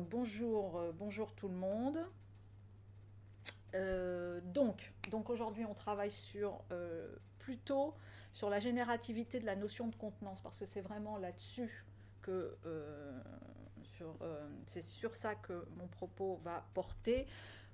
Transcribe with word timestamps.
bonjour, 0.00 0.80
bonjour 0.94 1.32
tout 1.34 1.48
le 1.48 1.54
monde. 1.54 1.98
donc, 4.52 4.92
donc 5.10 5.30
aujourd'hui 5.30 5.64
on 5.64 5.74
travaille 5.74 6.10
sur 6.10 6.62
plutôt 7.38 7.94
sur 8.32 8.50
la 8.50 8.60
générativité 8.60 9.40
de 9.40 9.46
la 9.46 9.56
notion 9.56 9.88
de 9.88 9.96
contenance 9.96 10.40
parce 10.40 10.56
que 10.56 10.66
c'est 10.66 10.80
vraiment 10.80 11.16
là-dessus 11.18 11.84
que 12.22 12.56
c'est 14.68 14.82
sur 14.82 15.16
ça 15.16 15.34
que 15.34 15.66
mon 15.76 15.86
propos 15.88 16.40
va 16.44 16.64
porter. 16.74 17.26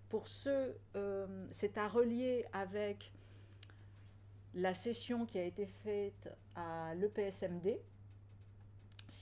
Pour 0.08 0.28
ceux, 0.28 0.78
c'est 1.50 1.76
à 1.76 1.88
relier 1.88 2.46
avec 2.52 3.12
la 4.54 4.72
session 4.74 5.26
qui 5.26 5.38
a 5.38 5.44
été 5.44 5.66
faite 5.66 6.28
à 6.54 6.94
l'EPSMD, 6.94 7.76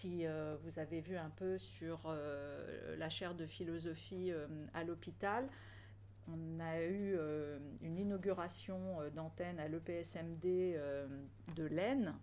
si 0.02 0.26
euh, 0.26 0.56
vous 0.64 0.80
avez 0.80 1.00
vu 1.00 1.16
un 1.16 1.30
peu 1.30 1.58
sur 1.58 2.00
euh, 2.06 2.96
la 2.96 3.08
chaire 3.08 3.36
de 3.36 3.46
philosophie 3.46 4.32
euh, 4.32 4.48
à 4.74 4.82
l'hôpital, 4.82 5.48
on 6.28 6.60
a 6.60 6.82
eu 6.82 7.18
une 7.80 7.98
inauguration 7.98 8.98
d'antenne 9.12 9.58
à 9.58 9.66
l'EPSMD 9.66 10.44
de 11.56 11.64
l'Aisne 11.64 12.14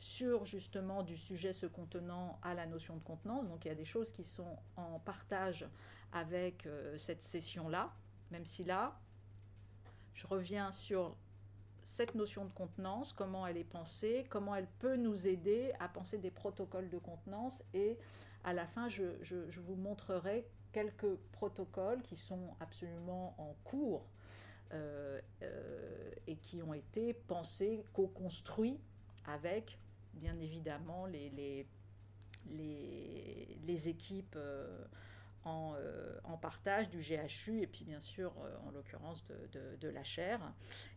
sur 0.00 0.44
justement 0.44 1.04
du 1.04 1.16
sujet 1.16 1.52
se 1.52 1.66
contenant 1.66 2.40
à 2.42 2.54
la 2.54 2.66
notion 2.66 2.96
de 2.96 3.02
contenance. 3.04 3.46
Donc 3.46 3.64
il 3.64 3.68
y 3.68 3.70
a 3.70 3.76
des 3.76 3.84
choses 3.84 4.10
qui 4.10 4.24
sont 4.24 4.58
en 4.76 4.98
partage 4.98 5.64
avec 6.12 6.68
cette 6.96 7.22
session-là, 7.22 7.92
même 8.32 8.44
si 8.44 8.64
là, 8.64 8.98
je 10.14 10.26
reviens 10.26 10.72
sur 10.72 11.16
cette 11.84 12.14
notion 12.14 12.44
de 12.44 12.52
contenance, 12.52 13.12
comment 13.12 13.46
elle 13.46 13.56
est 13.56 13.64
pensée, 13.64 14.24
comment 14.28 14.54
elle 14.54 14.66
peut 14.78 14.96
nous 14.96 15.26
aider 15.26 15.72
à 15.80 15.88
penser 15.88 16.18
des 16.18 16.30
protocoles 16.30 16.88
de 16.90 16.98
contenance 16.98 17.62
et 17.72 17.98
à 18.44 18.52
la 18.52 18.66
fin, 18.66 18.88
je, 18.88 19.04
vous 19.60 19.74
montrerai 19.74 20.46
quelques 20.72 21.16
protocoles 21.32 22.02
qui 22.02 22.16
sont 22.16 22.54
absolument 22.60 23.34
en 23.38 23.56
cours 23.64 24.06
euh, 24.72 25.20
euh, 25.42 26.10
et 26.26 26.36
qui 26.36 26.62
ont 26.62 26.74
été 26.74 27.14
pensés, 27.14 27.86
co-construits 27.94 28.78
avec, 29.26 29.78
bien 30.12 30.38
évidemment, 30.40 31.06
les, 31.06 31.66
équipes. 33.86 34.36
Euh, 34.36 34.84
euh, 35.46 36.18
en, 36.24 36.38
partage 36.38 36.88
du 36.88 37.00
GHU 37.00 37.60
et 37.60 37.66
puis 37.66 37.84
bien 37.84 38.00
sûr 38.00 38.32
euh, 38.38 38.56
en 38.66 38.70
l'occurrence 38.70 39.22
de, 39.52 39.88
la 39.88 40.02
chair 40.02 40.40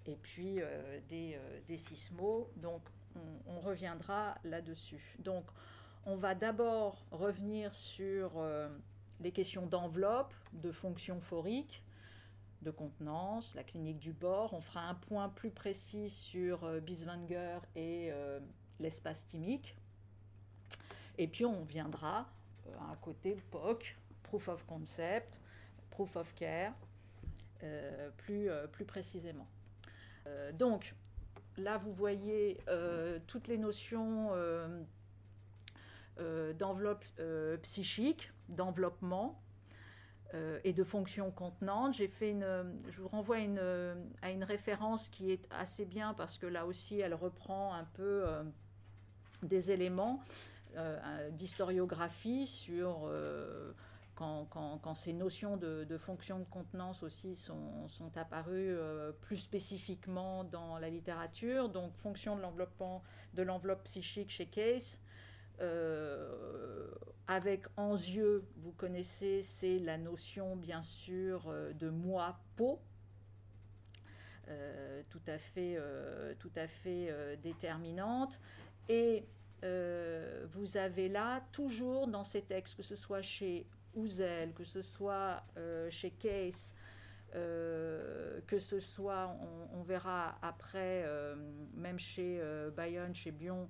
et 0.05 0.15
puis 0.15 0.61
euh, 0.61 0.99
des, 1.09 1.37
des, 1.67 1.77
sismos. 1.77 2.47
Donc 2.55 2.81
on, 3.45 3.59
reviendra 3.59 4.37
là-dessus. 4.45 5.17
Donc 5.19 5.45
on 6.05 6.15
va 6.15 6.33
d'abord 6.33 7.05
revenir 7.11 7.73
sur 7.75 8.41
les 9.19 9.31
questions 9.31 9.65
d'enveloppe, 9.65 10.33
de 10.53 10.71
fonction 10.71 11.19
phorique, 11.19 11.83
de 12.61 12.71
contenance, 12.71 13.53
la 13.53 13.63
clinique 13.63 13.99
du 13.99 14.13
bord. 14.13 14.53
On 14.53 14.61
fera 14.61 14.81
un 14.81 14.95
point 14.95 15.27
plus 15.27 15.51
précis 15.51 16.09
sur 16.09 16.81
Biswanger 16.81 17.59
et 17.75 18.11
l'espace 18.79 19.27
thymique. 19.27 19.75
Et 21.17 21.27
puis 21.27 21.45
on 21.45 21.63
viendra 21.65 22.29
à 22.91 22.95
côté 23.01 23.41
POC, 23.51 23.95
proof 24.27 24.47
of 24.49 24.65
concept, 24.65 25.39
proof 25.89 26.15
of 26.15 26.33
care, 26.35 26.73
euh, 27.63 28.09
plus, 28.17 28.49
euh, 28.49 28.67
plus 28.67 28.85
précisément. 28.85 29.47
Euh, 30.27 30.51
donc, 30.51 30.93
là, 31.57 31.77
vous 31.79 31.91
voyez 31.93 32.59
toutes 33.25 33.47
les 33.47 33.57
notions 33.57 34.29
d'enveloppe 36.59 37.03
psychique, 37.63 38.31
d'enveloppement, 38.49 39.41
et 40.63 40.73
de 40.73 40.83
fonction 40.83 41.31
contenante. 41.31 41.95
Je 41.95 43.01
vous 43.01 43.07
renvoie 43.07 43.37
à 43.37 44.29
une 44.29 44.43
référence 44.43 45.07
qui 45.07 45.31
est 45.31 45.47
assez 45.49 45.85
bien 45.85 46.13
parce 46.13 46.37
que 46.37 46.45
là 46.45 46.67
aussi 46.67 46.99
elle 46.99 47.15
reprend 47.15 47.73
un 47.73 47.85
peu 47.85 48.25
des 49.41 49.71
éléments 49.71 50.21
d'historiographie 51.31 52.45
sur 52.45 53.09
quand, 54.17 54.95
ces 54.95 55.13
notions 55.13 55.57
de, 55.57 55.97
fonction 55.97 56.39
de 56.39 56.45
contenance 56.45 57.03
aussi 57.03 57.35
sont, 57.35 58.11
apparues 58.15 58.75
euh, 58.75 59.11
plus 59.21 59.37
spécifiquement 59.37 60.43
dans 60.43 60.79
la 60.79 60.89
littérature. 60.89 61.69
Donc, 61.69 61.95
fonction 61.97 62.35
de 62.35 63.43
l'enveloppe 63.43 63.83
psychique 63.83 64.31
chez 64.31 64.47
Case. 64.47 64.97
Euh, 65.59 66.89
avec 67.27 67.65
yeux, 67.91 68.45
vous 68.57 68.71
connaissez, 68.71 69.43
c'est 69.43 69.79
la 69.79 69.97
notion 69.97 70.55
bien 70.55 70.81
sûr 70.81 71.47
euh, 71.47 71.73
de 71.73 71.89
moi-peau, 71.89 72.79
tout 75.09 75.21
à 75.27 75.37
fait, 75.37 75.77
tout 76.39 76.51
à 76.55 76.67
fait 76.67 77.37
déterminante. 77.43 78.39
Et 78.87 79.25
vous 79.61 80.77
avez 80.77 81.09
là, 81.09 81.43
toujours 81.51 82.07
dans 82.07 82.23
ces 82.23 82.41
textes, 82.41 82.75
que 82.75 82.83
ce 82.83 82.95
soit 82.95 83.21
chez 83.21 83.67
que 84.55 84.63
ce 84.63 84.81
soit 84.81 85.43
euh, 85.57 85.89
chez 85.89 86.11
Case, 86.11 86.71
euh, 87.35 88.39
que 88.47 88.59
ce 88.59 88.79
soit, 88.79 89.35
on, 89.73 89.81
verra 89.81 90.37
après, 90.41 91.03
euh, 91.05 91.35
même 91.73 91.99
chez 91.99 92.41
Bayonne, 92.75 93.15
chez 93.15 93.31
Bion, 93.31 93.67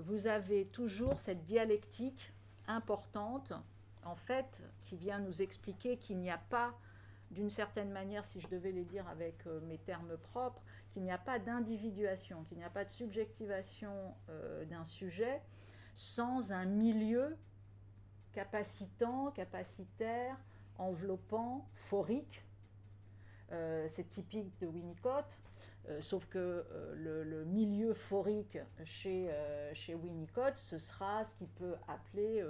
vous 0.00 0.26
avez 0.26 0.66
toujours 0.66 1.18
cette 1.18 1.44
dialectique 1.44 2.32
importante, 2.68 3.52
en 4.04 4.14
fait, 4.14 4.60
qui 4.84 4.96
vient 4.96 5.18
nous 5.18 5.40
expliquer 5.40 5.96
qu'il 5.96 6.18
n'y 6.18 6.30
a 6.30 6.40
pas, 6.50 6.74
d'une 7.30 7.50
certaine 7.50 7.90
manière, 7.90 8.26
si 8.26 8.40
je 8.40 8.48
devais 8.48 8.72
les 8.72 8.84
dire 8.84 9.08
avec 9.08 9.46
mes 9.62 9.78
termes 9.78 10.16
propres, 10.18 10.62
qu'il 10.92 11.02
n'y 11.02 11.12
a 11.12 11.18
pas 11.18 11.38
d'individuation, 11.38 12.44
qu'il 12.44 12.58
n'y 12.58 12.64
a 12.64 12.70
pas 12.70 12.84
de 12.84 12.90
subjectivation 12.90 14.14
d'un 14.68 14.84
sujet 14.84 15.40
sans 15.94 16.52
un 16.52 16.66
milieu 16.66 17.36
capacitant, 18.32 19.30
capacitaire, 19.30 20.36
enveloppant, 20.78 21.66
phorique. 21.88 22.44
Euh, 23.52 23.86
c'est 23.90 24.08
typique 24.08 24.58
de 24.60 24.66
Winnicott, 24.66 25.26
euh, 25.88 26.00
sauf 26.00 26.26
que 26.26 26.38
euh, 26.38 27.24
le, 27.24 27.44
milieu 27.44 27.92
phorique 27.92 28.56
chez, 28.84 29.30
chez 29.74 29.94
Winnicott, 29.94 30.56
ce 30.56 30.78
sera 30.78 31.24
ce 31.24 31.34
qu'il 31.34 31.48
peut 31.48 31.74
appeler 31.86 32.42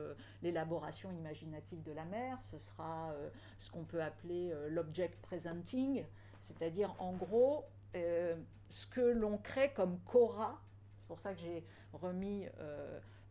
l'élaboration 0.42 1.10
imaginative 1.10 1.82
de 1.82 1.92
la 1.92 2.04
mer, 2.04 2.40
ce 2.50 2.58
sera 2.58 3.12
ce 3.58 3.70
qu'on 3.70 3.84
peut 3.84 4.02
appeler 4.02 4.54
l'object 4.68 5.20
presenting, 5.22 6.04
c'est-à-dire 6.46 6.94
en 6.98 7.12
gros 7.14 7.64
ce 7.94 8.86
que 8.86 9.00
l'on 9.00 9.38
crée 9.38 9.72
comme 9.72 9.98
Cora, 10.00 10.60
c'est 10.98 11.06
pour 11.08 11.18
ça 11.18 11.34
que 11.34 11.40
j'ai 11.40 11.64
remis 11.92 12.46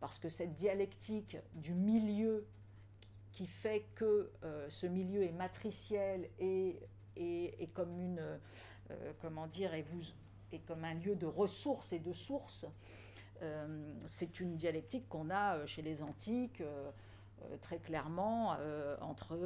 parce 0.02 0.18
que 0.18 0.28
cette 0.28 0.56
dialectique 0.56 1.38
du 1.54 1.74
milieu 1.74 2.46
qui 3.32 3.46
fait 3.46 3.86
que 3.96 4.32
euh, 4.44 4.68
ce 4.70 4.88
milieu 4.88 5.24
est 5.24 5.32
matriciel 5.32 6.28
et, 6.40 6.80
comme 7.74 7.98
une, 8.00 8.20
euh, 8.20 9.14
comment 9.22 9.48
dire, 9.48 9.74
et 9.74 9.86
comme 10.68 10.84
un 10.84 10.96
lieu 10.96 11.16
de 11.16 11.28
ressources 11.28 11.94
et 11.94 12.00
de 12.00 12.14
sources, 12.14 12.66
euh, 13.44 13.94
c'est 14.08 14.40
une 14.40 14.58
dialectique 14.58 15.08
qu'on 15.08 15.30
a 15.30 15.66
chez 15.68 15.84
les 15.84 16.02
antiques. 16.02 16.64
Très 17.62 17.80
clairement 17.80 18.58
entre 19.02 19.38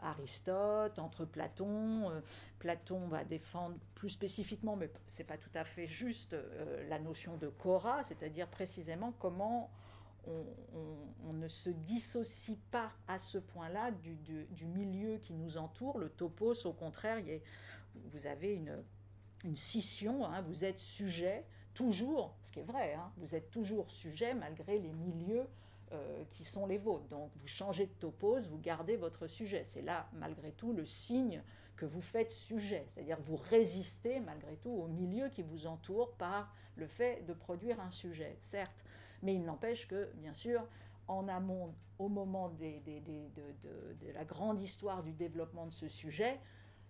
Aristote, 0.00 0.98
entre 0.98 1.24
Platon. 1.24 2.12
Platon 2.58 3.08
va 3.08 3.24
défendre 3.24 3.76
plus 3.94 4.10
spécifiquement, 4.10 4.76
mais 4.76 4.90
c'est 5.06 5.24
pas 5.24 5.38
tout 5.38 5.50
à 5.54 5.64
fait 5.64 5.86
juste, 5.86 6.36
la 6.88 6.98
notion 6.98 7.36
de 7.36 7.48
Cora, 7.48 8.02
c'est-à-dire 8.04 8.48
précisément 8.48 9.12
comment 9.18 9.70
on, 10.26 11.32
ne 11.32 11.48
se 11.48 11.70
dissocie 11.70 12.58
pas 12.70 12.92
à 13.08 13.18
ce 13.18 13.38
point-là 13.38 13.90
du, 13.90 14.66
milieu 14.66 15.18
qui 15.18 15.34
nous 15.34 15.56
entoure. 15.56 15.98
Le 15.98 16.08
topos, 16.08 16.66
au 16.66 16.72
contraire, 16.72 17.18
vous 17.94 18.26
avez 18.26 18.54
une, 18.54 19.56
scission, 19.56 20.24
hein. 20.24 20.42
vous 20.42 20.64
êtes 20.64 20.78
sujet, 20.78 21.44
toujours, 21.74 22.36
ce 22.44 22.52
qui 22.52 22.60
est 22.60 22.64
vrai, 22.64 22.94
hein, 22.94 23.10
vous 23.16 23.34
êtes 23.34 23.50
toujours 23.50 23.90
sujet 23.90 24.34
malgré 24.34 24.78
les 24.78 24.92
milieux 24.92 25.48
euh, 25.92 26.24
qui 26.30 26.44
sont 26.44 26.66
les 26.66 26.78
vôtres. 26.78 27.06
Donc 27.08 27.30
vous 27.36 27.46
changez 27.46 27.86
de 27.86 27.92
topos, 27.92 28.40
vous 28.48 28.58
gardez 28.58 28.96
votre 28.96 29.26
sujet. 29.26 29.64
C'est 29.66 29.82
là, 29.82 30.08
malgré 30.14 30.52
tout, 30.52 30.72
le 30.72 30.86
signe 30.86 31.42
que 31.76 31.84
vous 31.84 32.00
faites 32.00 32.30
sujet, 32.30 32.84
c'est-à-dire 32.88 33.18
vous 33.20 33.36
résistez 33.36 34.20
malgré 34.20 34.56
tout 34.56 34.70
au 34.70 34.86
milieu 34.88 35.28
qui 35.28 35.42
vous 35.42 35.66
entoure 35.66 36.12
par 36.14 36.54
le 36.76 36.86
fait 36.86 37.26
de 37.26 37.32
produire 37.32 37.80
un 37.80 37.90
sujet. 37.90 38.36
Certes, 38.40 38.84
mais 39.22 39.34
il 39.34 39.44
n'empêche 39.44 39.86
que, 39.86 40.10
bien 40.14 40.34
sûr, 40.34 40.66
en 41.08 41.28
amont, 41.28 41.74
au 41.98 42.08
moment 42.08 42.48
de, 42.48 44.12
la 44.14 44.24
grande 44.24 44.60
histoire 44.60 45.02
du 45.02 45.12
développement 45.12 45.66
de 45.66 45.72
ce 45.72 45.88
sujet, 45.88 46.40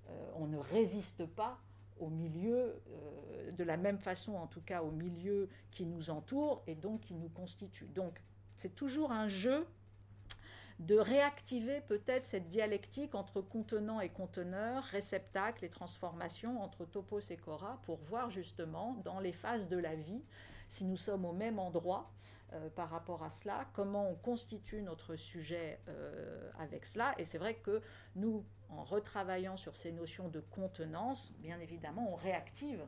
euh, 0.08 0.31
on 0.37 0.46
ne 0.46 0.58
résiste 0.58 1.26
pas 1.26 1.58
au 1.99 2.08
milieu, 2.08 2.81
euh, 2.90 3.50
de 3.52 3.64
la 3.64 3.76
même 3.76 3.99
façon 3.99 4.34
en 4.34 4.46
tout 4.46 4.62
cas 4.62 4.82
au 4.82 4.90
milieu 4.90 5.49
qui 5.70 5.87
nous 5.87 6.10
entoure 6.10 6.62
et 6.66 6.75
donc 6.75 7.00
qui 7.00 7.14
nous 7.14 7.28
constitue. 7.28 7.87
Donc 7.87 8.20
c'est 8.62 8.75
toujours 8.76 9.11
un 9.11 9.29
jeu 9.29 9.67
de 10.79 10.97
réactiver 10.97 11.81
peut-être 11.81 12.23
cette 12.23 12.49
dialectique 12.49 13.17
entre 13.17 13.41
contenant 13.41 14.00
et 14.00 14.09
conteneur, 14.09 14.85
réceptacle 14.85 15.64
et 15.64 15.69
transformation 15.69 16.62
entre 16.62 16.85
topos 16.85 17.20
et 17.31 17.37
cora 17.37 17.81
pour 17.82 17.99
voir 18.05 18.31
justement 18.31 18.94
dans 19.05 19.19
les 19.19 19.32
phases 19.32 19.69
de 19.69 19.76
la 19.76 19.97
vie 19.97 20.23
si 20.69 20.85
nous 20.85 20.97
sommes 20.97 21.25
au 21.25 21.32
même 21.32 21.59
endroit 21.59 22.12
euh, 22.53 22.70
par 22.70 22.88
rapport 22.91 23.25
à 23.25 23.31
cela, 23.31 23.67
comment 23.73 24.09
on 24.09 24.14
constitue 24.14 24.82
notre 24.82 25.17
sujet 25.17 25.81
euh, 25.88 26.49
avec 26.61 26.87
cela. 26.87 27.14
Et 27.19 27.25
c'est 27.25 27.38
vrai 27.38 27.55
que 27.55 27.82
nous, 28.14 28.44
en 28.69 28.85
retravaillant 28.85 29.56
sur 29.56 29.75
ces 29.75 29.91
notions 29.91 30.29
de 30.29 30.41
contenance, 30.41 31.32
bien 31.38 31.59
évidemment, 31.59 32.12
on 32.12 32.17
réactive 32.17 32.87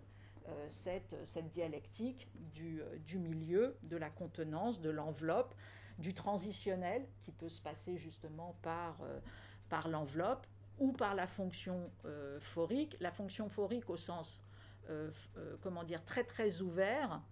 cette, 0.69 1.15
cette, 1.25 1.51
dialectique 1.51 2.29
du, 2.53 2.83
du, 3.07 3.19
milieu, 3.19 3.77
de 3.83 3.97
la 3.97 4.11
contenance, 4.11 4.81
de 4.81 4.91
l'enveloppe, 4.91 5.55
du 5.99 6.13
transitionnel 6.13 7.07
qui 7.23 7.33
peut 7.33 7.49
se 7.49 7.63
passer 7.63 7.97
justement 7.97 8.57
par, 8.63 8.99
par 9.69 9.89
l'enveloppe 9.89 10.47
ou 10.79 10.93
par 10.93 11.15
la 11.15 11.27
fonction 11.27 11.91
phorique. 12.41 12.97
La 13.01 13.11
fonction 13.11 13.49
phorique 13.49 13.89
au 13.89 13.97
sens, 13.97 14.41
comment 15.63 15.85
dire, 15.85 16.05
très 16.05 16.25
très 16.25 16.61
ouvert, 16.61 17.23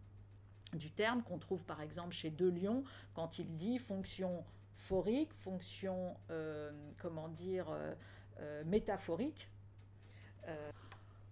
du 0.73 0.91
terme 0.91 1.23
qu'on 1.23 1.39
trouve 1.39 1.65
par 1.65 1.81
exemple 1.81 2.15
chez 2.15 2.31
De 2.31 2.49
Lyon 2.49 2.85
quand 3.15 3.39
il 3.39 3.57
dit 3.57 3.79
fonction 3.79 4.45
phorique, 4.77 5.33
fonction, 5.35 6.17
euh, 6.31 6.71
comment 7.01 7.29
dire, 7.29 7.67
euh, 7.71 7.95
euh, 8.41 8.65
métaphorique. 8.65 9.49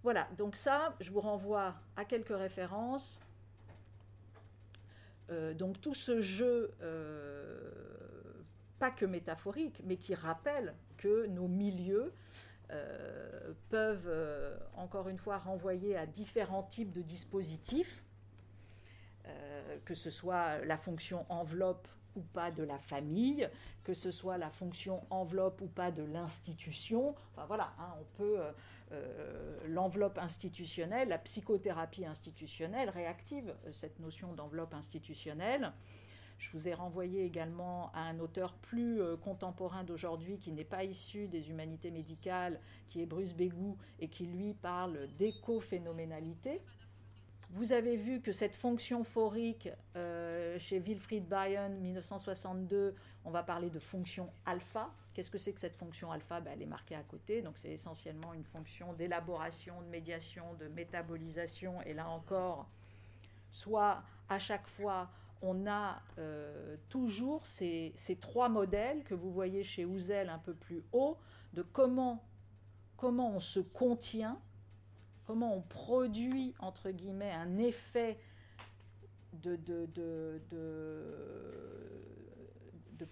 Voilà, 0.02 0.28
donc 0.38 0.56
ça, 0.56 0.94
je 1.00 1.10
vous 1.10 1.20
renvoie 1.20 1.74
à 1.96 2.04
quelques 2.04 2.36
références. 2.36 3.20
donc 5.54 5.80
tout 5.80 5.94
ce 5.94 6.20
jeu, 6.20 6.72
pas 8.78 8.90
que 8.90 9.04
métaphorique, 9.04 9.80
mais 9.84 9.96
qui 9.96 10.14
rappelle 10.14 10.74
que 10.96 11.26
nos 11.26 11.48
milieux 11.48 12.12
peuvent, 13.68 14.58
encore 14.76 15.08
une 15.08 15.18
fois, 15.18 15.38
renvoyer 15.38 15.96
à 15.96 16.06
différents 16.06 16.64
types 16.64 16.92
de 16.92 17.02
dispositifs 17.02 18.02
euh, 19.30 19.76
que 19.84 19.94
ce 19.94 20.10
soit 20.10 20.64
la 20.64 20.76
fonction 20.76 21.26
enveloppe 21.28 21.86
ou 22.16 22.20
pas 22.20 22.50
de 22.50 22.62
la 22.62 22.78
famille, 22.78 23.48
que 23.84 23.94
ce 23.94 24.10
soit 24.10 24.38
la 24.38 24.50
fonction 24.50 25.02
enveloppe 25.10 25.60
ou 25.60 25.66
pas 25.66 25.90
de 25.90 26.02
l'institution. 26.02 27.14
Enfin 27.32 27.46
voilà, 27.46 27.72
hein, 27.78 27.94
on 28.00 28.04
peut 28.16 28.40
euh, 28.40 28.52
euh, 28.92 29.58
l'enveloppe 29.68 30.18
institutionnelle, 30.18 31.08
la 31.08 31.18
psychothérapie 31.18 32.04
institutionnelle 32.04 32.90
réactive 32.90 33.54
cette 33.72 33.98
notion 34.00 34.32
d'enveloppe 34.32 34.74
institutionnelle. 34.74 35.72
Je 36.38 36.50
vous 36.52 36.68
ai 36.68 36.72
renvoyé 36.72 37.26
également 37.26 37.92
à 37.92 38.00
un 38.00 38.18
auteur 38.18 38.54
plus 38.54 38.98
contemporain 39.22 39.84
d'aujourd'hui 39.84 40.38
qui 40.38 40.52
n'est 40.52 40.64
pas 40.64 40.84
issu 40.84 41.28
des 41.28 41.50
humanités 41.50 41.90
médicales, 41.90 42.58
qui 42.88 43.02
est 43.02 43.06
Bruce 43.06 43.34
Bégou 43.34 43.76
et 43.98 44.08
qui 44.08 44.24
lui 44.24 44.54
parle 44.54 45.06
d'écophénoménalité. 45.18 46.62
Vous 47.52 47.72
avez 47.72 47.96
vu 47.96 48.20
que 48.20 48.30
cette 48.30 48.54
fonction 48.54 49.02
phorique, 49.02 49.68
euh, 49.96 50.56
chez 50.60 50.78
Wilfried 50.78 51.26
Bayern, 51.26 51.74
1962, 51.78 52.94
on 53.24 53.30
va 53.30 53.42
parler 53.42 53.70
de 53.70 53.80
fonction 53.80 54.30
alpha. 54.46 54.88
Qu'est-ce 55.14 55.30
que 55.30 55.38
c'est 55.38 55.52
que 55.52 55.60
cette 55.60 55.74
fonction 55.74 56.12
alpha? 56.12 56.40
Ben, 56.40 56.52
Elle 56.54 56.62
est 56.62 56.66
marquée 56.66 56.94
à 56.94 57.02
côté, 57.02 57.42
donc 57.42 57.58
c'est 57.58 57.72
essentiellement 57.72 58.34
une 58.34 58.44
fonction 58.44 58.92
d'élaboration, 58.92 59.82
de 59.82 59.88
médiation, 59.88 60.44
de 60.60 60.68
métabolisation. 60.68 61.82
Et 61.82 61.92
là 61.92 62.08
encore, 62.08 62.68
soit 63.50 64.04
à 64.28 64.38
chaque 64.38 64.68
fois, 64.68 65.10
on 65.42 65.66
a 65.66 66.00
euh, 66.18 66.76
toujours 66.88 67.44
ces, 67.44 67.94
trois 68.20 68.48
modèles 68.48 69.02
que 69.02 69.14
vous 69.14 69.32
voyez 69.32 69.64
chez 69.64 69.84
Houzel 69.84 70.28
un 70.28 70.38
peu 70.38 70.54
plus 70.54 70.84
haut, 70.92 71.18
de 71.54 71.62
comment, 71.62 72.24
comment 72.96 73.34
on 73.34 73.40
se 73.40 73.58
contient 73.58 74.40
comment 75.30 75.54
on 75.54 75.60
produit, 75.60 76.54
entre 76.58 76.90
guillemets, 76.90 77.30
un 77.30 77.56
effet 77.58 78.18
de, 79.32 79.56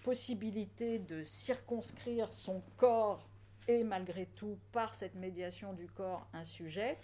possibilité 0.02 0.98
de 0.98 1.22
circonscrire 1.22 2.32
son 2.32 2.60
corps 2.76 3.28
et 3.68 3.84
malgré 3.84 4.26
tout, 4.26 4.58
par 4.72 4.96
cette 4.96 5.14
médiation 5.14 5.74
du 5.74 5.86
corps, 5.86 6.26
un 6.32 6.44
sujet. 6.44 6.98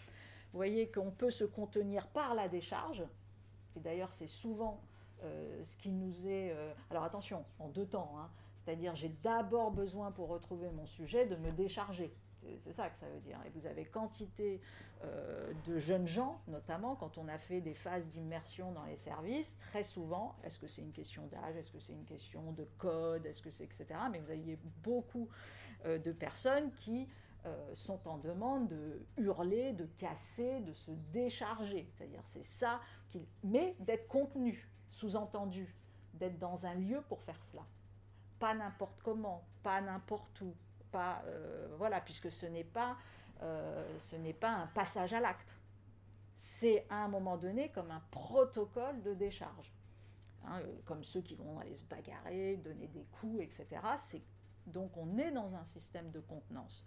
Vous 0.53 0.59
voyez 0.59 0.91
qu'on 0.91 1.13
peut 1.13 1.31
se 1.31 1.45
contenir 1.45 2.09
par 2.09 2.35
la 2.35 2.49
décharge, 2.49 3.05
et 3.77 3.81
d'ailleurs 3.81 4.11
c'est 4.11 4.27
souvent 4.27 4.81
euh, 5.23 5.63
ce 5.63 5.77
qui 5.77 5.93
nous 5.93 6.27
est... 6.27 6.51
Euh, 6.51 6.73
alors 6.91 7.05
attention, 7.05 7.45
en 7.61 7.69
deux 7.69 7.87
temps, 7.87 8.17
hein. 8.19 8.29
c'est-à-dire 8.65 8.97
j'ai 8.97 9.15
d'abord 9.23 9.71
besoin 9.71 10.11
pour 10.11 10.27
retrouver 10.27 10.71
mon 10.71 10.87
sujet 10.87 11.25
de 11.25 11.37
me 11.37 11.53
décharger. 11.53 12.13
C'est 12.65 12.73
ça 12.73 12.89
que 12.89 12.99
ça 12.99 13.07
veut 13.09 13.21
dire. 13.21 13.39
Et 13.47 13.51
vous 13.51 13.67
avez 13.67 13.85
quantité 13.85 14.61
euh, 15.03 15.53
de 15.67 15.79
jeunes 15.79 16.07
gens, 16.07 16.41
notamment 16.49 16.95
quand 16.97 17.19
on 17.19 17.29
a 17.29 17.39
fait 17.39 17.61
des 17.61 17.75
phases 17.75 18.07
d'immersion 18.09 18.73
dans 18.73 18.85
les 18.85 18.97
services, 18.97 19.55
très 19.71 19.85
souvent, 19.85 20.37
est-ce 20.45 20.59
que 20.59 20.67
c'est 20.67 20.83
une 20.83 20.93
question 20.93 21.27
d'âge, 21.27 21.57
est-ce 21.57 21.73
que 21.73 21.81
c'est 21.81 21.93
une 21.93 22.05
question 22.05 22.53
de 22.53 22.65
code, 22.79 23.27
est-ce 23.27 23.43
que 23.43 23.51
c'est 23.51 23.65
etc. 23.65 23.99
Mais 24.11 24.19
vous 24.21 24.31
aviez 24.31 24.59
beaucoup 24.83 25.29
euh, 25.87 25.99
de 25.99 26.13
personnes 26.13 26.71
qui 26.81 27.09
euh, 27.47 27.75
sont 27.75 28.01
en 28.09 28.19
demande 28.19 28.69
de 28.69 29.07
hurler, 29.19 29.73
de 29.73 29.85
casser, 29.99 30.61
de 30.61 30.73
se 30.73 30.91
décharger. 31.13 31.87
C'est-à-dire 31.93 32.23
c'est 32.25 32.45
ça, 32.45 32.81
qui... 33.11 33.27
mais 33.43 33.77
d'être 33.81 34.09
contenu, 34.09 34.69
sous-entendu, 34.91 35.75
d'être 36.15 36.39
dans 36.39 36.65
un 36.65 36.75
lieu 36.75 37.03
pour 37.09 37.21
faire 37.23 37.43
cela. 37.51 37.63
Pas 38.39 38.55
n'importe 38.55 39.03
comment, 39.03 39.45
pas 39.63 39.81
n'importe 39.81 40.41
où, 40.41 40.55
euh, 40.95 41.67
voilà, 41.79 42.01
puisque 42.01 42.31
ce 42.31 42.47
n'est 42.47 42.65
pas, 42.65 42.97
euh, 43.43 43.99
ce 43.99 44.17
n'est 44.17 44.33
pas 44.33 44.51
un 44.51 44.67
passage 44.69 45.13
à 45.13 45.21
l'acte. 45.21 45.55
C'est 46.35 46.87
à 46.91 47.05
un 47.05 47.09
moment 47.09 47.37
donné 47.37 47.71
comme 47.71 47.91
un 47.91 48.03
protocole 48.11 49.03
de 49.03 49.15
décharge. 49.15 49.73
Hein, 50.47 50.61
euh, 50.61 50.75
comme 50.85 51.03
ceux 51.05 51.23
qui 51.23 51.37
vont 51.37 51.59
aller 51.59 51.75
se 51.75 51.85
bagarrer, 51.85 52.57
donner 52.57 52.89
des 52.89 53.07
coups, 53.13 53.43
etc. 53.43 53.81
C'est, 53.99 54.23
donc 54.67 54.97
on 54.97 55.17
est 55.19 55.31
dans 55.31 55.55
un 55.55 55.65
système 55.65 56.11
de 56.11 56.21
contenance. 56.21 56.85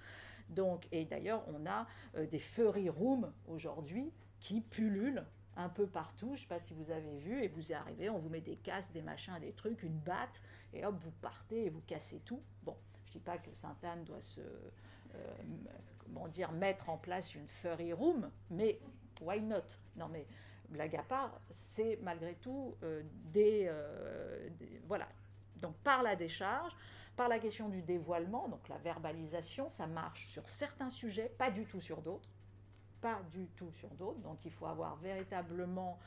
Donc, 0.49 0.87
et 0.91 1.03
d'ailleurs, 1.03 1.43
on 1.47 1.65
a 1.65 1.85
des 2.31 2.39
furry 2.39 2.89
rooms 2.89 3.33
aujourd'hui 3.47 4.13
qui 4.39 4.61
pullulent 4.61 5.25
un 5.57 5.69
peu 5.69 5.87
partout. 5.87 6.27
Je 6.27 6.33
ne 6.33 6.37
sais 6.37 6.47
pas 6.47 6.59
si 6.59 6.73
vous 6.73 6.89
avez 6.91 7.17
vu, 7.17 7.43
et 7.43 7.47
vous 7.47 7.71
y 7.71 7.73
arrivez, 7.73 8.09
on 8.09 8.19
vous 8.19 8.29
met 8.29 8.41
des 8.41 8.55
casques, 8.55 8.91
des 8.93 9.01
machins, 9.01 9.37
des 9.41 9.51
trucs, 9.51 9.83
une 9.83 9.97
batte, 9.99 10.41
et 10.73 10.85
hop, 10.85 10.95
vous 10.99 11.11
partez 11.21 11.65
et 11.65 11.69
vous 11.69 11.81
cassez 11.81 12.19
tout. 12.19 12.41
Bon, 12.63 12.77
pas 13.19 13.37
que 13.37 13.53
Sainte-Anne 13.53 14.03
doit 14.03 14.21
se, 14.21 14.41
euh, 14.41 15.33
comment 15.99 16.27
dire, 16.27 16.51
mettre 16.51 16.89
en 16.89 16.97
place 16.97 17.35
une 17.35 17.47
furry 17.47 17.93
room, 17.93 18.29
mais 18.49 18.79
why 19.21 19.41
not? 19.41 19.63
Non, 19.95 20.07
mais 20.09 20.25
blague 20.69 20.95
à 20.95 21.03
part, 21.03 21.39
c'est 21.75 21.99
malgré 22.01 22.35
tout 22.35 22.75
euh, 22.83 23.03
euh, 23.35 24.49
des, 24.59 24.81
Voilà. 24.87 25.07
Donc 25.55 25.75
par 25.77 26.03
la 26.03 26.15
décharge, 26.15 26.71
par 27.15 27.27
la 27.27 27.39
question 27.39 27.69
du 27.69 27.81
dévoilement, 27.81 28.47
donc 28.47 28.67
la 28.69 28.77
verbalisation, 28.77 29.69
ça 29.69 29.87
marche 29.87 30.27
sur 30.27 30.47
certains 30.47 30.91
sujets, 30.91 31.29
pas 31.37 31.49
du 31.49 31.65
tout 31.65 31.81
sur 31.81 32.01
d'autres. 32.01 32.29
Pas 33.01 33.21
du 33.31 33.47
tout 33.55 33.71
sur 33.71 33.89
d'autres. 33.89 34.19
Donc 34.19 34.43
il 34.45 34.51
faut 34.51 34.65
avoir 34.65 34.95
véritablement 34.97 35.99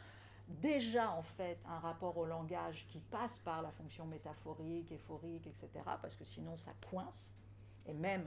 déjà 0.61 1.11
en 1.11 1.23
fait 1.23 1.59
un 1.66 1.78
rapport 1.78 2.16
au 2.16 2.26
langage 2.26 2.87
qui 2.88 3.00
passe 3.00 3.38
par 3.38 3.62
la 3.62 3.71
fonction 3.71 4.04
métaphorique, 4.07 4.92
euphorique, 4.92 5.47
etc. 5.47 5.85
Parce 6.02 6.14
que 6.16 6.25
sinon 6.25 6.57
ça 6.57 6.73
coince 6.88 7.33
et 7.87 7.95
même 7.95 8.26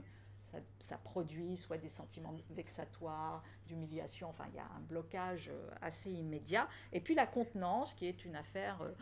ça, 0.80 0.98
produit 0.98 1.56
soit 1.56 1.78
des 1.78 1.88
sentiments 1.88 2.34
vexatoires, 2.50 3.42
d'humiliation, 3.66 4.28
enfin 4.28 4.44
il 4.50 4.56
y 4.56 4.60
a 4.60 4.64
un 4.76 4.80
blocage 4.80 5.48
euh, 5.48 5.70
assez 5.80 6.10
immédiat. 6.10 6.68
Et 6.92 7.00
puis 7.00 7.14
la 7.14 7.26
contenance 7.26 7.94
qui 7.94 8.06
est 8.06 8.24
une 8.24 8.36
affaire 8.36 8.80
euh, 8.82 8.92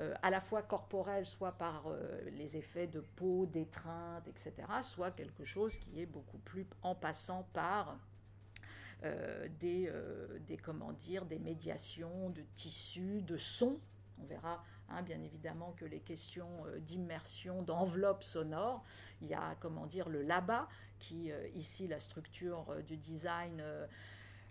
euh, 0.00 0.14
à 0.22 0.30
la 0.30 0.40
fois 0.40 0.62
corporelle, 0.62 1.26
soit 1.26 1.52
par 1.52 1.86
les 2.32 2.56
effets 2.56 2.86
de 2.86 3.00
peau, 3.00 3.46
d'étreinte, 3.46 4.28
etc., 4.28 4.66
soit 4.82 5.10
quelque 5.12 5.44
chose 5.44 5.76
qui 5.76 6.00
est 6.00 6.06
beaucoup 6.06 6.38
plus 6.38 6.66
en 6.82 6.94
passant 6.94 7.48
par 7.52 7.96
des, 9.60 9.88
euh, 9.88 10.38
des, 10.46 10.56
comment 10.56 10.92
dire, 10.92 11.24
des 11.24 11.38
médiations 11.38 12.30
de 12.30 12.42
tissus, 12.56 13.22
de 13.22 13.36
sons. 13.36 13.78
On 14.20 14.24
verra 14.26 14.64
hein, 14.88 15.02
bien 15.02 15.20
évidemment 15.22 15.72
que 15.76 15.84
les 15.84 16.00
questions 16.00 16.50
euh, 16.66 16.80
d'immersion, 16.80 17.62
d'enveloppe 17.62 18.24
sonore, 18.24 18.84
il 19.22 19.28
y 19.28 19.34
a 19.34 19.56
comment 19.60 19.86
dire 19.86 20.08
le 20.08 20.22
LABA, 20.22 20.68
qui 20.98 21.30
ici 21.54 21.86
la 21.86 22.00
structure 22.00 22.66
du 22.88 22.96
design 22.96 23.62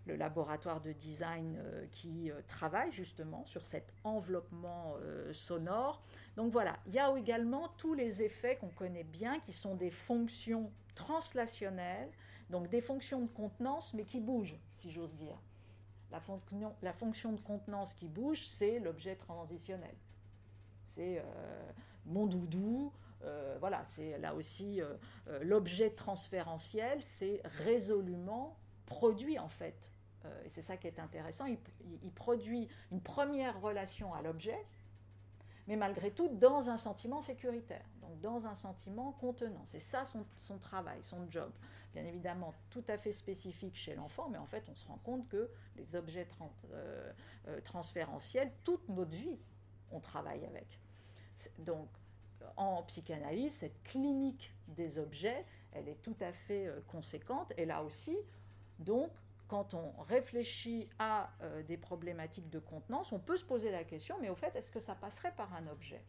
le 0.06 0.16
laboratoire 0.16 0.80
de 0.80 0.94
design 0.94 1.62
qui 1.92 2.32
travaille 2.48 2.94
justement 2.94 3.44
sur 3.46 3.66
cet 3.66 3.92
enveloppement 4.06 4.96
sonore. 5.34 6.02
Donc 6.38 6.54
voilà, 6.54 6.78
il 6.88 6.94
y 6.94 7.00
a 7.00 7.14
également 7.18 7.68
tous 7.78 7.94
les 7.94 8.24
effets 8.24 8.56
qu'on 8.56 8.70
connaît 8.70 9.04
bien 9.04 9.42
qui 9.42 9.52
sont 9.52 9.76
des 9.76 9.92
fonctions 9.92 10.72
translationnelles 10.96 12.12
donc 12.50 12.70
des 12.70 12.82
fonctions 12.82 13.22
de 13.22 13.28
contenance, 13.28 13.94
mais 13.94 14.04
qui 14.04 14.20
bougent, 14.20 14.58
si 14.76 14.92
j'ose 14.92 15.14
dire. 15.16 15.38
La 16.12 16.20
fonction, 16.94 17.34
de 17.34 17.42
contenance 17.42 17.94
qui 17.94 18.08
bouge, 18.08 18.46
c'est 18.48 18.80
l'objet 18.80 19.16
transitionnel. 19.16 19.96
C'est 20.88 21.20
euh, 21.20 21.72
mon 22.06 22.26
doudou, 22.26 22.94
voilà, 23.60 23.84
c'est 23.88 24.18
là 24.20 24.34
aussi 24.34 24.80
l'objet 25.42 25.90
transférentiel, 25.90 27.02
c'est 27.02 27.42
résolument 27.66 28.56
produit 28.86 29.38
en 29.38 29.50
fait. 29.50 29.92
et 30.46 30.50
c'est 30.50 30.62
ça 30.62 30.78
qui 30.78 30.88
est 30.88 31.00
intéressant, 31.00 31.46
il, 31.46 32.12
produit 32.12 32.70
une 32.92 33.02
première 33.02 33.60
relation 33.60 34.14
à 34.14 34.22
l'objet, 34.22 34.58
mais 35.68 35.76
malgré 35.76 36.12
tout 36.12 36.30
dans 36.30 36.70
un 36.70 36.78
sentiment 36.78 37.22
sécuritaire, 37.22 37.86
dans 38.22 38.46
un 38.46 38.56
sentiment 38.56 39.12
contenant. 39.14 39.64
C'est 39.66 39.80
ça 39.80 40.06
son, 40.06 40.26
travail, 40.60 41.00
son 41.04 41.30
job. 41.30 41.52
Bien 41.94 42.06
évidemment, 42.06 42.54
tout 42.70 42.84
à 42.88 42.98
fait 42.98 43.14
spécifique 43.14 43.76
chez 43.76 43.96
l'enfant, 43.96 44.30
mais 44.30 44.38
en 44.38 44.46
fait, 44.46 44.64
on 44.70 44.76
se 44.76 44.88
rend 44.88 45.00
compte 45.04 45.28
que 45.30 45.50
les 45.76 45.96
objets 45.96 46.28
euh, 46.72 47.12
euh, 47.48 47.62
transférentiels, 47.62 48.52
toute 48.64 48.88
notre 48.90 49.12
vie, 49.12 49.40
on 49.92 50.00
travaille 50.00 50.46
avec. 50.46 50.80
Donc, 51.60 51.88
en 52.56 52.84
psychanalyse, 52.84 53.54
cette 53.54 53.82
clinique 53.84 54.54
des 54.68 55.00
objets, 55.00 55.46
elle 55.72 55.88
est 55.88 56.02
tout 56.04 56.16
à 56.22 56.32
fait 56.32 56.68
euh, 56.68 56.82
conséquente. 56.88 57.52
Et 57.58 57.66
là 57.66 57.84
aussi, 57.84 58.16
donc, 58.80 59.12
quand 59.48 59.74
on 59.74 59.92
réfléchit 60.02 60.90
à 61.00 61.30
des 61.70 61.78
problématiques 61.78 62.50
de 62.50 62.60
contenance, 62.60 63.14
on 63.14 63.20
peut 63.20 63.38
se 63.38 63.46
poser 63.46 63.72
la 63.72 63.86
question, 63.86 64.18
mais 64.20 64.30
au 64.30 64.36
fait, 64.36 64.54
est-ce 64.58 64.70
que 64.70 64.82
ça 64.82 64.94
passerait 64.94 65.32
par 65.32 65.54
un 65.54 65.68
objet? 65.68 66.04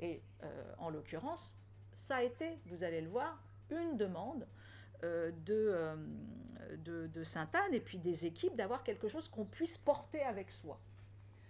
Et 0.00 0.22
euh, 0.42 0.74
en 0.78 0.90
l'occurrence, 0.90 1.54
ça 1.94 2.16
a 2.16 2.22
été, 2.22 2.58
vous 2.66 2.82
allez 2.82 3.00
le 3.00 3.08
voir, 3.08 3.42
une 3.70 3.96
demande 3.96 4.46
euh, 5.02 5.30
de, 5.44 7.08
de, 7.08 7.24
Sainte-Anne 7.24 7.74
et 7.74 7.80
puis 7.80 7.98
des 7.98 8.26
équipes 8.26 8.56
d'avoir 8.56 8.82
quelque 8.84 9.08
chose 9.08 9.28
qu'on 9.28 9.44
puisse 9.44 9.78
porter 9.78 10.22
avec 10.22 10.50
soi. 10.50 10.78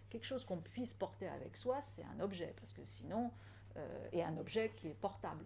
Quelque 0.08 0.24
chose 0.24 0.44
qu'on 0.44 0.58
puisse 0.58 0.94
porter 0.94 1.28
avec 1.28 1.56
soi, 1.56 1.80
c'est 1.82 2.04
un 2.04 2.20
objet, 2.20 2.54
parce 2.60 2.72
que 2.72 2.82
sinon, 2.86 3.30
et 4.12 4.24
un 4.24 4.38
objet 4.38 4.72
qui 4.76 4.88
est 4.88 4.94
portable. 4.94 5.44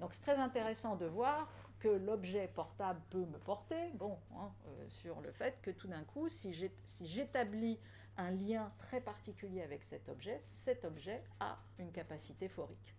Donc 0.00 0.14
c'est 0.14 0.22
très 0.22 0.36
intéressant 0.36 0.96
de 0.96 1.04
voir 1.04 1.48
que 1.78 1.88
l'objet 1.88 2.48
portable 2.54 3.00
peut 3.10 3.24
me 3.24 3.38
porter, 3.38 3.90
bon, 3.94 4.18
hein, 4.36 4.50
euh, 4.66 4.88
sur 4.88 5.20
le 5.20 5.30
fait 5.32 5.58
que 5.62 5.70
tout 5.70 5.88
d'un 5.88 6.02
coup, 6.04 6.28
si 6.28 6.52
j'établis 7.00 7.78
un 8.18 8.30
lien 8.30 8.70
très 8.78 9.00
particulier 9.00 9.62
avec 9.62 9.84
cet 9.84 10.08
objet, 10.08 10.40
cet 10.44 10.84
objet 10.84 11.18
a 11.40 11.56
une 11.78 11.92
capacité 11.92 12.48
phorique. 12.48 12.94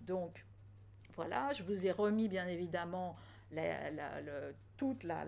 Donc, 0.00 0.44
voilà, 1.14 1.52
je 1.52 1.62
vous 1.62 1.86
ai 1.86 1.92
remis 1.92 2.28
bien 2.28 2.46
évidemment 2.46 3.16
toute 4.76 5.04
la, 5.04 5.24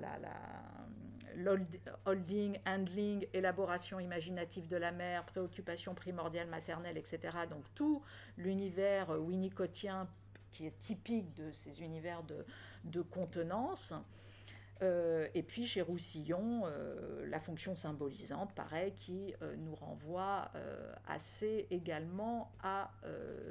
holding, 2.04 2.58
handling, 2.66 3.26
élaboration 3.32 4.00
imaginative 4.00 4.68
de 4.68 4.76
la 4.76 4.90
mère, 4.90 5.24
préoccupation 5.24 5.94
primordiale 5.94 6.48
maternelle, 6.48 6.96
etc. 6.96 7.36
Donc 7.48 7.64
tout 7.74 8.02
l'univers 8.36 9.10
winnicottien 9.10 10.08
qui 10.50 10.66
est 10.66 10.78
typique 10.78 11.32
de 11.34 11.52
ces 11.52 11.82
univers 11.82 12.22
de, 12.84 13.02
contenance. 13.02 13.92
Euh, 14.82 15.28
et 15.34 15.42
puis 15.42 15.66
chez 15.66 15.80
Roussillon, 15.80 16.62
euh, 16.66 17.26
la 17.28 17.40
fonction 17.40 17.74
symbolisante, 17.74 18.54
pareil, 18.54 18.92
qui 18.94 19.34
euh, 19.40 19.56
nous 19.56 19.74
renvoie 19.74 20.50
assez 21.06 21.66
également 21.70 22.52
à 22.62 22.90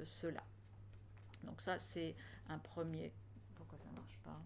cela. 0.04 0.44
Donc 1.44 1.62
ça, 1.62 1.80
c'est 1.80 2.16
un 2.50 2.58
premier... 2.58 3.14
Pourquoi 3.56 3.78
ça 3.80 3.90
marche 3.96 4.20
pas? 4.24 4.40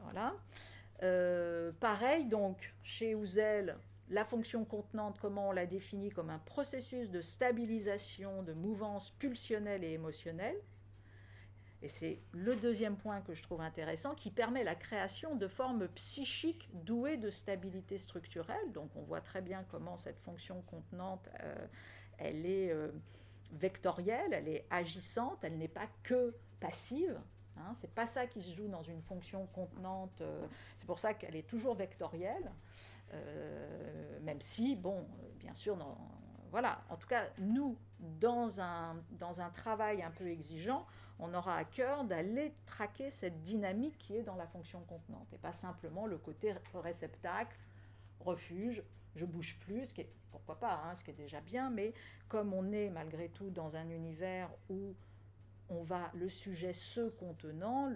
Voilà. 0.00 1.72
pareil, 1.80 2.26
donc, 2.26 2.72
chez 2.82 3.14
Houzel, 3.14 3.76
la 4.08 4.24
fonction 4.24 4.64
contenante, 4.64 5.18
comment 5.20 5.48
on 5.48 5.52
la 5.52 5.66
définit 5.66 6.10
comme 6.10 6.30
un 6.30 6.38
processus 6.38 7.10
de 7.10 7.20
stabilisation 7.20 8.42
de 8.42 8.52
mouvance 8.52 9.10
pulsionnelle 9.18 9.84
et 9.84 9.92
émotionnelle, 9.92 10.56
et 11.82 11.88
c'est 11.88 12.20
le 12.32 12.56
deuxième 12.56 12.96
point 12.96 13.22
que 13.22 13.34
je 13.34 13.42
trouve 13.42 13.60
intéressant, 13.62 14.14
qui 14.14 14.30
permet 14.30 14.64
la 14.64 14.74
création 14.74 15.34
de 15.34 15.48
formes 15.48 15.88
psychiques 15.88 16.68
douées 16.84 17.16
de 17.16 17.30
stabilité 17.30 17.96
structurelle. 17.96 18.72
Donc 18.72 18.90
on 18.96 19.02
voit 19.02 19.22
très 19.22 19.40
bien 19.40 19.64
comment 19.70 19.96
cette 19.96 20.18
fonction 20.20 20.60
contenante, 20.62 21.26
euh, 21.42 21.66
elle 22.18 22.44
est 22.44 22.70
euh, 22.70 22.90
vectorielle, 23.52 24.32
elle 24.32 24.48
est 24.48 24.66
agissante, 24.70 25.38
elle 25.42 25.56
n'est 25.56 25.68
pas 25.68 25.88
que 26.02 26.34
passive. 26.60 27.18
Hein, 27.56 27.74
c'est 27.80 27.92
pas 27.92 28.06
ça 28.06 28.26
qui 28.26 28.42
se 28.42 28.54
joue 28.54 28.68
dans 28.68 28.82
une 28.82 29.02
fonction 29.02 29.46
contenante. 29.46 30.20
Euh, 30.20 30.46
c'est 30.76 30.86
pour 30.86 30.98
ça 30.98 31.14
qu'elle 31.14 31.36
est 31.36 31.48
toujours 31.48 31.74
vectorielle, 31.74 32.50
même 34.22 34.40
si, 34.40 34.76
bon, 34.76 35.04
bien 35.40 35.52
sûr, 35.56 35.76
voilà. 36.52 36.80
En 36.88 36.96
tout 36.96 37.08
cas, 37.08 37.24
nous, 37.38 37.76
dans 37.98 38.60
un, 38.60 38.96
dans 39.10 39.40
un 39.40 39.50
travail 39.50 40.00
un 40.02 40.12
peu 40.12 40.28
exigeant, 40.28 40.86
on 41.20 41.34
aura 41.34 41.56
à 41.56 41.64
cœur 41.64 42.04
d'aller 42.04 42.54
traquer 42.66 43.10
cette 43.10 43.42
dynamique 43.42 43.96
qui 43.98 44.16
est 44.16 44.22
dans 44.22 44.36
la 44.36 44.46
fonction 44.46 44.80
contenante 44.80 45.32
et 45.32 45.38
pas 45.38 45.52
simplement 45.52 46.06
le 46.06 46.18
côté 46.18 46.54
réceptacle, 46.74 47.56
refuge, 48.20 48.82
je 49.16 49.24
bouge 49.24 49.58
plus, 49.60 49.86
ce 49.86 49.94
qui 49.94 50.00
est, 50.02 50.10
pourquoi 50.30 50.58
pas, 50.58 50.82
hein, 50.84 50.94
ce 50.94 51.04
qui 51.04 51.10
est 51.10 51.14
déjà 51.14 51.40
bien, 51.40 51.70
mais 51.70 51.92
comme 52.28 52.54
on 52.54 52.72
est 52.72 52.90
malgré 52.90 53.28
tout 53.28 53.50
dans 53.50 53.76
un 53.76 53.88
univers 53.90 54.50
où 54.68 54.94
on 55.68 55.82
va 55.82 56.10
le 56.14 56.28
sujet 56.28 56.72
se 56.72 57.08
contenant 57.10 57.92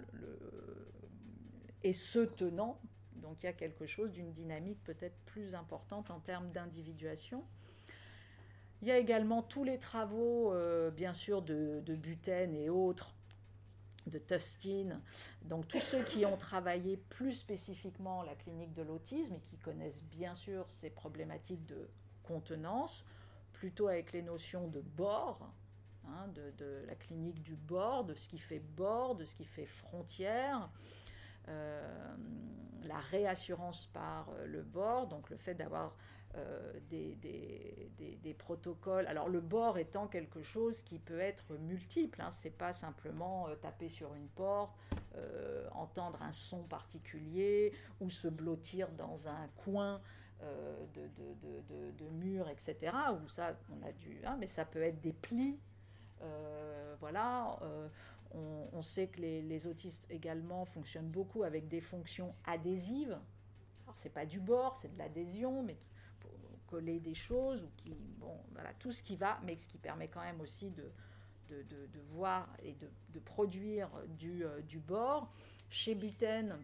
et 1.83 1.93
se 1.93 2.19
tenant, 2.19 2.79
donc 3.15 3.41
il 3.43 3.47
y 3.47 3.49
a 3.49 3.53
quelque 3.53 3.85
chose 3.85 4.11
d'une 4.11 4.31
dynamique 4.33 4.83
peut-être 4.83 5.17
plus 5.25 5.55
importante 5.55 6.11
en 6.11 6.19
termes 6.19 6.51
d'individuation. 6.51 7.43
Il 8.81 8.87
y 8.87 8.91
a 8.91 8.97
également 8.97 9.41
tous 9.41 9.63
les 9.63 9.79
travaux, 9.79 10.53
euh, 10.53 10.91
bien 10.91 11.13
sûr, 11.13 11.41
de, 11.41 11.81
de 11.85 11.95
Buten 11.95 12.53
et 12.53 12.69
autres, 12.69 13.14
de 14.07 14.19
Tustin, 14.19 15.01
donc 15.41 15.67
tous 15.67 15.79
ceux 15.79 16.03
qui 16.03 16.25
ont 16.25 16.37
travaillé 16.37 16.97
plus 16.97 17.33
spécifiquement 17.33 18.21
la 18.23 18.35
clinique 18.35 18.73
de 18.73 18.83
l'autisme 18.83 19.33
et 19.35 19.39
qui 19.39 19.57
connaissent 19.57 20.03
bien 20.03 20.35
sûr 20.35 20.67
ces 20.69 20.89
problématiques 20.89 21.65
de 21.65 21.89
contenance, 22.23 23.05
plutôt 23.53 23.87
avec 23.87 24.11
les 24.11 24.21
notions 24.21 24.67
de 24.67 24.81
bord, 24.81 25.51
hein, 26.07 26.27
de, 26.33 26.83
la 26.87 26.95
clinique 26.95 27.41
du 27.41 27.55
bord, 27.55 28.03
de 28.03 28.13
ce 28.13 28.27
qui 28.27 28.37
fait 28.37 28.59
bord, 28.59 29.15
de 29.15 29.25
ce 29.25 29.35
qui 29.35 29.45
fait 29.45 29.65
frontière, 29.65 30.69
euh, 31.47 32.15
la 32.83 32.99
réassurance 32.99 33.87
par 33.87 34.29
le 34.45 34.61
bord, 34.61 35.07
donc 35.07 35.29
le 35.29 35.37
fait 35.37 35.55
d'avoir 35.55 35.95
euh, 36.37 36.73
des, 36.89 38.33
protocoles. 38.37 39.07
Alors 39.07 39.29
le 39.29 39.39
bord 39.39 39.77
étant 39.77 40.07
quelque 40.07 40.43
chose 40.43 40.81
qui 40.81 40.99
peut 40.99 41.19
être 41.19 41.53
multiple, 41.57 42.21
hein, 42.21 42.29
c'est 42.41 42.55
pas 42.55 42.73
simplement 42.73 43.47
euh, 43.47 43.55
taper 43.55 43.87
sur 43.87 44.13
une 44.13 44.27
porte, 44.27 44.75
euh, 45.15 45.67
entendre 45.71 46.21
un 46.21 46.31
son 46.31 46.63
particulier 46.63 47.71
ou 48.01 48.09
se 48.09 48.27
blottir 48.27 48.89
dans 48.91 49.27
un 49.29 49.47
coin 49.55 50.01
de, 50.93 51.07
de, 51.17 52.51
etc. 52.51 52.95
Où 53.23 53.29
ça, 53.29 53.57
on 53.71 53.83
a 53.87 53.91
dû, 53.93 54.19
hein, 54.25 54.35
mais 54.39 54.47
ça 54.47 54.65
peut 54.65 54.81
être 54.81 55.01
des 55.01 55.13
plis. 55.13 55.57
voilà. 56.99 57.57
On, 58.73 58.81
sait 58.81 59.07
que 59.07 59.21
les, 59.21 59.41
les, 59.41 59.65
autistes 59.65 60.05
également 60.09 60.65
fonctionnent 60.65 61.09
beaucoup 61.09 61.43
avec 61.43 61.67
des 61.69 61.81
fonctions 61.81 62.35
adhésives. 62.45 63.17
Alors 63.85 63.97
c'est 63.97 64.13
pas 64.13 64.25
du 64.25 64.39
bord, 64.39 64.77
c'est 64.81 64.93
de 64.93 64.97
l'adhésion, 64.97 65.63
mais 65.63 65.77
coller 66.67 66.99
des 66.99 67.15
choses 67.15 67.63
ou 67.63 67.69
qui, 67.77 67.95
bon, 68.17 68.37
voilà, 68.53 68.73
tout 68.79 68.91
ce 68.91 69.03
qui 69.03 69.15
va, 69.15 69.39
mais 69.43 69.55
ce 69.57 69.67
qui 69.67 69.77
permet 69.77 70.07
quand 70.07 70.21
même 70.21 70.41
aussi 70.41 70.71
de, 70.71 70.91
de, 71.49 71.63
de, 71.63 71.99
voir 72.11 72.47
et 72.63 72.73
de, 72.73 72.89
de 73.09 73.19
produire 73.19 73.89
du, 74.17 74.45
euh, 74.45 74.61
du, 74.61 74.79
bord. 74.79 75.31
Chez 75.69 75.95
Buten, 75.95 76.57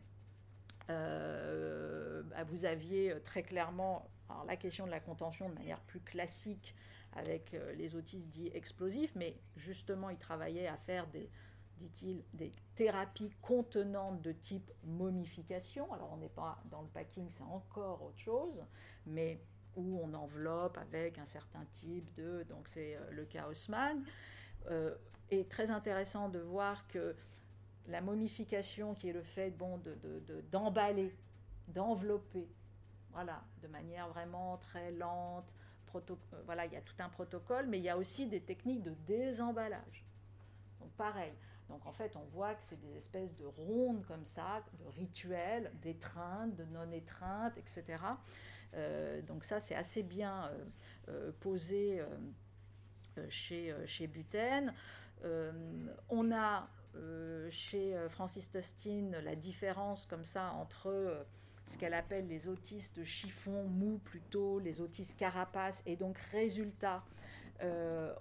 euh, 0.89 2.23
bah, 2.23 2.43
vous 2.43 2.65
aviez 2.65 3.15
très 3.25 3.43
clairement 3.43 4.09
alors, 4.29 4.45
la 4.45 4.55
question 4.55 4.85
de 4.85 4.91
la 4.91 4.99
contention 4.99 5.49
de 5.49 5.55
manière 5.55 5.79
plus 5.81 5.99
classique 5.99 6.75
avec 7.13 7.53
euh, 7.53 7.73
les 7.75 7.95
autistes 7.95 8.27
dits 8.27 8.51
explosifs, 8.53 9.13
mais 9.15 9.35
justement, 9.57 10.09
il 10.09 10.17
travaillait 10.17 10.67
à 10.67 10.77
faire 10.77 11.07
des, 11.07 11.29
dit-il, 11.77 12.23
des 12.33 12.51
thérapies 12.75 13.31
contenantes 13.41 14.21
de 14.21 14.31
type 14.31 14.71
momification. 14.83 15.91
Alors, 15.93 16.11
on 16.13 16.17
n'est 16.17 16.29
pas 16.29 16.61
dans 16.69 16.81
le 16.81 16.87
packing, 16.87 17.29
c'est 17.29 17.43
encore 17.43 18.01
autre 18.03 18.19
chose, 18.19 18.63
mais 19.05 19.39
où 19.75 19.99
on 20.03 20.13
enveloppe 20.13 20.77
avec 20.77 21.17
un 21.17 21.25
certain 21.25 21.65
type 21.71 22.13
de... 22.15 22.43
Donc 22.49 22.67
c'est 22.67 22.95
euh, 22.95 23.11
le 23.11 23.25
cas 23.25 23.47
Haussmann. 23.47 24.03
Euh, 24.69 24.95
et 25.29 25.45
très 25.45 25.71
intéressant 25.71 26.29
de 26.29 26.39
voir 26.39 26.87
que 26.87 27.15
la 27.87 28.01
momification, 28.01 28.95
qui 28.95 29.09
est 29.09 29.13
le 29.13 29.23
fait 29.23 29.51
bon, 29.51 29.81
d'emballer, 30.51 31.15
de, 31.67 31.73
d'envelopper, 31.73 32.49
voilà, 33.11 33.43
de 33.61 33.67
manière 33.67 34.07
vraiment 34.09 34.57
très 34.57 34.91
lente, 34.91 35.51
euh, 35.95 36.15
voilà, 36.45 36.65
il 36.65 36.73
y 36.73 36.75
a 36.75 36.81
tout 36.81 36.95
un 36.99 37.09
protocole, 37.09 37.67
mais 37.67 37.79
il 37.79 37.83
y 37.83 37.89
a 37.89 37.97
aussi 37.97 38.27
des 38.27 38.41
techniques 38.41 38.83
de 38.83 38.93
désemballage. 39.05 40.05
Donc 40.79 40.91
pareil. 40.91 41.33
Donc 41.69 41.85
en 41.85 41.93
fait, 41.93 42.15
on 42.15 42.25
voit 42.33 42.55
que 42.55 42.63
c'est 42.63 42.79
des 42.79 42.97
espèces 42.97 43.35
de 43.37 43.45
rondes 43.45 44.05
comme 44.05 44.25
ça, 44.25 44.63
de 44.79 44.85
rituels, 44.85 45.71
d'étreintes, 45.81 46.55
de 46.55 46.65
non-étreintes, 46.65 47.57
etc. 47.57 48.03
Euh, 48.73 49.21
donc 49.23 49.43
ça, 49.43 49.59
c'est 49.59 49.75
assez 49.75 50.03
bien 50.03 50.45
euh, 50.45 50.65
euh, 51.09 51.31
posé 51.39 52.01
chez, 53.29 53.75
chez 53.85 54.07
Buten. 54.07 54.73
on 56.09 56.31
a 56.31 56.67
chez 57.49 57.95
Francis 58.09 58.49
Tustin 58.51 59.11
la 59.23 59.35
différence 59.35 60.05
comme 60.05 60.23
ça 60.23 60.51
entre 60.53 61.25
ce 61.65 61.77
qu'elle 61.77 61.93
appelle 61.93 62.27
les 62.27 62.47
autistes 62.47 63.03
chiffon, 63.03 63.63
mou 63.65 63.99
plutôt, 64.03 64.59
les 64.59 64.81
autistes 64.81 65.15
carapace, 65.17 65.81
et 65.85 65.95
donc 65.95 66.17
résultat, 66.31 67.03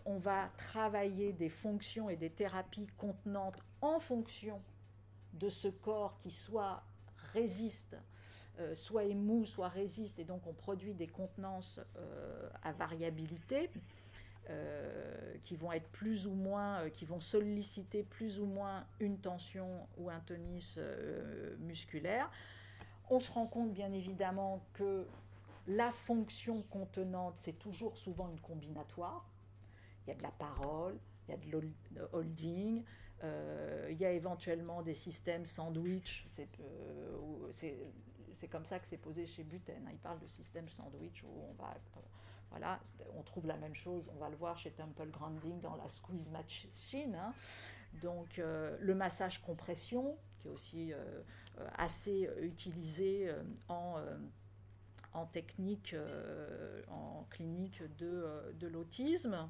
on 0.05 0.19
va 0.19 0.51
travailler 0.59 1.33
des 1.33 1.49
fonctions 1.49 2.11
et 2.11 2.17
des 2.17 2.31
thérapies 2.31 2.89
contenantes 2.99 3.63
en 3.81 4.01
fonction 4.01 4.61
de 5.33 5.49
ce 5.49 5.69
corps 5.69 6.19
qui 6.19 6.33
soit 6.33 6.83
résiste, 7.33 7.97
euh, 8.61 8.75
soit 8.75 9.05
mou, 9.15 9.45
soit 9.47 9.69
résiste, 9.69 10.19
et 10.19 10.25
donc 10.25 10.47
on 10.47 10.53
produit 10.53 10.95
des 10.95 11.09
contenances 11.09 11.81
euh, 11.97 12.49
à 12.63 12.73
variabilité. 12.73 13.71
Euh, 14.49 15.37
qui 15.45 15.55
vont 15.55 15.71
être 15.71 15.89
plus 15.91 16.27
ou 16.27 16.33
moins, 16.33 16.91
qui 16.91 17.05
vont 17.05 17.21
solliciter 17.21 18.03
plus 18.03 18.41
ou 18.41 18.47
moins 18.47 18.85
une 18.99 19.19
tension 19.19 19.87
ou 19.97 20.11
un 20.11 20.19
tonus 20.21 20.77
musculaire. 21.61 22.29
On 23.11 23.21
se 23.21 23.31
rend 23.31 23.47
compte 23.47 23.73
bien 23.73 23.93
évidemment 23.93 24.61
que 24.73 25.07
la 25.69 25.93
fonction 25.93 26.63
contenante, 26.63 27.35
c'est 27.43 27.59
toujours 27.61 27.97
souvent 27.97 28.29
une 28.29 28.41
combinatoire. 28.41 29.25
Il 30.05 30.11
y 30.11 30.13
a 30.15 30.17
de 30.17 30.23
la 30.23 30.33
parole, 30.33 30.99
il 31.29 31.33
y 31.33 31.35
a 31.35 31.37
de 31.37 32.09
holding, 32.13 32.83
euh, 33.23 33.89
il 33.91 33.99
y 33.99 34.05
a 34.07 34.13
éventuellement 34.13 34.83
des 34.83 34.95
systèmes 34.95 35.45
sandwich, 35.45 36.27
euh, 36.39 37.53
c'est 38.41 38.49
comme 38.49 38.65
ça 38.65 38.79
que 38.79 38.87
c'est 38.87 38.97
posé 38.97 39.27
chez 39.27 39.45
Buten. 39.45 39.87
Hein. 39.87 39.91
Il 39.93 39.99
parle 39.99 40.19
de 40.19 40.27
système 40.27 40.69
sandwich 40.69 41.23
où 41.25 41.45
on 41.51 41.63
va, 41.63 41.71
euh, 41.97 42.01
voilà, 42.51 42.81
on 43.17 43.23
trouve 43.23 43.47
la 43.47 43.57
même 43.57 43.75
chose, 43.75 44.11
on 44.15 44.19
va 44.19 44.31
le 44.31 44.37
voir 44.37 44.59
chez 44.59 44.71
Temple 44.71 45.11
Grounding 45.11 45.61
dans 45.61 45.77
la 45.77 45.89
squeeze 45.89 46.29
machine. 46.31 47.15
Hein. 47.15 47.33
Donc 48.03 48.37
le 48.37 48.95
massage 48.95 49.43
compression, 49.43 50.17
qui 50.39 50.47
est 50.49 50.51
aussi 50.51 50.93
assez 51.77 52.31
utilisé 52.41 53.35
en, 53.69 53.97
en 55.13 55.27
technique, 55.27 55.97
en 56.89 57.27
clinique 57.31 57.83
de, 57.99 58.55
de 58.55 58.67
l'autisme. 58.69 59.49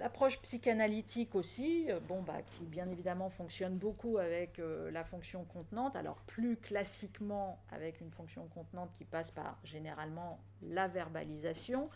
L'approche 0.00 0.40
psychanalytique 0.40 1.34
aussi, 1.34 1.84
euh, 1.90 2.00
bon, 2.00 2.22
bah, 2.22 2.40
qui 2.40 2.64
bien 2.64 2.88
évidemment 2.88 3.28
fonctionne 3.28 3.76
beaucoup 3.76 4.16
avec 4.16 4.58
euh, 4.58 4.90
la 4.90 5.04
fonction 5.04 5.44
contenante, 5.44 5.94
alors 5.94 6.16
plus 6.22 6.56
classiquement 6.56 7.62
avec 7.70 8.00
une 8.00 8.10
fonction 8.10 8.48
contenante 8.48 8.90
qui 8.96 9.04
passe 9.04 9.30
par 9.30 9.58
généralement 9.62 10.40
la 10.62 10.88
verbalisation, 10.88 11.90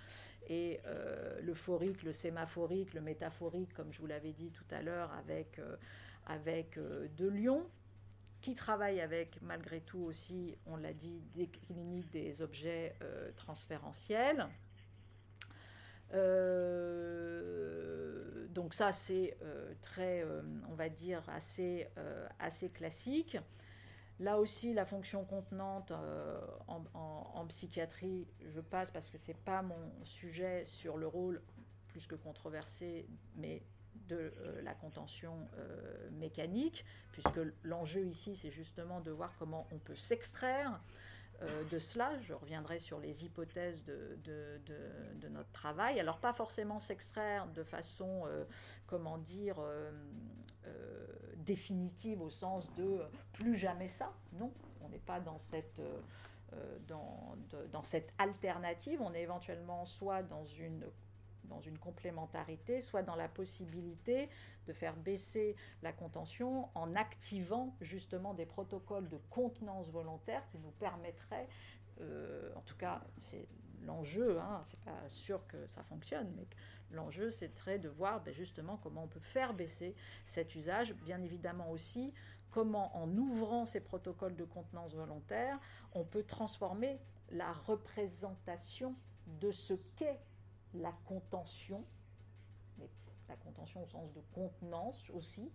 et 0.50 0.80
euh, 0.84 1.40
le 1.40 1.54
phorique, 1.54 2.02
le 2.02 2.12
sémaphorique, 2.12 2.92
le 2.92 3.00
métaphorique, 3.00 3.72
comme 3.72 3.90
je 3.90 4.00
vous 4.02 4.06
l'avais 4.06 4.32
dit 4.32 4.50
tout 4.50 4.66
à 4.70 4.82
l'heure, 4.82 5.10
avec, 5.14 5.58
avec 6.26 6.78
De 7.16 7.26
Lyon, 7.26 7.66
qui 8.42 8.52
travaille 8.52 9.00
avec 9.00 9.40
malgré 9.40 9.80
tout 9.80 10.00
aussi, 10.00 10.58
on 10.66 10.76
l'a 10.76 10.92
dit, 10.92 11.22
des 11.34 11.46
cliniques 11.46 12.10
des 12.10 12.42
objets 12.42 12.94
transférentiels. 13.36 14.46
Euh, 16.14 17.40
donc 18.48 18.74
ça, 18.74 18.92
c'est 18.92 19.36
euh, 19.42 19.72
très, 19.82 20.22
euh, 20.22 20.42
on 20.70 20.74
va 20.74 20.88
dire, 20.88 21.22
assez, 21.28 21.88
assez 22.38 22.70
classique. 22.70 23.36
Là 24.20 24.38
aussi, 24.38 24.72
la 24.72 24.84
fonction 24.84 25.24
contenante 25.24 25.92
en, 26.68 27.46
psychiatrie, 27.48 28.28
je 28.54 28.60
passe 28.60 28.90
parce 28.90 29.10
que 29.10 29.18
ce 29.18 29.28
n'est 29.28 29.38
pas 29.44 29.60
mon 29.62 29.92
sujet 30.04 30.64
sur 30.64 30.96
le 30.96 31.06
rôle 31.06 31.42
plus 31.88 32.06
que 32.06 32.14
controversé, 32.14 33.06
mais 33.36 33.62
de 34.08 34.32
la 34.62 34.72
contention 34.74 35.48
mécanique, 36.12 36.84
puisque 37.12 37.40
l'enjeu 37.64 38.06
ici, 38.06 38.36
c'est 38.36 38.50
justement 38.50 39.00
de 39.00 39.10
voir 39.10 39.34
comment 39.38 39.66
on 39.72 39.78
peut 39.78 39.96
s'extraire 39.96 40.80
euh, 41.42 41.64
de 41.64 41.78
cela. 41.78 42.12
Je 42.22 42.32
reviendrai 42.32 42.78
sur 42.78 42.98
les 43.00 43.24
hypothèses 43.24 43.84
de, 43.84 44.18
notre 45.28 45.50
travail. 45.50 45.98
Alors 45.98 46.18
pas 46.18 46.32
forcément 46.32 46.78
s'extraire 46.78 47.46
de 47.48 47.64
façon, 47.64 48.22
euh, 48.26 48.44
comment 48.86 49.18
dire, 49.18 49.56
euh, 49.58 49.90
définitive 51.38 52.22
au 52.22 52.30
sens 52.30 52.72
de 52.74 53.00
plus 53.32 53.56
jamais 53.56 53.88
ça. 53.88 54.12
Non, 54.32 54.52
on 54.82 54.88
n'est 54.88 54.98
pas 54.98 55.20
dans 55.20 55.38
cette... 55.38 55.80
Dans, 56.86 57.34
dans, 57.72 57.82
cette 57.82 58.12
alternative, 58.16 59.02
on 59.02 59.12
est 59.12 59.22
éventuellement 59.22 59.86
soit 59.86 60.22
dans 60.22 60.44
une 60.44 60.84
dans 61.48 61.60
une 61.60 61.78
complémentarité, 61.78 62.80
soit 62.80 63.02
dans 63.02 63.16
la 63.16 63.28
possibilité 63.28 64.28
de 64.66 64.72
faire 64.72 64.96
baisser 64.96 65.56
la 65.82 65.92
contention 65.92 66.68
en 66.74 66.94
activant 66.96 67.76
justement 67.80 68.34
des 68.34 68.46
protocoles 68.46 69.08
de 69.08 69.18
contenance 69.30 69.90
volontaire 69.90 70.46
qui 70.48 70.58
nous 70.58 70.70
permettraient, 70.72 71.48
euh, 72.00 72.52
en 72.56 72.62
tout 72.62 72.76
cas 72.76 73.02
c'est 73.30 73.46
l'enjeu, 73.82 74.38
hein, 74.40 74.62
c'est 74.66 74.80
pas 74.80 75.08
sûr 75.08 75.46
que 75.46 75.66
ça 75.68 75.82
fonctionne, 75.84 76.32
mais 76.36 76.46
l'enjeu 76.90 77.30
c'est 77.30 77.52
de 77.78 77.88
voir 77.88 78.22
ben, 78.22 78.32
justement 78.32 78.78
comment 78.82 79.04
on 79.04 79.08
peut 79.08 79.20
faire 79.20 79.52
baisser 79.52 79.94
cet 80.24 80.54
usage, 80.54 80.94
bien 80.94 81.20
évidemment 81.22 81.70
aussi 81.70 82.12
comment 82.50 82.96
en 82.96 83.10
ouvrant 83.16 83.66
ces 83.66 83.80
protocoles 83.80 84.36
de 84.36 84.44
contenance 84.44 84.94
volontaire, 84.94 85.58
on 85.92 86.04
peut 86.04 86.22
transformer 86.22 87.00
la 87.30 87.52
représentation 87.52 88.94
de 89.26 89.50
ce 89.50 89.74
qu'est 89.96 90.20
la 90.74 90.92
contention, 91.06 91.84
mais 92.78 92.90
la 93.28 93.36
contention 93.36 93.82
au 93.82 93.86
sens 93.86 94.12
de 94.12 94.20
contenance 94.32 95.08
aussi, 95.10 95.50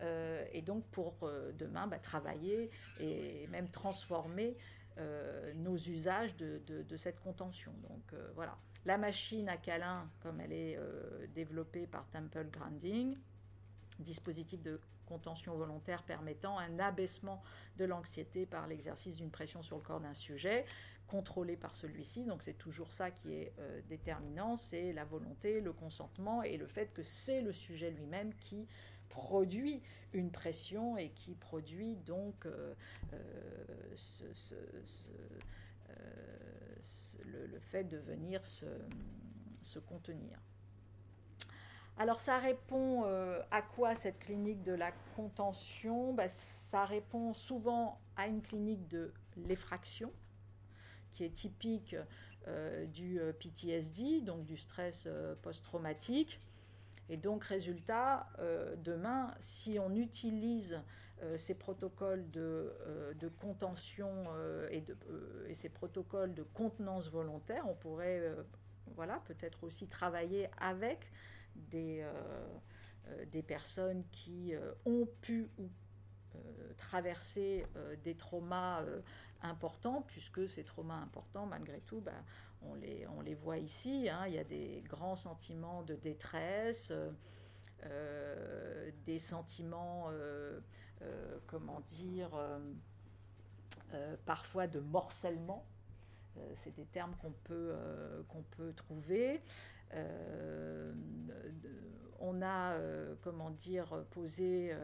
euh, 0.00 0.44
et 0.52 0.62
donc 0.62 0.84
pour 0.90 1.14
euh, 1.22 1.52
demain 1.58 1.86
bah, 1.86 1.98
travailler 1.98 2.70
et 3.00 3.46
même 3.48 3.68
transformer 3.68 4.56
euh, 4.98 5.52
nos 5.54 5.76
usages 5.76 6.36
de, 6.36 6.96
cette 6.96 7.20
contention. 7.20 7.72
Donc 7.88 8.14
voilà, 8.34 8.56
la 8.84 8.98
machine 8.98 9.48
à 9.48 9.56
câlin, 9.56 10.08
comme 10.20 10.40
elle 10.40 10.52
est 10.52 10.78
développée 11.34 11.86
par 11.86 12.08
Temple 12.08 12.48
Grounding, 12.50 13.16
dispositif 13.98 14.62
de 14.62 14.80
contention 15.06 15.56
volontaire 15.56 16.02
permettant 16.02 16.58
un 16.58 16.78
abaissement 16.78 17.42
de 17.78 17.84
l'anxiété 17.86 18.44
par 18.44 18.66
l'exercice 18.66 19.16
d'une 19.16 19.30
pression 19.30 19.62
sur 19.62 19.76
le 19.76 19.82
corps 19.82 20.00
d'un 20.00 20.14
sujet, 20.14 20.66
contrôlé 21.08 21.56
par 21.56 21.74
celui-ci. 21.74 22.24
Donc 22.24 22.42
c'est 22.42 22.56
toujours 22.56 22.92
ça 22.92 23.10
qui 23.10 23.32
est 23.32 23.52
euh, 23.58 23.80
déterminant, 23.88 24.56
c'est 24.56 24.92
la 24.92 25.04
volonté, 25.04 25.60
le 25.60 25.72
consentement 25.72 26.42
et 26.42 26.56
le 26.56 26.66
fait 26.66 26.92
que 26.92 27.02
c'est 27.02 27.40
le 27.40 27.52
sujet 27.52 27.90
lui-même 27.90 28.32
qui 28.34 28.68
produit 29.08 29.82
une 30.12 30.30
pression 30.30 30.96
et 30.96 31.10
qui 31.10 31.34
produit 31.34 31.96
donc 31.96 32.46
euh, 32.46 32.74
euh, 33.12 33.96
le, 37.24 37.58
fait 37.58 37.84
de 37.84 37.98
venir 37.98 38.44
se, 38.46 39.78
contenir. 39.80 40.38
Alors 41.98 42.20
ça 42.20 42.38
répond 42.38 43.02
à 43.50 43.62
quoi 43.62 43.94
cette 43.94 44.18
clinique 44.20 44.62
de 44.62 44.72
la 44.72 44.92
contention? 45.16 46.14
Ben, 46.14 46.28
Ça 46.64 46.84
répond 46.84 47.34
souvent 47.34 48.00
à 48.16 48.28
une 48.28 48.40
clinique 48.40 48.88
de 48.88 49.12
l'effraction 49.36 50.10
qui 51.12 51.24
est 51.24 51.34
typique 51.34 51.96
euh, 52.48 52.86
du 52.86 53.20
euh, 53.20 53.32
PTSD, 53.32 54.22
donc 54.22 54.44
du 54.46 54.56
stress 54.56 55.04
euh, 55.06 55.34
post-traumatique. 55.42 56.40
Et 57.10 57.16
donc, 57.16 57.44
résultat, 57.44 58.28
demain, 58.84 59.34
si 59.40 59.78
on 59.78 59.94
utilise 59.94 60.78
ces 61.38 61.54
protocoles 61.54 62.30
de, 62.30 62.74
de 63.18 63.28
contention 63.28 64.26
et, 64.70 64.82
de, 64.82 64.94
et, 65.48 65.54
ces 65.54 65.70
protocoles 65.70 66.34
de 66.34 66.42
contenance 66.42 67.08
volontaire, 67.08 67.66
on 67.66 67.74
pourrait 67.74 68.36
voilà, 68.94 69.22
peut-être 69.24 69.64
aussi 69.64 69.86
travailler 69.86 70.50
avec 70.58 71.10
des, 71.54 72.06
des 73.32 73.42
personnes 73.42 74.04
qui 74.12 74.52
ont 74.84 75.08
pu 75.22 75.48
ou 75.56 75.70
traverser 76.76 77.64
des 78.04 78.16
traumas 78.16 78.84
importants, 79.42 80.02
puisque 80.06 80.48
ces 80.48 80.64
traumas 80.64 81.00
importants, 81.00 81.46
malgré 81.46 81.80
tout, 81.80 82.00
bah, 82.00 82.12
on, 82.62 82.74
les, 82.74 83.06
on 83.16 83.20
les 83.20 83.34
voit 83.34 83.58
ici. 83.58 84.08
Hein. 84.08 84.26
il 84.26 84.34
y 84.34 84.38
a 84.38 84.44
des 84.44 84.82
grands 84.88 85.16
sentiments 85.16 85.82
de 85.82 85.94
détresse, 85.94 86.92
euh, 87.86 88.90
des 89.06 89.18
sentiments, 89.18 90.06
euh, 90.10 90.60
euh, 91.02 91.38
comment 91.46 91.80
dire, 91.80 92.30
parfois 94.26 94.66
de 94.66 94.80
morcellement. 94.80 95.64
C'est 96.62 96.74
des 96.74 96.84
termes 96.84 97.14
qu'on 97.20 97.32
peut, 97.32 97.74
qu'on 98.28 98.42
peut 98.42 98.72
trouver. 98.72 99.42
On 102.20 102.42
a, 102.42 102.74
comment 103.22 103.50
dire, 103.50 104.04
posé 104.10 104.74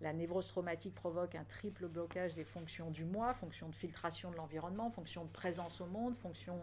la 0.00 0.12
névrose 0.12 0.48
traumatique 0.48 0.94
provoque 0.94 1.34
un 1.34 1.44
triple 1.44 1.86
blocage 1.86 2.34
des 2.34 2.44
fonctions 2.44 2.90
du 2.90 3.04
moi, 3.04 3.32
fonction 3.34 3.68
de 3.68 3.74
filtration 3.74 4.30
de 4.30 4.36
l'environnement, 4.36 4.90
fonction 4.90 5.24
de 5.24 5.30
présence 5.30 5.80
au 5.80 5.86
monde, 5.86 6.16
fonction 6.16 6.58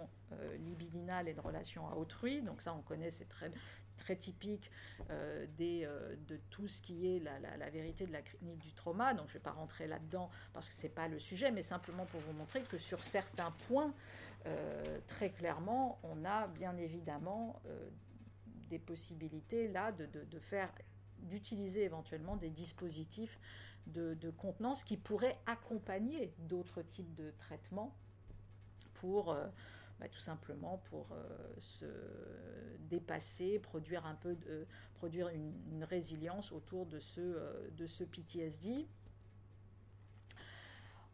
libidinale 0.60 1.27
et 1.27 1.33
de 1.33 1.39
relation 1.41 1.88
à 1.89 1.95
autrui. 1.95 2.41
Donc 2.41 2.62
ça, 2.62 2.73
on 2.73 2.81
connaît, 2.81 3.12
c'est 3.12 3.29
très, 3.29 3.51
très 3.97 4.15
typique 4.15 4.71
euh, 5.10 5.45
euh, 5.60 6.15
de 6.27 6.39
tout 6.49 6.67
ce 6.67 6.81
qui 6.81 7.15
est 7.15 7.19
la, 7.19 7.69
vérité 7.69 8.05
de 8.05 8.13
la 8.13 8.21
clinique 8.21 8.60
du 8.60 8.71
trauma. 8.71 9.13
Donc 9.13 9.27
je 9.27 9.31
ne 9.31 9.33
vais 9.33 9.43
pas 9.43 9.51
rentrer 9.51 9.88
là-dedans 9.88 10.29
parce 10.53 10.69
que 10.69 10.75
ce 10.75 10.83
n'est 10.83 10.93
pas 10.93 11.07
le 11.07 11.19
sujet, 11.19 11.51
mais 11.51 11.63
simplement 11.63 12.05
pour 12.05 12.21
vous 12.21 12.33
montrer 12.33 12.62
que 12.62 12.77
sur 12.77 13.03
certains 13.03 13.51
points, 13.67 13.93
euh, 14.45 15.00
très 15.08 15.32
clairement, 15.32 16.00
on 16.04 16.26
a 16.26 16.47
bien 16.47 16.78
évidemment 16.78 17.62
des 18.69 18.80
possibilités 18.80 19.67
là 19.67 19.91
de, 19.91 20.39
faire 20.39 20.71
d'utiliser 21.19 21.84
éventuellement 21.84 22.36
des 22.36 22.50
dispositifs 22.50 23.39
de, 23.88 24.30
contenance 24.38 24.84
qui 24.84 24.97
pourraient 24.97 25.38
accompagner 25.45 26.34
d'autres 26.39 26.82
types 26.82 27.13
de 27.15 27.32
traitements 27.39 27.95
pour 28.95 29.36
bah, 30.00 30.08
tout 30.10 30.19
simplement 30.19 30.80
pour 30.89 31.08
euh, 31.12 31.56
se 31.60 31.86
dépasser, 32.82 33.58
produire 33.58 34.06
un 34.06 34.13
peu 34.13 34.36
produire 34.93 35.30
une, 35.30 35.84
résilience 35.84 36.52
autour 36.52 36.86
de 36.86 37.00
ce, 37.00 37.19
euh, 37.19 37.69
de 37.78 37.88
ce 37.88 38.04
PTSD. 38.04 38.88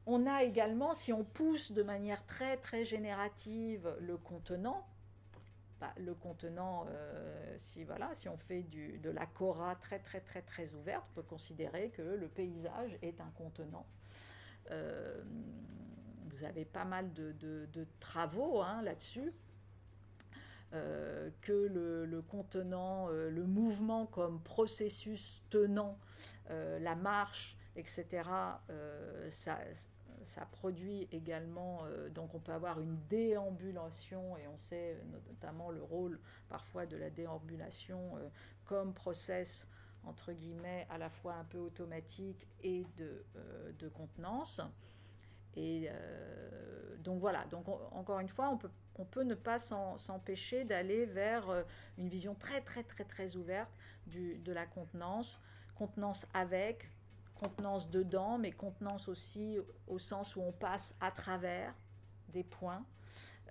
On 0.05 0.27
a 0.27 0.43
également, 0.43 0.93
si 0.93 1.13
on 1.13 1.23
pousse 1.23 1.71
de 1.71 1.83
manière 1.83 2.25
très 2.25 2.57
très 2.57 2.83
générative 2.83 3.89
le 4.01 4.17
contenant, 4.17 4.85
bah, 5.79 5.93
le 5.97 6.13
contenant, 6.13 6.85
euh, 6.89 7.57
si 7.61 7.85
on 8.27 8.37
fait 8.37 8.63
de 8.63 9.09
la 9.09 9.25
cora 9.25 9.75
très 9.75 9.99
très 9.99 10.19
très 10.19 10.41
très 10.41 10.73
ouverte, 10.73 11.05
on 11.11 11.15
peut 11.15 11.27
considérer 11.27 11.89
que 11.89 12.01
le 12.01 12.27
paysage 12.27 12.97
est 13.01 13.21
un 13.21 13.31
contenant 13.37 13.85
vous 16.33 16.45
avez 16.45 16.65
pas 16.65 16.85
mal 16.85 17.11
de, 17.13 17.87
travaux 17.99 18.61
hein, 18.61 18.81
là-dessus. 18.81 19.33
Euh, 20.73 21.29
que 21.41 21.51
le, 21.51 22.21
contenant, 22.23 23.07
euh, 23.09 23.29
le 23.29 23.45
mouvement 23.45 24.07
comme 24.07 24.41
processus 24.41 25.43
tenant, 25.51 25.99
euh, 26.49 26.79
la 26.79 26.95
marche, 26.95 27.55
etc., 27.75 28.23
ça, 29.29 29.59
ça, 30.27 30.45
produit 30.45 31.07
également, 31.11 31.83
donc 32.13 32.33
on 32.35 32.39
peut 32.39 32.51
avoir 32.51 32.79
une 32.79 32.97
déambulation, 33.09 34.37
et 34.37 34.47
on 34.47 34.57
sait 34.57 34.97
notamment 35.27 35.71
le 35.71 35.81
rôle 35.81 36.19
parfois 36.49 36.85
de 36.85 36.97
la 36.97 37.09
déambulation 37.09 38.17
comme 38.65 38.93
process, 38.93 39.67
entre 40.03 40.33
guillemets, 40.33 40.87
à 40.89 40.97
la 40.97 41.09
fois 41.09 41.35
un 41.35 41.45
peu 41.45 41.57
automatique 41.57 42.47
et 42.61 42.85
de, 42.97 43.25
de 43.79 43.87
contenance. 43.87 44.61
Et 45.55 45.87
euh, 45.89 46.95
donc 46.97 47.19
voilà, 47.19 47.45
donc 47.45 47.67
encore 47.67 48.19
une 48.19 48.27
fois, 48.27 48.49
on 48.49 48.57
peut, 48.57 48.71
on 48.95 49.05
peut 49.05 49.23
ne 49.23 49.35
pas 49.35 49.59
s'empêcher 49.59 50.63
d'aller 50.63 51.05
vers 51.05 51.49
euh, 51.49 51.63
une 51.97 52.09
vision 52.09 52.33
très 52.35 52.61
très 52.61 52.83
très 52.83 53.03
très 53.03 53.35
ouverte 53.35 53.69
du, 54.07 54.37
de 54.37 54.51
la 54.51 54.65
contenance, 54.65 55.39
contenance 55.75 56.25
avec, 56.33 56.89
contenance 57.35 57.89
dedans, 57.89 58.37
mais 58.37 58.51
contenance 58.51 59.07
aussi 59.07 59.57
au 59.87 59.99
sens 59.99 60.35
où 60.35 60.41
on 60.41 60.51
passe 60.51 60.95
à 60.99 61.11
travers 61.11 61.73
des 62.29 62.43
points, 62.43 62.85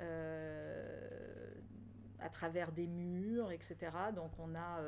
euh, 0.01 1.55
à 2.21 2.29
travers 2.29 2.73
des 2.73 2.87
murs, 2.87 3.51
etc. 3.53 3.77
Donc 4.15 4.31
on 4.39 4.55
a 4.55 4.81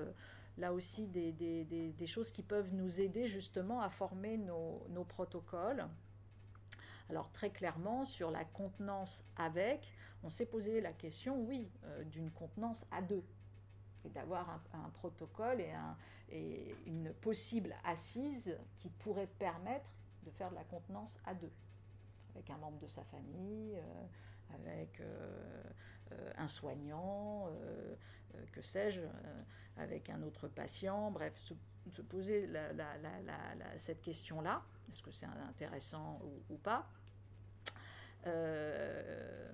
là 0.59 0.73
aussi 0.73 1.07
des, 1.07 2.07
choses 2.07 2.31
qui 2.31 2.43
peuvent 2.43 2.73
nous 2.73 3.01
aider 3.01 3.29
justement 3.29 3.81
à 3.81 3.91
former 3.91 4.37
nos, 4.37 4.87
nos 4.91 5.05
protocoles. 5.05 5.85
Alors 7.11 7.31
très 7.33 7.51
clairement, 7.51 8.07
sur 8.07 8.31
la 8.31 8.45
contenance 8.45 9.23
avec, 9.37 9.93
on 10.23 10.31
s'est 10.31 10.47
posé 10.47 10.81
la 10.81 10.93
question, 10.93 11.39
oui, 11.43 11.69
euh, 11.85 12.05
d'une 12.05 12.31
contenance 12.31 12.85
à 12.91 13.03
deux, 13.03 13.25
et 14.05 14.09
d'avoir 14.11 14.61
un, 14.73 14.91
protocole 14.91 15.61
et, 15.61 15.73
un, 15.73 15.97
et, 16.31 16.75
une 16.87 17.13
possible 17.13 17.75
assise 17.85 18.57
qui 18.79 18.91
pourrait 18.91 19.29
permettre 19.39 19.89
de 20.25 20.31
faire 20.31 20.51
de 20.51 20.55
la 20.55 20.65
contenance 20.65 21.19
à 21.27 21.35
deux, 21.35 21.53
avec 22.35 22.51
un 22.51 22.57
membre 22.57 22.79
de 22.79 22.89
sa 22.89 23.05
famille, 23.05 23.77
euh, 23.77 24.63
avec 24.63 25.01
euh, 25.01 25.63
un 26.37 26.49
soignant, 26.49 27.49
que 28.53 28.63
sais-je, 28.63 29.01
avec 29.77 30.11
un 30.11 30.23
autre 30.23 30.49
patient, 30.49 31.11
bref, 31.11 31.35
se, 31.39 32.03
poser 32.03 32.49
cette 33.79 34.03
question-là 34.03 34.63
est-ce 34.91 35.03
que 35.03 35.11
c'est 35.11 35.27
intéressant 35.27 36.21
ou, 36.49 36.57
pas 36.57 36.87
euh, 38.27 39.51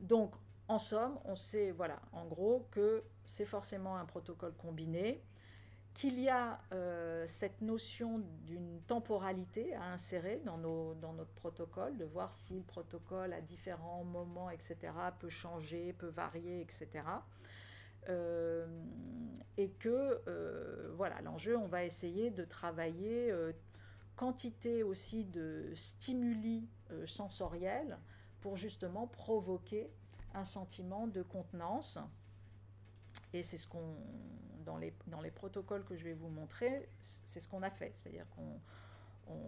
Donc, 0.00 0.34
en 0.68 0.78
somme, 0.78 1.18
on 1.24 1.36
sait, 1.36 1.70
voilà, 1.72 2.00
en 2.12 2.24
gros, 2.24 2.66
que 2.70 3.02
c'est 3.36 3.44
forcément 3.44 3.96
un 3.96 4.04
protocole 4.04 4.54
combiné, 4.54 5.22
qu'il 5.94 6.18
y 6.18 6.28
a 6.28 6.58
euh, 6.72 7.26
cette 7.28 7.60
notion 7.60 8.20
d'une 8.46 8.80
temporalité 8.82 9.74
à 9.74 9.92
insérer 9.92 10.40
dans, 10.44 10.58
nos, 10.58 10.94
dans, 10.94 11.12
notre 11.12 11.32
protocole, 11.32 11.96
de 11.96 12.04
voir 12.04 12.34
si 12.36 12.54
le 12.54 12.62
protocole 12.62 13.32
à 13.32 13.40
différents 13.40 14.04
moments, 14.04 14.50
etc., 14.50 14.92
peut 15.20 15.28
changer, 15.28 15.92
peut 15.92 16.08
varier, 16.08 16.62
etc. 16.62 17.04
Euh, 18.08 18.66
et 19.56 19.70
que 19.70 20.20
euh, 20.26 20.92
voilà, 20.96 21.20
l'enjeu, 21.22 21.56
on 21.56 21.68
va 21.68 21.84
essayer 21.84 22.30
de 22.30 22.44
travailler 22.44 23.32
quantité 24.16 24.82
aussi 24.82 25.24
de 25.24 25.72
stimuli 25.74 26.68
sensoriels 27.06 27.98
pour 28.40 28.56
justement 28.56 29.06
provoquer 29.06 29.90
un 30.34 30.44
sentiment 30.44 31.06
de 31.06 31.22
contenance. 31.22 31.98
Et 33.32 33.42
c'est 33.42 33.58
ce 33.58 33.66
qu'on, 33.66 33.96
dans 34.64 34.76
les, 34.76 34.92
dans 35.06 35.20
les 35.20 35.30
protocoles 35.30 35.84
que 35.84 35.96
je 35.96 36.04
vais 36.04 36.14
vous 36.14 36.28
montrer, 36.28 36.88
c'est 37.28 37.40
ce 37.40 37.48
qu'on 37.48 37.62
a 37.62 37.70
fait. 37.70 37.92
C'est-à-dire 37.96 38.26
qu'on 38.36 38.60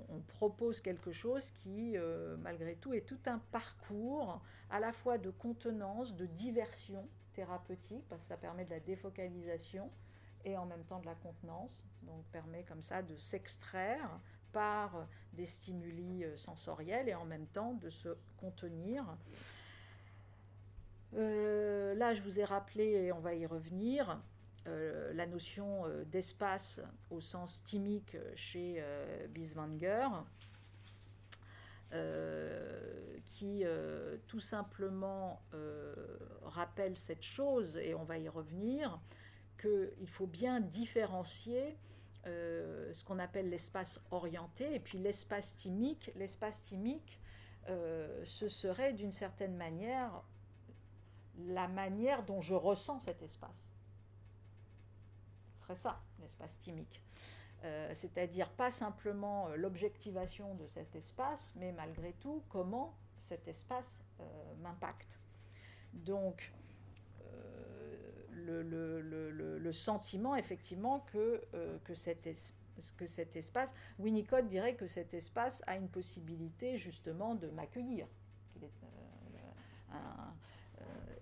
on, 0.09 0.21
propose 0.39 0.81
quelque 0.81 1.13
chose 1.13 1.51
qui, 1.51 1.97
malgré 2.39 2.77
tout, 2.77 2.95
est 2.95 3.03
tout 3.03 3.19
un 3.27 3.39
parcours 3.53 4.41
à 4.71 4.81
la 4.81 4.93
fois 4.93 5.19
de 5.19 5.31
contenance, 5.31 6.15
de 6.15 6.27
diversion, 6.27 7.07
thérapeutique 7.37 8.05
parce 8.09 8.23
que 8.23 8.29
ça 8.29 8.37
permet 8.37 8.65
de 8.65 8.71
la 8.71 8.81
défocalisation 8.81 9.91
et 10.45 10.57
en 10.57 10.65
même 10.65 10.85
temps 10.85 11.01
de 11.01 11.07
la 11.07 11.15
contenance, 11.15 11.85
donc 12.03 12.25
permet 12.33 12.63
comme 12.65 12.83
ça 12.83 13.03
de 13.03 13.17
s'extraire 13.17 14.11
par 14.53 15.07
des 15.35 15.47
stimuli 15.47 16.25
euh, 16.25 16.37
sensoriels 16.37 17.09
et 17.09 17.15
en 17.15 17.25
même 17.25 17.47
temps 17.47 17.75
de 17.75 17.91
se 17.91 18.17
contenir. 18.39 19.05
Euh, 21.15 21.95
là, 21.95 22.15
je 22.15 22.23
vous 22.23 22.39
ai 22.39 22.45
rappelé, 22.45 22.85
et 22.85 23.13
on 23.13 23.21
va 23.21 23.35
y 23.35 23.47
revenir, 23.47 24.21
euh, 24.67 25.13
la 25.15 25.27
notion 25.27 25.85
d'espace 26.11 26.81
au 27.11 27.21
sens 27.21 27.63
thymique 27.65 28.17
chez 28.35 28.83
Biswanger. 29.31 30.09
Euh, 31.93 33.19
qui 33.35 33.63
euh, 33.65 34.17
tout 34.27 34.41
simplement 34.41 35.41
euh, 35.55 35.95
rappelle 36.43 36.97
cette 36.97 37.23
chose, 37.23 37.77
et 37.77 37.95
on 37.95 38.03
va 38.03 38.19
y 38.19 38.29
revenir, 38.29 38.99
qu'il 39.61 40.09
faut 40.09 40.27
bien 40.27 40.61
différencier 40.61 41.77
ce 42.25 43.05
qu'on 43.05 43.21
appelle 43.21 43.51
l'espace 43.51 44.01
orienté 44.11 44.75
et 44.75 44.81
puis 44.81 44.99
l'espace 44.99 45.55
thymique. 45.55 46.11
L'espace 46.17 46.61
thymique, 46.63 47.21
ce 47.69 48.49
serait 48.49 48.95
d'une 48.95 49.13
certaine 49.13 49.57
manière 49.57 50.25
la 51.39 51.69
manière 51.69 52.25
dont 52.25 52.41
je 52.41 52.55
ressens 52.55 53.01
cet 53.01 53.23
espace. 53.23 53.71
Ce 55.55 55.63
serait 55.63 55.77
ça, 55.77 56.01
l'espace 56.21 56.59
thymique. 56.61 57.03
Euh, 57.65 57.93
c'est-à-dire 57.95 58.51
pas 58.51 58.71
simplement 58.71 59.49
euh, 59.49 59.57
l'objectivation 59.57 60.55
de 60.55 60.67
cet 60.67 60.95
espace, 60.95 61.53
mais 61.57 61.73
malgré 61.73 62.13
tout 62.15 62.43
comment 62.49 62.95
cet 63.25 63.49
espace 63.49 64.05
euh, 64.21 64.25
m'impacte. 64.63 65.19
Donc, 65.93 66.53
le, 68.33 69.73
sentiment 69.73 70.37
effectivement 70.37 71.01
que, 71.13 71.43
que, 71.83 71.95
cet 71.95 72.29
que 72.97 73.07
cet 73.09 73.35
espace, 73.37 73.75
Winnicott 73.99 74.47
dirait 74.47 74.77
que 74.77 74.87
cet 74.87 75.13
espace 75.13 75.61
a 75.67 75.77
une 75.77 75.89
possibilité 75.89 76.79
justement 76.79 77.35
de 77.35 77.49
m'accueillir. 77.49 78.07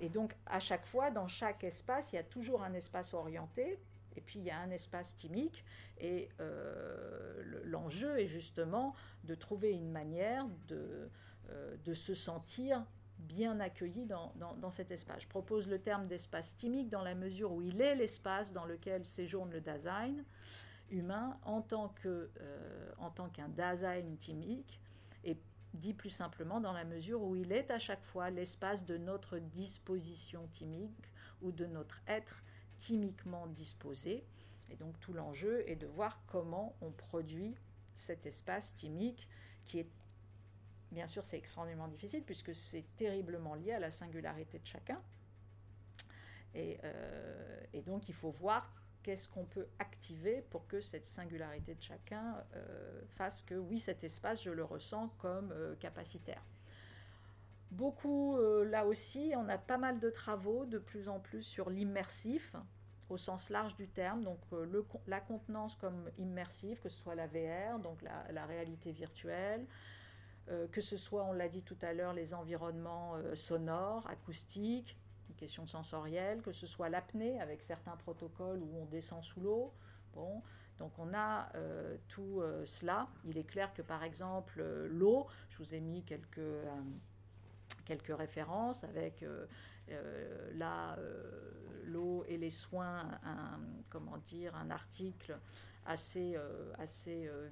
Et 0.00 0.08
donc 0.08 0.34
à 0.46 0.60
chaque 0.60 0.86
fois, 0.86 1.10
dans 1.10 1.28
chaque 1.28 1.64
espace, 1.64 2.12
il 2.12 2.16
y 2.16 2.18
a 2.18 2.24
toujours 2.24 2.62
un 2.62 2.74
espace 2.74 3.14
orienté 3.14 3.78
et 4.16 4.20
puis 4.20 4.38
il 4.38 4.44
y 4.44 4.50
a 4.50 4.58
un 4.58 4.70
espace 4.70 5.14
thymique, 5.16 5.64
et 5.98 6.28
euh, 6.40 7.42
l'enjeu 7.64 8.18
est 8.18 8.26
justement 8.26 8.94
de 9.24 9.34
trouver 9.34 9.72
une 9.72 9.90
manière 9.90 10.46
de, 10.68 11.10
euh, 11.50 11.94
se 11.94 12.14
sentir 12.14 12.84
bien 13.18 13.60
accueilli 13.60 14.06
dans, 14.06 14.70
cet 14.70 14.90
espace. 14.90 15.22
Je 15.22 15.28
propose 15.28 15.68
le 15.68 15.78
terme 15.78 16.06
d'espace 16.06 16.56
thymique 16.56 16.90
dans 16.90 17.02
la 17.02 17.14
mesure 17.14 17.52
où 17.52 17.62
il 17.62 17.80
est 17.80 17.94
l'espace 17.94 18.52
dans 18.52 18.64
lequel 18.64 19.04
séjourne 19.04 19.50
le 19.50 19.60
Dasein 19.60 20.14
humain 20.90 21.38
en 21.44 21.62
tant 21.62 21.88
qu'un 21.88 23.48
Dasein 23.48 24.16
thymique, 24.20 24.80
et 24.80 24.83
dit 25.74 25.92
plus 25.92 26.10
simplement 26.10 26.60
dans 26.60 26.72
la 26.72 26.84
mesure 26.84 27.22
où 27.22 27.36
il 27.36 27.52
est 27.52 27.70
à 27.70 27.78
chaque 27.78 28.04
fois 28.04 28.30
l'espace 28.30 28.84
de 28.84 28.96
notre 28.96 29.38
disposition 29.38 30.46
thymique 30.52 31.12
ou 31.42 31.52
de 31.52 31.66
notre 31.66 32.00
être 32.06 32.42
thymiquement 32.78 33.46
disposé. 33.48 34.24
Et 34.70 34.76
donc 34.76 34.98
tout 35.00 35.12
l'enjeu 35.12 35.68
est 35.68 35.76
de 35.76 35.86
voir 35.86 36.20
comment 36.26 36.74
on 36.80 36.90
produit 36.90 37.56
cet 37.96 38.26
espace 38.26 38.74
thymique 38.76 39.28
qui 39.66 39.80
est, 39.80 39.88
bien 40.92 41.06
sûr, 41.06 41.24
c'est 41.24 41.38
extraordinairement 41.38 41.88
difficile 41.88 42.22
puisque 42.22 42.54
c'est 42.54 42.84
terriblement 42.96 43.54
lié 43.54 43.72
à 43.72 43.78
la 43.78 43.90
singularité 43.90 44.58
de 44.58 44.66
chacun. 44.66 45.00
Et, 46.54 46.78
euh, 46.84 47.60
et 47.72 47.82
donc 47.82 48.08
il 48.08 48.14
faut 48.14 48.30
voir 48.30 48.70
qu'est-ce 49.04 49.28
qu'on 49.28 49.44
peut 49.44 49.68
activer 49.78 50.42
pour 50.50 50.66
que 50.66 50.80
cette 50.80 51.06
singularité 51.06 51.74
de 51.74 51.82
chacun 51.82 52.42
euh, 52.56 53.02
fasse 53.16 53.42
que 53.42 53.54
oui, 53.54 53.78
cet 53.78 54.02
espace, 54.02 54.42
je 54.42 54.50
le 54.50 54.64
ressens 54.64 55.08
comme 55.18 55.52
euh, 55.52 55.76
capacitaire. 55.76 56.42
Beaucoup, 57.70 58.36
euh, 58.36 58.64
là 58.64 58.86
aussi, 58.86 59.32
on 59.36 59.48
a 59.48 59.58
pas 59.58 59.76
mal 59.76 60.00
de 60.00 60.10
travaux 60.10 60.64
de 60.64 60.78
plus 60.78 61.08
en 61.08 61.20
plus 61.20 61.42
sur 61.42 61.70
l'immersif, 61.70 62.56
au 63.10 63.18
sens 63.18 63.50
large 63.50 63.76
du 63.76 63.86
terme, 63.86 64.24
donc 64.24 64.40
la 65.06 65.20
contenance 65.20 65.76
comme 65.76 66.10
immersive, 66.18 66.80
que 66.80 66.88
ce 66.88 66.96
soit 66.96 67.14
la 67.14 67.26
VR, 67.26 67.78
donc 67.78 67.98
la 68.02 68.46
réalité 68.46 68.92
virtuelle, 68.92 69.66
que 70.72 70.80
ce 70.80 70.96
soit, 70.96 71.22
on 71.24 71.32
l'a 71.32 71.50
dit 71.50 71.62
tout 71.62 71.76
à 71.82 71.92
l'heure, 71.92 72.14
les 72.14 72.32
environnements 72.32 73.18
sonores, 73.34 74.08
acoustiques, 74.08 74.96
une 75.28 75.34
question 75.36 75.66
sensorielle, 75.66 76.42
que 76.42 76.52
ce 76.52 76.66
soit 76.66 76.88
l'apnée 76.88 77.40
avec 77.40 77.62
certains 77.62 77.96
protocoles 77.96 78.60
où 78.60 78.78
on 78.80 78.84
descend 78.86 79.22
sous 79.22 79.40
l'eau. 79.40 79.72
Bon, 80.14 80.42
donc 80.78 80.92
on 80.98 81.14
a 81.14 81.50
euh, 81.54 81.96
tout 82.08 82.40
euh, 82.40 82.64
cela. 82.66 83.08
Il 83.24 83.38
est 83.38 83.44
clair 83.44 83.72
que 83.74 83.82
par 83.82 84.02
exemple 84.02 84.58
euh, 84.58 84.88
l'eau, 84.88 85.26
je 85.50 85.58
vous 85.58 85.74
ai 85.74 85.80
mis 85.80 86.02
quelques, 86.02 86.40
références 88.08 88.82
avec 88.84 89.24
l'eau 91.84 92.24
et 92.26 92.36
les 92.38 92.50
soins, 92.50 93.08
un, 93.24 93.60
comment 93.90 94.18
dire, 94.18 94.56
un 94.56 94.70
article 94.70 95.38
assez 95.86 96.38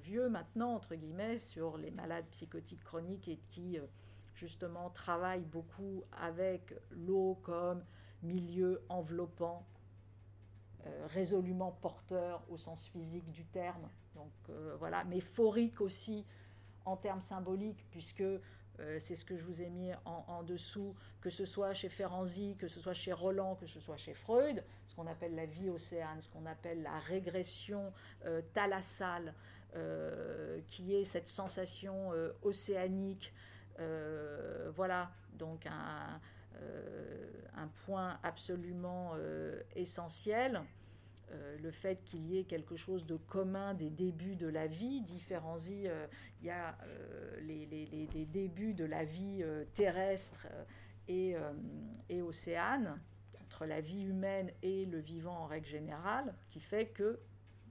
vieux 0.01 0.27
maintenant, 0.27 0.73
entre 0.73 0.95
guillemets, 0.95 1.39
sur 1.39 1.77
les 1.77 1.91
malades 1.91 2.25
psychotiques 2.31 2.83
chroniques 2.83 3.27
et 3.27 3.37
qui 3.51 3.77
justement 4.43 4.89
travaille 4.89 5.45
beaucoup 5.45 6.03
avec 6.11 6.73
l'eau 6.91 7.39
comme 7.43 7.81
milieu 8.23 8.83
enveloppant, 8.89 9.65
euh, 10.85 11.07
résolument 11.07 11.71
porteur 11.81 12.43
au 12.49 12.57
sens 12.57 12.85
physique 12.87 13.29
du 13.31 13.45
terme. 13.45 13.87
Donc 14.15 14.33
euh, 14.49 14.75
voilà, 14.79 15.05
mais 15.05 15.21
phorique 15.21 15.79
aussi 15.79 16.27
en 16.83 16.97
termes 16.97 17.21
symboliques, 17.21 17.85
puisque 17.89 18.19
euh, 18.19 18.99
c'est 18.99 19.15
ce 19.15 19.23
que 19.23 19.37
je 19.37 19.45
vous 19.45 19.61
ai 19.61 19.69
mis 19.69 19.91
en, 20.03 20.43
dessous, 20.43 20.93
que 21.21 21.29
ce 21.29 21.45
soit 21.45 21.73
chez 21.73 21.87
Ferenczi, 21.87 22.57
que 22.59 22.67
ce 22.67 22.81
soit 22.81 22.93
chez 22.93 23.13
Roland, 23.13 23.55
que 23.55 23.67
ce 23.67 23.79
soit 23.79 23.95
chez 23.95 24.13
Freud, 24.13 24.61
ce 24.87 24.95
qu'on 24.95 25.07
appelle 25.07 25.35
la 25.35 25.45
vie 25.45 25.69
océane, 25.69 26.21
ce 26.21 26.27
qu'on 26.27 26.45
appelle 26.45 26.83
la 26.83 26.99
régression 26.99 27.93
thalassale, 28.53 29.33
qui 30.67 30.93
est 30.93 31.05
cette 31.05 31.29
sensation 31.29 32.11
océanique 32.41 33.33
euh, 33.33 33.52
voilà, 34.75 35.11
donc 35.33 35.65
un, 35.65 36.19
euh, 36.61 37.65
point 37.85 38.17
absolument 38.23 39.13
euh, 39.15 39.61
essentiel. 39.75 40.61
le 41.61 41.71
fait 41.71 42.03
qu'il 42.03 42.27
y 42.27 42.37
ait 42.37 42.43
quelque 42.43 42.75
chose 42.75 43.05
de 43.07 43.15
commun 43.15 43.73
des 43.73 43.89
débuts 43.89 44.35
de 44.35 44.47
la 44.47 44.67
vie, 44.67 45.01
différencie, 45.01 45.89
il 46.41 46.45
y 46.45 46.51
a 46.51 46.77
les, 47.41 48.27
débuts 48.31 48.75
de 48.75 48.85
la 48.85 49.03
vie 49.03 49.43
terrestre 49.73 50.45
et 51.07 51.35
océane, 52.21 52.99
entre 53.41 53.65
la 53.65 53.81
vie 53.81 54.03
humaine 54.03 54.51
et 54.61 54.85
le 54.85 54.99
vivant 54.99 55.35
en 55.35 55.47
règle 55.47 55.67
générale, 55.67 56.35
qui 56.51 56.59
fait 56.59 56.85
que 56.85 57.19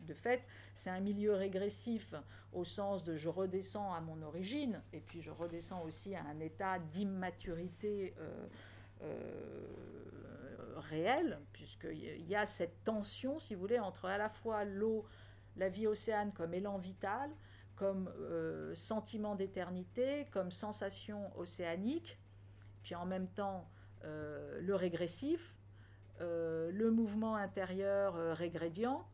de 0.07 0.15
fait, 0.15 0.43
c'est 0.75 0.91
un 0.91 1.01
milieu 1.01 1.35
régressif 1.35 2.15
au 2.53 2.65
sens 2.65 3.03
de 3.05 3.17
je 3.17 3.29
redescends 3.29 3.95
à 3.95 4.01
mon 4.01 4.21
origine, 4.23 4.83
et 4.93 5.01
puis 5.01 5.23
je 5.23 5.31
redescends 5.31 5.83
aussi 5.83 6.15
à 6.15 6.23
un 6.25 6.39
état 6.41 6.79
d'immaturité 6.79 8.15
euh, 8.19 8.47
euh, 9.03 10.75
réel, 10.77 11.39
puisqu'il 11.53 12.27
y 12.27 12.37
a 12.37 12.47
cette 12.47 12.85
tension, 12.85 13.39
si 13.39 13.55
vous 13.55 13.61
voulez, 13.61 13.79
entre 13.79 14.07
à 14.07 14.19
la 14.19 14.29
fois 14.29 14.65
l'eau, 14.65 15.07
la 15.57 15.69
vie 15.69 15.87
océane 15.87 16.33
comme 16.33 16.53
élan 16.53 16.79
vital, 16.79 17.31
comme 17.75 18.11
euh, 18.19 18.75
sentiment 18.75 19.35
d'éternité, 19.35 20.27
comme 20.31 20.51
sensation 20.51 21.37
océanique, 21.39 22.19
puis 22.83 22.95
en 22.95 23.07
même 23.07 23.29
temps 23.29 23.69
le 24.05 24.75
régressif, 24.75 25.55
le 26.19 26.91
mouvement 26.91 27.37
intérieur 27.37 28.37
régrédiant, 28.37 29.07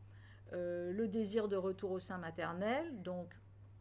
euh, 0.52 0.92
le 0.92 1.08
désir 1.08 1.48
de 1.48 1.56
retour 1.56 1.90
au 1.90 1.98
sein 1.98 2.18
maternel, 2.18 3.02
donc 3.02 3.34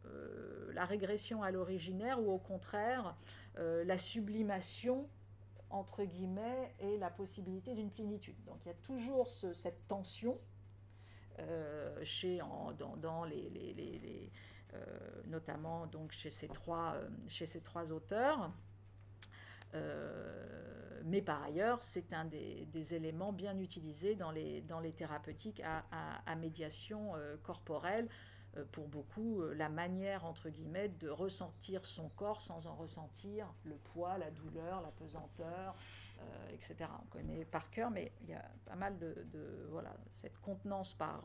euh, 0.04 0.70
la 0.74 0.84
régression 0.84 1.42
à 1.42 1.50
l'originaire, 1.50 2.20
ou 2.20 2.30
au 2.30 2.38
contraire 2.38 3.16
euh, 3.58 3.84
la 3.84 3.98
sublimation 3.98 5.08
entre 5.70 6.04
guillemets 6.04 6.74
et 6.78 6.96
la 6.98 7.10
possibilité 7.10 7.74
d'une 7.74 7.90
plénitude. 7.90 8.36
Donc 8.44 8.56
il 8.64 8.68
y 8.68 8.70
a 8.70 8.76
toujours 8.82 9.28
cette 9.28 9.86
tension 9.86 10.38
chez, 12.02 12.40
dans, 12.78 13.24
les, 13.24 14.32
notamment 15.26 15.86
donc 15.86 16.10
chez 16.10 16.30
ces 16.30 16.48
trois, 16.48 16.96
chez 17.28 17.46
ces 17.46 17.60
trois 17.60 17.92
auteurs. 17.92 18.50
Euh, 19.74 21.00
mais 21.04 21.22
par 21.22 21.42
ailleurs, 21.42 21.82
c'est 21.82 22.12
un 22.12 22.24
des, 22.24 22.66
éléments 22.94 23.32
bien 23.32 23.58
utilisés 23.58 24.14
dans 24.14 24.30
les, 24.30 24.60
dans 24.62 24.80
les 24.80 24.92
thérapeutiques 24.92 25.62
à, 25.64 26.34
médiation 26.36 27.14
euh, 27.16 27.36
corporelle. 27.42 28.08
Euh, 28.56 28.64
pour 28.72 28.88
beaucoup, 28.88 29.42
la 29.54 29.68
manière, 29.68 30.24
entre 30.24 30.48
guillemets, 30.48 30.88
de 30.88 31.08
ressentir 31.08 31.84
son 31.84 32.08
corps 32.10 32.40
sans 32.40 32.66
en 32.66 32.74
ressentir 32.74 33.52
le 33.64 33.76
poids, 33.76 34.16
la 34.18 34.30
douleur, 34.30 34.80
la 34.80 34.90
pesanteur, 34.90 35.76
etc. 36.50 36.90
On 37.02 37.06
connaît 37.06 37.44
par 37.44 37.70
cœur, 37.70 37.90
mais 37.90 38.10
il 38.22 38.30
y 38.30 38.34
a 38.34 38.44
pas 38.64 38.74
mal 38.74 38.98
de, 38.98 39.14
voilà, 39.70 39.94
cette 40.20 40.38
contenance 40.38 40.94
par, 40.94 41.24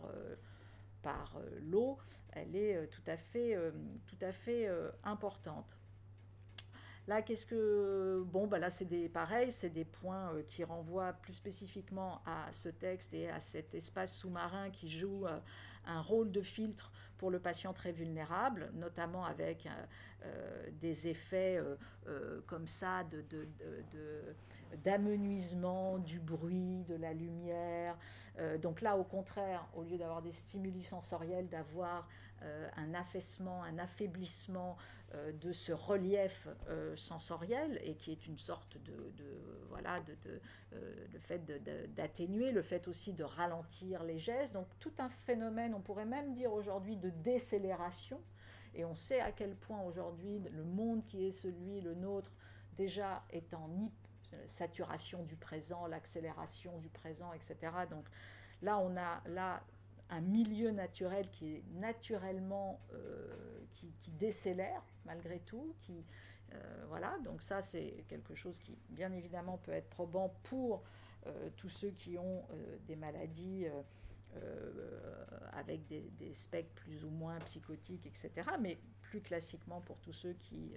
par 1.01 1.39
l'eau, 1.61 1.97
elle 2.33 2.55
est 2.55 2.87
tout 2.87 3.01
à 3.07 3.17
fait, 3.17 3.57
tout 4.05 4.17
à 4.21 4.31
fait 4.31 4.69
importante. 5.03 5.77
Là, 7.07 7.21
qu'est-ce 7.21 7.45
que. 7.45 8.23
Bon, 8.27 8.47
bah 8.47 8.59
là, 8.59 8.69
c'est 8.69 8.85
des. 8.85 9.09
Pareil, 9.09 9.51
c'est 9.51 9.69
des 9.69 9.83
points 9.83 10.33
euh, 10.33 10.43
qui 10.47 10.63
renvoient 10.63 11.13
plus 11.13 11.33
spécifiquement 11.33 12.21
à 12.25 12.49
ce 12.51 12.69
texte 12.69 13.13
et 13.13 13.29
à 13.29 13.41
cet 13.41 13.75
espace 13.75 14.15
sous-marin 14.15 14.69
qui 14.69 14.89
joue 14.89 15.25
euh, 15.27 15.37
un 15.85 16.01
rôle 16.01 16.31
de 16.31 16.41
filtre 16.41 16.91
pour 17.17 17.29
le 17.29 17.39
patient 17.39 17.73
très 17.73 17.91
vulnérable, 17.91 18.71
notamment 18.73 19.25
avec 19.25 19.67
euh, 19.67 20.69
des 20.81 21.07
effets 21.07 21.61
comme 22.47 22.67
ça 22.67 23.03
de, 23.03 23.47
d'amenuisement 24.83 25.99
du 25.99 26.19
bruit, 26.19 26.83
de 26.85 26.95
la 26.95 27.13
lumière. 27.13 27.97
donc 28.61 28.81
là, 28.81 28.97
au 28.97 29.03
contraire, 29.05 29.65
au 29.73 29.83
lieu 29.83 29.97
d'avoir 29.97 30.21
des 30.21 30.33
stimuli 30.33 30.83
sensoriels, 30.83 31.47
d'avoir 31.47 32.09
un 32.75 32.93
affaissement, 32.93 33.63
un 33.63 33.77
affaiblissement 33.77 34.77
euh, 35.15 35.31
de 35.31 35.51
ce 35.51 35.71
relief 35.71 36.47
euh, 36.69 36.95
sensoriel 36.95 37.79
et 37.83 37.93
qui 37.95 38.11
est 38.11 38.25
une 38.25 38.39
sorte 38.39 38.77
de, 38.83 39.13
voilà 39.69 39.99
de, 39.99 40.15
euh, 40.73 41.07
le 41.11 41.19
fait 41.19 41.39
d'atténuer, 41.93 42.51
le 42.51 42.63
fait 42.63 42.87
aussi 42.87 43.13
de 43.13 43.23
ralentir 43.23 44.03
les 44.03 44.17
gestes. 44.17 44.53
Donc 44.53 44.65
tout 44.79 44.93
un 44.97 45.09
phénomène, 45.09 45.75
on 45.75 45.81
pourrait 45.81 46.05
même 46.05 46.33
dire 46.33 46.51
aujourd'hui 46.51 46.95
de 46.97 47.11
décélération. 47.11 48.19
Et 48.73 48.85
on 48.85 48.95
sait 48.95 49.19
à 49.19 49.31
quel 49.31 49.55
point 49.55 49.81
aujourd'hui 49.83 50.39
le 50.51 50.63
monde 50.63 51.05
qui 51.05 51.25
est 51.27 51.31
celui, 51.31 51.81
le 51.81 51.93
nôtre, 51.93 52.31
déjà 52.75 53.23
est 53.29 53.53
en 53.53 53.69
saturation 54.57 55.21
du 55.23 55.35
présent, 55.35 55.85
l'accélération 55.85 56.79
du 56.79 56.89
présent, 56.89 57.31
etc. 57.33 57.71
Donc 57.87 58.05
là, 58.63 58.79
on 58.79 58.97
a 58.97 59.21
là 59.27 59.61
un 60.13 60.21
milieu 60.21 60.71
naturel 60.71 61.27
qui 61.31 61.55
est 61.55 61.63
naturellement 61.73 62.79
euh, 62.93 63.65
qui, 63.75 64.11
décélère 64.11 64.81
malgré 65.05 65.39
tout, 65.39 65.75
qui 65.81 66.05
euh, 66.53 66.85
voilà. 66.87 67.17
Donc 67.25 67.41
ça 67.41 67.61
c'est 67.61 68.05
quelque 68.07 68.35
chose 68.35 68.57
qui 68.59 68.77
bien 68.89 69.11
évidemment 69.11 69.57
peut 69.57 69.71
être 69.71 69.89
probant 69.89 70.33
pour 70.43 70.83
euh, 71.25 71.49
tous 71.57 71.69
ceux 71.69 71.89
qui 71.89 72.17
ont 72.17 72.45
des 72.87 72.95
maladies 72.95 73.65
avec 75.51 75.85
des, 75.87 76.09
des, 76.17 76.33
spectres 76.33 76.73
plus 76.73 77.03
ou 77.05 77.09
moins 77.09 77.39
psychotiques, 77.41 78.05
etc. 78.07 78.49
Mais 78.59 78.79
plus 79.01 79.21
classiquement 79.21 79.81
pour 79.81 79.97
tous 79.99 80.13
ceux 80.13 80.33
qui 80.33 80.75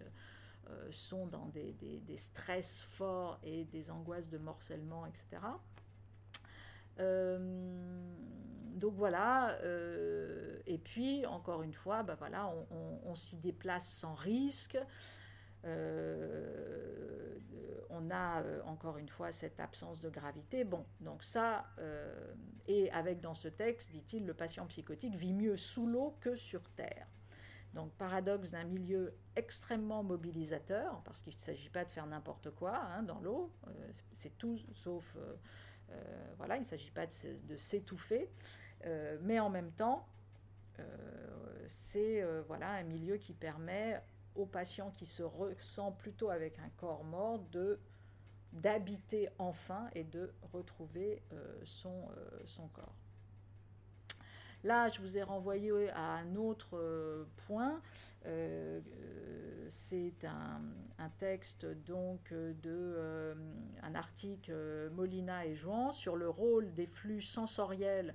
sont 0.90 1.26
dans 1.26 1.46
des, 1.46 1.72
des, 1.72 2.18
stress 2.18 2.82
forts 2.82 3.38
et 3.42 3.64
des 3.64 3.90
angoisses 3.90 4.28
de 4.28 4.38
morcellement, 4.38 5.06
etc. 5.06 5.42
donc 6.98 8.94
voilà, 8.94 9.58
et 10.66 10.78
puis 10.78 11.26
encore 11.26 11.62
une 11.62 11.74
fois, 11.74 12.02
bah 12.02 12.16
voilà, 12.18 12.52
on 13.04 13.14
s'y 13.14 13.36
déplace 13.36 13.88
sans 13.88 14.14
risque. 14.14 14.78
Euh, 15.66 17.38
on 17.90 18.10
a 18.10 18.42
euh, 18.42 18.62
encore 18.66 18.98
une 18.98 19.08
fois 19.08 19.32
cette 19.32 19.58
absence 19.58 20.00
de 20.00 20.08
gravité. 20.08 20.64
Bon, 20.64 20.84
donc 21.00 21.24
ça, 21.24 21.66
euh, 21.78 22.34
et 22.66 22.90
avec 22.92 23.20
dans 23.20 23.34
ce 23.34 23.48
texte, 23.48 23.90
dit-il, 23.90 24.26
le 24.26 24.34
patient 24.34 24.66
psychotique 24.66 25.16
vit 25.16 25.32
mieux 25.32 25.56
sous 25.56 25.86
l'eau 25.86 26.16
que 26.20 26.36
sur 26.36 26.68
Terre. 26.70 27.06
Donc 27.74 27.92
paradoxe 27.92 28.50
d'un 28.50 28.64
milieu 28.64 29.14
extrêmement 29.34 30.02
mobilisateur, 30.02 31.02
parce 31.04 31.20
qu'il 31.20 31.34
ne 31.34 31.40
s'agit 31.40 31.68
pas 31.68 31.84
de 31.84 31.90
faire 31.90 32.06
n'importe 32.06 32.50
quoi 32.50 32.76
hein, 32.76 33.02
dans 33.02 33.20
l'eau, 33.20 33.52
c'est 34.14 34.36
tout 34.38 34.58
sauf... 34.72 35.16
voilà, 36.36 36.56
il 36.56 36.60
ne 36.60 36.66
s'agit 36.66 36.90
pas 36.90 37.06
de, 37.06 37.56
s'étouffer, 37.56 38.28
mais 39.22 39.38
en 39.40 39.50
même 39.50 39.72
temps, 39.72 40.06
c'est 41.92 42.22
voilà, 42.46 42.70
un 42.70 42.82
milieu 42.82 43.16
qui 43.16 43.32
permet 43.32 44.00
au 44.36 44.46
patient 44.46 44.90
qui 44.90 45.06
se 45.06 45.22
ressent 45.22 45.92
plutôt 45.92 46.30
avec 46.30 46.58
un 46.58 46.68
corps 46.76 47.04
mort 47.04 47.38
de 47.50 47.78
d'habiter 48.52 49.28
enfin 49.38 49.88
et 49.94 50.04
de 50.04 50.32
retrouver 50.52 51.22
euh, 51.32 51.60
son, 51.64 52.08
euh, 52.16 52.66
corps. 52.72 52.94
Là, 54.64 54.88
je 54.88 55.00
vous 55.00 55.18
ai 55.18 55.22
renvoyé 55.22 55.90
à 55.90 56.00
un 56.00 56.36
autre 56.36 56.76
euh, 56.76 57.24
point. 57.46 57.80
C'est 59.70 60.24
un, 60.24 60.60
texte 61.18 61.66
donc 61.86 62.32
de 62.32 63.34
un 63.82 63.94
article 63.94 64.90
Molina 64.92 65.46
et 65.46 65.54
Jouan 65.54 65.92
sur 65.92 66.16
le 66.16 66.28
rôle 66.28 66.74
des 66.74 66.86
flux 66.86 67.22
sensoriels 67.22 68.14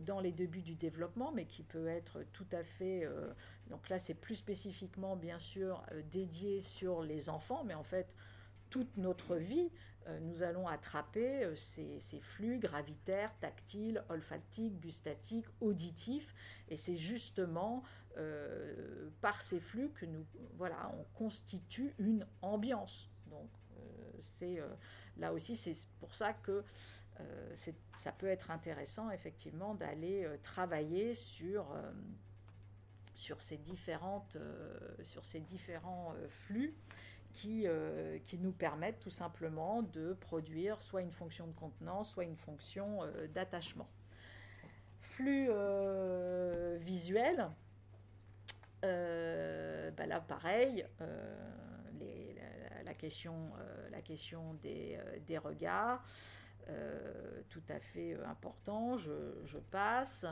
dans 0.00 0.20
les 0.20 0.32
débuts 0.32 0.62
du 0.62 0.74
développement, 0.74 1.32
mais 1.32 1.46
qui 1.46 1.62
peut 1.62 1.86
être 1.86 2.24
tout 2.32 2.46
à 2.52 2.64
fait 2.64 3.08
donc 3.70 3.88
là, 3.88 3.98
c'est 3.98 4.14
plus 4.14 4.36
spécifiquement, 4.36 5.16
bien 5.16 5.38
sûr, 5.38 5.82
euh, 5.92 6.02
dédié 6.12 6.62
sur 6.62 7.02
les 7.02 7.28
enfants, 7.28 7.64
mais 7.64 7.74
en 7.74 7.82
fait, 7.82 8.12
toute 8.70 8.96
notre 8.96 9.36
vie, 9.36 9.70
euh, 9.70 9.93
nous 10.22 10.42
allons 10.42 10.68
attraper 10.68 11.44
euh, 11.44 11.56
ces, 11.56 12.20
flux 12.20 12.58
gravitaires, 12.58 13.32
tactiles, 13.40 14.02
olfactiques, 14.08 14.78
gustatiques, 14.80 15.46
auditifs, 15.60 16.34
et 16.68 16.76
c'est 16.76 16.96
justement 16.96 17.82
par 19.20 19.42
ces 19.42 19.58
flux 19.58 19.90
que 19.90 20.06
nous, 20.06 20.24
voilà, 20.56 20.92
on 20.96 21.18
constitue 21.18 21.92
une 21.98 22.24
ambiance. 22.42 23.10
Donc, 23.26 23.48
c'est 24.38 24.60
là 25.16 25.32
aussi, 25.32 25.56
c'est 25.56 25.74
pour 25.98 26.14
ça 26.14 26.32
que 26.32 26.62
ça 28.04 28.12
peut 28.12 28.28
être 28.28 28.52
intéressant, 28.52 29.10
effectivement, 29.10 29.74
d'aller 29.74 30.28
travailler 30.44 31.16
sur 31.16 31.66
sur 33.14 33.40
ces, 33.40 33.56
différentes, 33.56 34.36
euh, 34.36 34.78
sur 35.02 35.24
ces 35.24 35.40
différents 35.40 36.12
euh, 36.16 36.28
flux 36.28 36.74
qui, 37.34 37.66
euh, 37.66 38.18
qui, 38.26 38.38
nous 38.38 38.52
permettent 38.52 39.00
tout 39.00 39.10
simplement 39.10 39.82
de 39.82 40.14
produire 40.14 40.80
soit 40.80 41.02
une 41.02 41.12
fonction 41.12 41.46
de 41.46 41.52
contenance, 41.52 42.12
soit 42.12 42.24
une 42.24 42.36
fonction 42.36 43.00
d'attachement. 43.34 43.88
Flux 45.00 45.48
visuel, 46.80 47.48
ben 48.82 50.06
là 50.08 50.20
pareil, 50.20 50.86
la, 52.84 52.94
question, 52.94 54.54
des, 54.62 55.38
regards, 55.38 56.04
tout 57.48 57.62
à 57.68 57.78
fait 57.80 58.16
important, 58.24 58.98
je, 58.98 59.58
passe. 59.70 60.24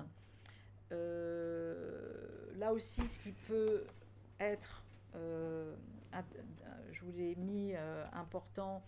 Euh, 0.92 2.52
là 2.56 2.72
aussi, 2.72 3.06
ce 3.08 3.20
qui 3.20 3.32
peut 3.32 3.84
être, 4.40 4.82
euh, 5.14 5.74
je 6.92 7.04
vous 7.04 7.12
l'ai 7.12 7.34
mis 7.36 7.74
euh, 7.74 8.04
important, 8.12 8.82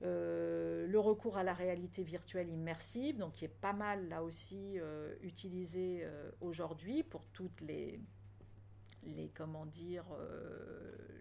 le 0.00 0.96
recours 0.96 1.36
à 1.36 1.44
la 1.44 1.54
réalité 1.54 2.02
virtuelle 2.02 2.48
immersive, 2.48 3.18
donc 3.18 3.34
qui 3.34 3.44
est 3.44 3.60
pas 3.60 3.72
mal 3.72 4.08
là 4.08 4.24
aussi 4.24 4.78
utilisé 5.22 6.04
aujourd'hui 6.40 7.04
pour 7.04 7.24
toutes 7.26 7.60
les, 7.60 8.00
les 9.04 9.28
comment 9.28 9.64
dire, 9.64 10.04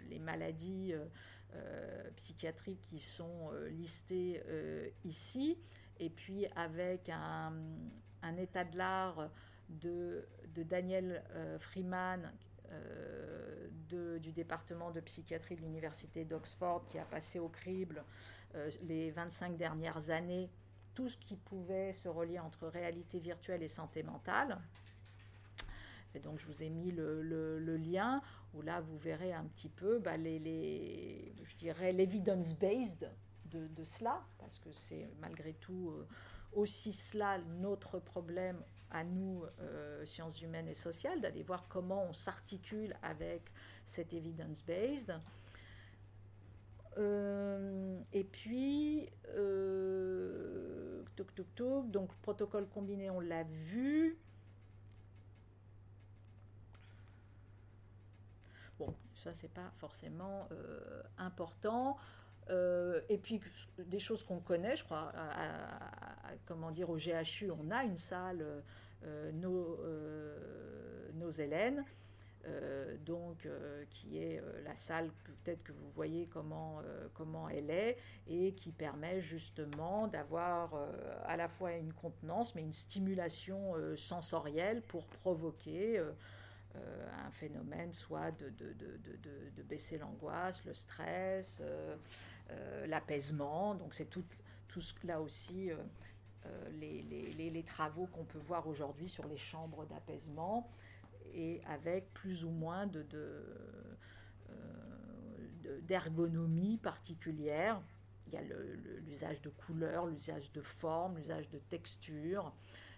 les 0.09 0.17
maladies 0.17 0.95
psychiatriques 2.15 2.83
qui 2.87 2.99
sont 2.99 3.51
listées 3.69 4.41
ici, 5.05 5.59
et 6.01 6.09
puis 6.09 6.47
avec 6.55 7.09
un, 7.09 7.53
état 8.37 8.65
de 8.65 8.77
l'art 8.77 9.29
de, 9.69 10.25
Daniel 10.55 11.23
euh, 11.31 11.59
Freeman 11.59 12.31
euh, 12.71 13.67
du 14.19 14.31
département 14.31 14.91
de 14.91 15.01
psychiatrie 15.01 15.55
de 15.55 15.61
l'université 15.61 16.23
d'Oxford 16.23 16.85
qui 16.87 16.97
a 16.97 17.03
passé 17.03 17.39
au 17.39 17.49
crible 17.49 18.03
euh, 18.55 18.71
les 18.83 19.11
25 19.11 19.57
dernières 19.57 20.09
années 20.09 20.49
tout 20.93 21.09
ce 21.09 21.17
qui 21.17 21.35
pouvait 21.35 21.91
se 21.93 22.07
relier 22.07 22.39
entre 22.39 22.67
réalité 22.67 23.19
virtuelle 23.19 23.63
et 23.63 23.67
santé 23.67 24.03
mentale. 24.03 24.57
Et 26.15 26.19
donc 26.19 26.39
je 26.39 26.45
vous 26.45 26.63
ai 26.63 26.69
mis 26.69 26.91
le, 26.91 27.77
lien 27.77 28.21
où 28.53 28.61
là 28.61 28.79
vous 28.79 28.97
verrez 28.97 29.33
un 29.33 29.43
petit 29.43 29.69
peu 29.69 29.99
bah, 29.99 30.15
les, 30.17 31.33
je 31.43 31.55
dirais 31.55 31.91
l'evidence-based 31.91 33.09
de, 33.45 33.67
de, 33.67 33.83
cela, 33.83 34.21
parce 34.39 34.59
que 34.59 34.71
c'est 34.71 35.09
malgré 35.19 35.53
tout 35.53 35.93
aussi 36.53 36.93
cela 36.93 37.39
notre 37.59 37.99
problème 37.99 38.61
à 38.91 39.03
nous, 39.03 39.43
euh, 39.59 40.05
sciences 40.05 40.41
humaines 40.41 40.67
et 40.67 40.75
sociales, 40.75 41.21
d'aller 41.21 41.43
voir 41.43 41.67
comment 41.69 42.03
on 42.03 42.13
s'articule 42.13 42.95
avec 43.01 43.41
cette 43.85 44.13
evidence-based. 44.13 45.13
Euh, 46.97 47.99
et 48.11 48.23
puis, 48.23 49.09
euh, 49.29 51.03
donc 51.85 52.13
protocole 52.21 52.67
combiné, 52.67 53.09
on 53.09 53.19
l'a 53.19 53.43
vu. 53.43 54.17
Bon, 58.79 58.93
ça 59.23 59.31
c'est 59.35 59.51
pas 59.53 59.71
forcément 59.77 60.49
important. 61.17 61.97
Euh, 62.51 62.99
et 63.09 63.17
puis 63.17 63.41
des 63.77 63.99
choses 63.99 64.23
qu'on 64.23 64.39
connaît, 64.39 64.75
je 64.75 64.83
crois, 64.83 65.11
comment 66.45 66.71
dire, 66.71 66.89
au 66.89 66.97
GHU, 66.97 67.51
on 67.51 67.71
a 67.71 67.83
une 67.83 67.97
salle, 67.97 68.45
euh, 69.03 69.31
nos, 69.31 69.79
euh, 69.81 71.09
nos 71.13 71.31
Hélènes, 71.31 71.83
donc 73.05 73.47
qui 73.91 74.17
est 74.17 74.41
la 74.63 74.73
salle 74.73 75.11
peut-être 75.43 75.61
que 75.61 75.73
vous 75.73 75.91
voyez 75.91 76.25
comment, 76.25 76.81
comment 77.13 77.47
elle 77.49 77.69
est 77.69 77.97
et 78.27 78.53
qui 78.53 78.71
permet 78.71 79.21
justement 79.21 80.07
d'avoir 80.07 80.73
à 81.25 81.37
la 81.37 81.47
fois 81.47 81.73
une 81.73 81.93
contenance 81.93 82.55
mais 82.55 82.63
une 82.63 82.73
stimulation 82.73 83.75
sensorielle 83.95 84.81
pour 84.81 85.05
provoquer 85.05 85.99
un 85.99 87.29
phénomène 87.29 87.93
soit 87.93 88.31
de, 88.31 88.49
de, 88.49 88.73
de, 88.73 89.51
de 89.55 89.61
baisser 89.61 89.99
l'angoisse, 89.99 90.65
le 90.65 90.73
stress, 90.73 91.61
l'apaisement. 92.87 93.75
Donc 93.75 93.93
c'est 93.93 94.09
tout, 94.09 94.23
tout 94.67 94.81
ce, 94.81 94.93
là 95.05 95.21
aussi 95.21 95.71
euh, 95.71 95.77
euh, 96.45 96.69
les, 96.79 97.01
les, 97.03 97.49
les, 97.49 97.63
travaux 97.63 98.07
qu'on 98.07 98.25
peut 98.25 98.39
voir 98.39 98.67
aujourd'hui 98.67 99.09
sur 99.09 99.27
les 99.27 99.37
chambres 99.37 99.85
d'apaisement 99.85 100.69
et 101.33 101.61
avec 101.67 102.13
plus 102.13 102.43
ou 102.43 102.49
moins 102.49 102.87
de, 102.87 103.05
d'ergonomie 105.83 106.77
particulière. 106.77 107.81
Il 108.27 108.33
y 108.33 108.37
a 108.37 108.41
l'usage 109.01 109.41
de 109.41 109.49
couleurs, 109.49 110.05
l'usage 110.07 110.51
de 110.53 110.61
formes, 110.61 111.17
l'usage 111.17 111.49
de 111.49 111.57
textures. 111.57 112.53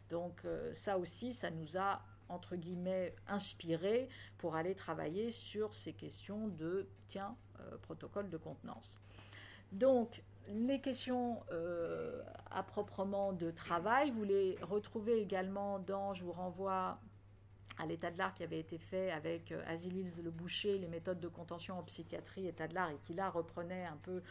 Donc 0.10 0.42
ça 0.74 0.98
aussi, 0.98 1.34
ça 1.34 1.50
nous 1.50 1.78
a 1.78 2.02
entre 2.30 2.56
guillemets 2.56 3.16
inspiré 3.28 4.10
pour 4.38 4.56
aller 4.56 4.76
travailler 4.76 5.32
sur 5.32 5.74
ces 5.74 5.94
questions 5.94 6.48
de 6.48 6.88
tiens 7.08 7.36
protocole 7.82 8.30
de 8.30 8.38
contenance. 8.38 9.00
Donc, 9.74 10.22
les 10.50 10.80
questions 10.80 11.42
euh, 11.52 12.22
à 12.52 12.62
proprement 12.62 13.34
de 13.34 13.50
travail, 13.50 14.12
vous 14.12 14.24
les 14.24 14.56
retrouvez 14.62 15.20
également 15.20 15.80
dans, 15.80 16.14
je 16.14 16.24
vous 16.24 16.32
renvoie 16.32 17.00
à 17.80 17.88
l'état 17.88 18.12
de 18.12 18.20
l'art 18.20 18.36
qui 18.36 18.44
avait 18.44 18.60
été 18.60 18.78
fait 18.78 19.10
avec 19.10 19.52
euh, 19.52 19.64
Le 20.24 20.30
Boucher, 20.30 20.78
les 20.78 20.88
méthodes 20.88 21.20
de 21.20 21.28
contention 21.28 21.80
en 21.80 21.84
psychiatrie, 21.84 22.48
état 22.48 22.68
de 22.68 22.76
l'art, 22.76 22.92
et 22.92 22.98
qui 23.04 23.16
là 23.16 23.32
reprenait 23.32 23.86
un 23.86 23.98
peu 24.04 24.22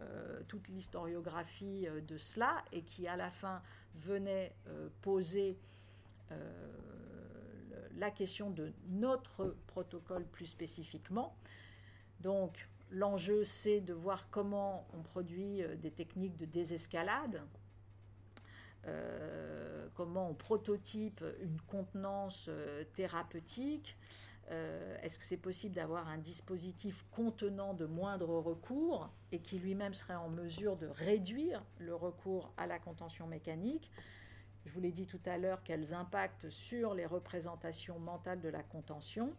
euh, 0.00 0.40
toute 0.48 0.66
l'historiographie 0.68 1.86
de 2.08 2.16
cela, 2.16 2.64
et 2.72 2.80
qui 2.80 3.06
à 3.06 3.16
la 3.16 3.30
fin 3.30 3.60
venait 3.96 4.54
poser 5.02 5.58
la 7.96 8.10
question 8.10 8.50
de 8.50 8.72
notre 8.88 9.56
protocole 9.68 10.24
plus 10.24 10.46
spécifiquement. 10.46 11.36
Donc, 12.20 12.66
l'enjeu, 12.90 13.44
c'est 13.44 13.80
de 13.80 13.92
voir 13.92 14.28
comment 14.30 14.86
on 14.96 15.02
produit 15.02 15.62
des 15.82 15.90
techniques 15.90 16.36
de 16.36 16.44
désescalade, 16.44 17.42
comment 19.94 20.30
on 20.30 20.34
prototype 20.34 21.24
une 21.42 21.60
contenance 21.62 22.48
thérapeutique, 22.94 23.96
euh, 24.50 24.96
est-ce 25.02 25.18
que 25.18 25.24
c'est 25.24 25.36
possible 25.36 25.74
d'avoir 25.74 26.08
un 26.08 26.18
dispositif 26.18 27.04
contenant 27.10 27.74
de 27.74 27.84
moindres 27.84 28.28
recours 28.28 29.10
et 29.32 29.40
qui 29.40 29.58
lui-même 29.58 29.92
serait 29.92 30.14
en 30.14 30.28
mesure 30.28 30.76
de 30.76 30.86
réduire 30.86 31.64
le 31.78 31.94
recours 31.94 32.52
à 32.56 32.66
la 32.66 32.78
contention 32.78 33.26
mécanique? 33.26 33.90
Je 34.64 34.72
vous 34.72 34.80
l'ai 34.80 34.92
dit 34.92 35.06
tout 35.06 35.20
à 35.26 35.36
l'heure, 35.36 35.62
quels 35.64 35.94
impacts 35.94 36.48
sur 36.48 36.94
les 36.94 37.06
représentations 37.06 37.98
mentales 37.98 38.40
de 38.40 38.48
la 38.48 38.62
contention? 38.62 39.32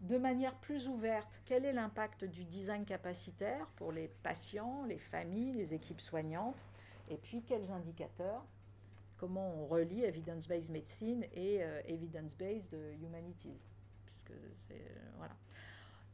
De 0.00 0.18
manière 0.18 0.54
plus 0.56 0.88
ouverte, 0.88 1.40
quel 1.44 1.64
est 1.64 1.72
l'impact 1.72 2.24
du 2.24 2.44
design 2.44 2.84
capacitaire 2.84 3.66
pour 3.76 3.92
les 3.92 4.08
patients, 4.22 4.84
les 4.84 4.98
familles, 4.98 5.54
les 5.54 5.74
équipes 5.74 6.00
soignantes 6.00 6.62
Et 7.10 7.16
puis, 7.16 7.42
quels 7.42 7.70
indicateurs 7.70 8.44
Comment 9.16 9.48
on 9.56 9.66
relie 9.66 10.02
evidence-based 10.02 10.70
medicine 10.70 11.24
et 11.32 11.62
euh, 11.62 11.80
evidence-based 11.86 12.76
humanities 13.00 13.58
euh, 14.30 14.74
voilà. 15.18 15.34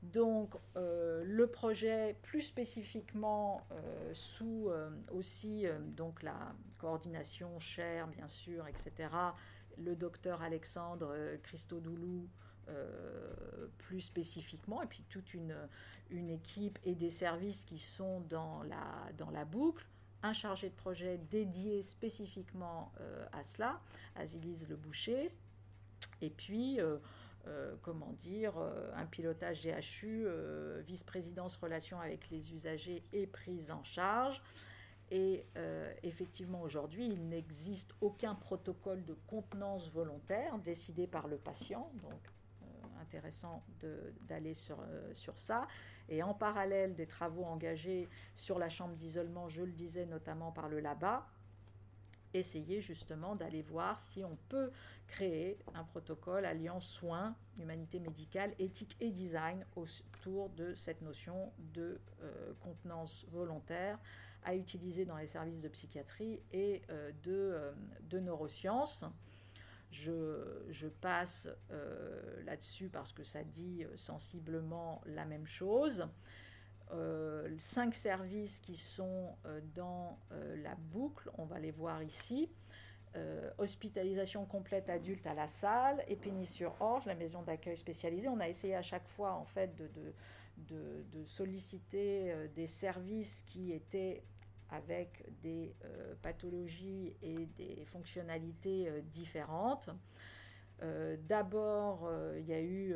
Donc 0.02 0.56
euh, 0.76 1.22
le 1.24 1.46
projet, 1.46 2.16
plus 2.22 2.42
spécifiquement 2.42 3.64
euh, 3.70 4.12
sous 4.14 4.70
aussi 5.12 5.64
donc 5.96 6.22
la 6.22 6.54
coordination 6.78 7.58
chère 7.60 8.08
bien 8.08 8.28
sûr, 8.28 8.66
etc. 8.66 9.08
Le 9.78 9.94
docteur 9.94 10.42
Alexandre 10.42 11.14
Christodoulou 11.44 12.28
plus 13.78 14.00
spécifiquement, 14.00 14.82
et 14.82 14.86
puis 14.86 15.04
toute 15.08 15.34
une, 15.34 15.54
équipe 16.30 16.78
et 16.84 16.94
des 16.94 17.10
services 17.10 17.64
qui 17.64 17.78
sont 17.78 18.20
dans 18.28 18.62
la, 18.64 19.12
dans 19.18 19.30
la 19.30 19.44
boucle. 19.44 19.86
Un 20.22 20.32
chargé 20.32 20.68
de 20.68 20.74
projet 20.74 21.18
dédié 21.30 21.82
spécifiquement 21.84 22.92
à 23.32 23.42
cela, 23.44 23.80
Azilise 24.16 24.68
Le 24.68 24.76
Boucher. 24.76 25.30
Et 26.20 26.30
puis 26.30 26.78
euh, 27.48 27.74
comment 27.82 28.12
dire, 28.20 28.56
euh, 28.56 28.92
un 28.94 29.04
pilotage 29.04 29.62
GHU, 29.62 30.26
euh, 30.26 30.80
vice-présidence 30.86 31.56
relation 31.56 31.98
avec 31.98 32.30
les 32.30 32.52
usagers 32.52 33.02
et 33.12 33.26
prise 33.26 33.70
en 33.72 33.82
charge. 33.82 34.40
Et 35.10 35.44
effectivement, 36.02 36.62
aujourd'hui, 36.62 37.04
il 37.06 37.28
n'existe 37.28 37.90
aucun 38.00 38.34
protocole 38.34 39.04
de 39.04 39.12
contenance 39.26 39.90
volontaire 39.90 40.58
décidé 40.60 41.06
par 41.06 41.28
le 41.28 41.36
patient. 41.36 41.92
Donc, 42.02 42.18
intéressant 43.12 43.62
d'aller 44.28 44.54
sur, 44.54 44.78
sur 45.14 45.38
ça. 45.38 45.66
Et 46.08 46.22
en 46.22 46.34
parallèle 46.34 46.94
des 46.94 47.06
travaux 47.06 47.44
engagés 47.44 48.08
sur 48.36 48.58
la 48.58 48.68
chambre 48.68 48.94
d'isolement, 48.96 49.48
je 49.48 49.62
le 49.62 49.72
disais 49.72 50.06
notamment 50.06 50.50
par 50.50 50.68
le 50.68 50.80
LABA, 50.80 51.26
essayer 52.34 52.80
justement 52.80 53.36
d'aller 53.36 53.62
voir 53.62 54.00
si 54.00 54.24
on 54.24 54.36
peut 54.48 54.70
créer 55.06 55.58
un 55.74 55.84
protocole 55.84 56.44
alliant 56.44 56.80
soins, 56.80 57.36
humanité 57.58 58.00
médicale, 58.00 58.54
éthique 58.58 58.96
et 59.00 59.10
design 59.10 59.64
autour 59.76 60.48
de 60.50 60.74
cette 60.74 61.02
notion 61.02 61.52
de 61.58 62.00
euh, 62.22 62.52
contenance 62.60 63.26
volontaire 63.30 63.98
à 64.44 64.56
utiliser 64.56 65.04
dans 65.04 65.16
les 65.16 65.26
services 65.26 65.60
de 65.60 65.68
psychiatrie 65.68 66.40
et 66.52 66.82
euh, 66.90 67.12
de, 67.22 67.32
euh, 67.32 67.72
de, 68.08 68.18
neurosciences. 68.18 69.04
Je, 69.92 70.88
passe 71.00 71.46
là-dessus 72.44 72.88
parce 72.88 73.12
que 73.12 73.24
ça 73.24 73.44
dit 73.44 73.84
sensiblement 73.96 75.00
la 75.06 75.24
même 75.24 75.46
chose. 75.46 76.06
Euh, 76.94 77.48
cinq 77.58 77.94
services 77.94 78.58
qui 78.60 78.76
sont 78.76 79.34
euh, 79.46 79.60
dans 79.74 80.18
euh, 80.32 80.62
la 80.62 80.74
boucle, 80.74 81.30
on 81.38 81.44
va 81.44 81.58
les 81.58 81.70
voir 81.70 82.02
ici. 82.02 82.50
hospitalisation 83.58 84.46
complète 84.46 84.88
adulte 84.88 85.26
à 85.26 85.34
la 85.34 85.46
salle, 85.46 86.02
Épinay-sur-Orge, 86.08 87.04
la 87.06 87.14
maison 87.14 87.42
d'accueil 87.42 87.76
spécialisée. 87.76 88.28
On 88.28 88.40
a 88.40 88.48
essayé 88.48 88.74
à 88.74 88.82
chaque 88.82 89.06
fois 89.08 89.34
en 89.34 89.44
fait 89.44 89.70
de, 89.76 91.24
solliciter 91.26 92.34
des 92.56 92.66
services 92.66 93.42
qui 93.46 93.72
étaient 93.72 94.22
avec 94.72 95.24
des 95.42 95.74
pathologies 96.22 97.14
et 97.22 97.46
des 97.56 97.84
fonctionnalités 97.86 98.90
différentes. 99.12 99.90
D'abord, 101.28 102.10
il 102.38 102.46
y 102.46 102.52
a 102.52 102.60
eu 102.60 102.94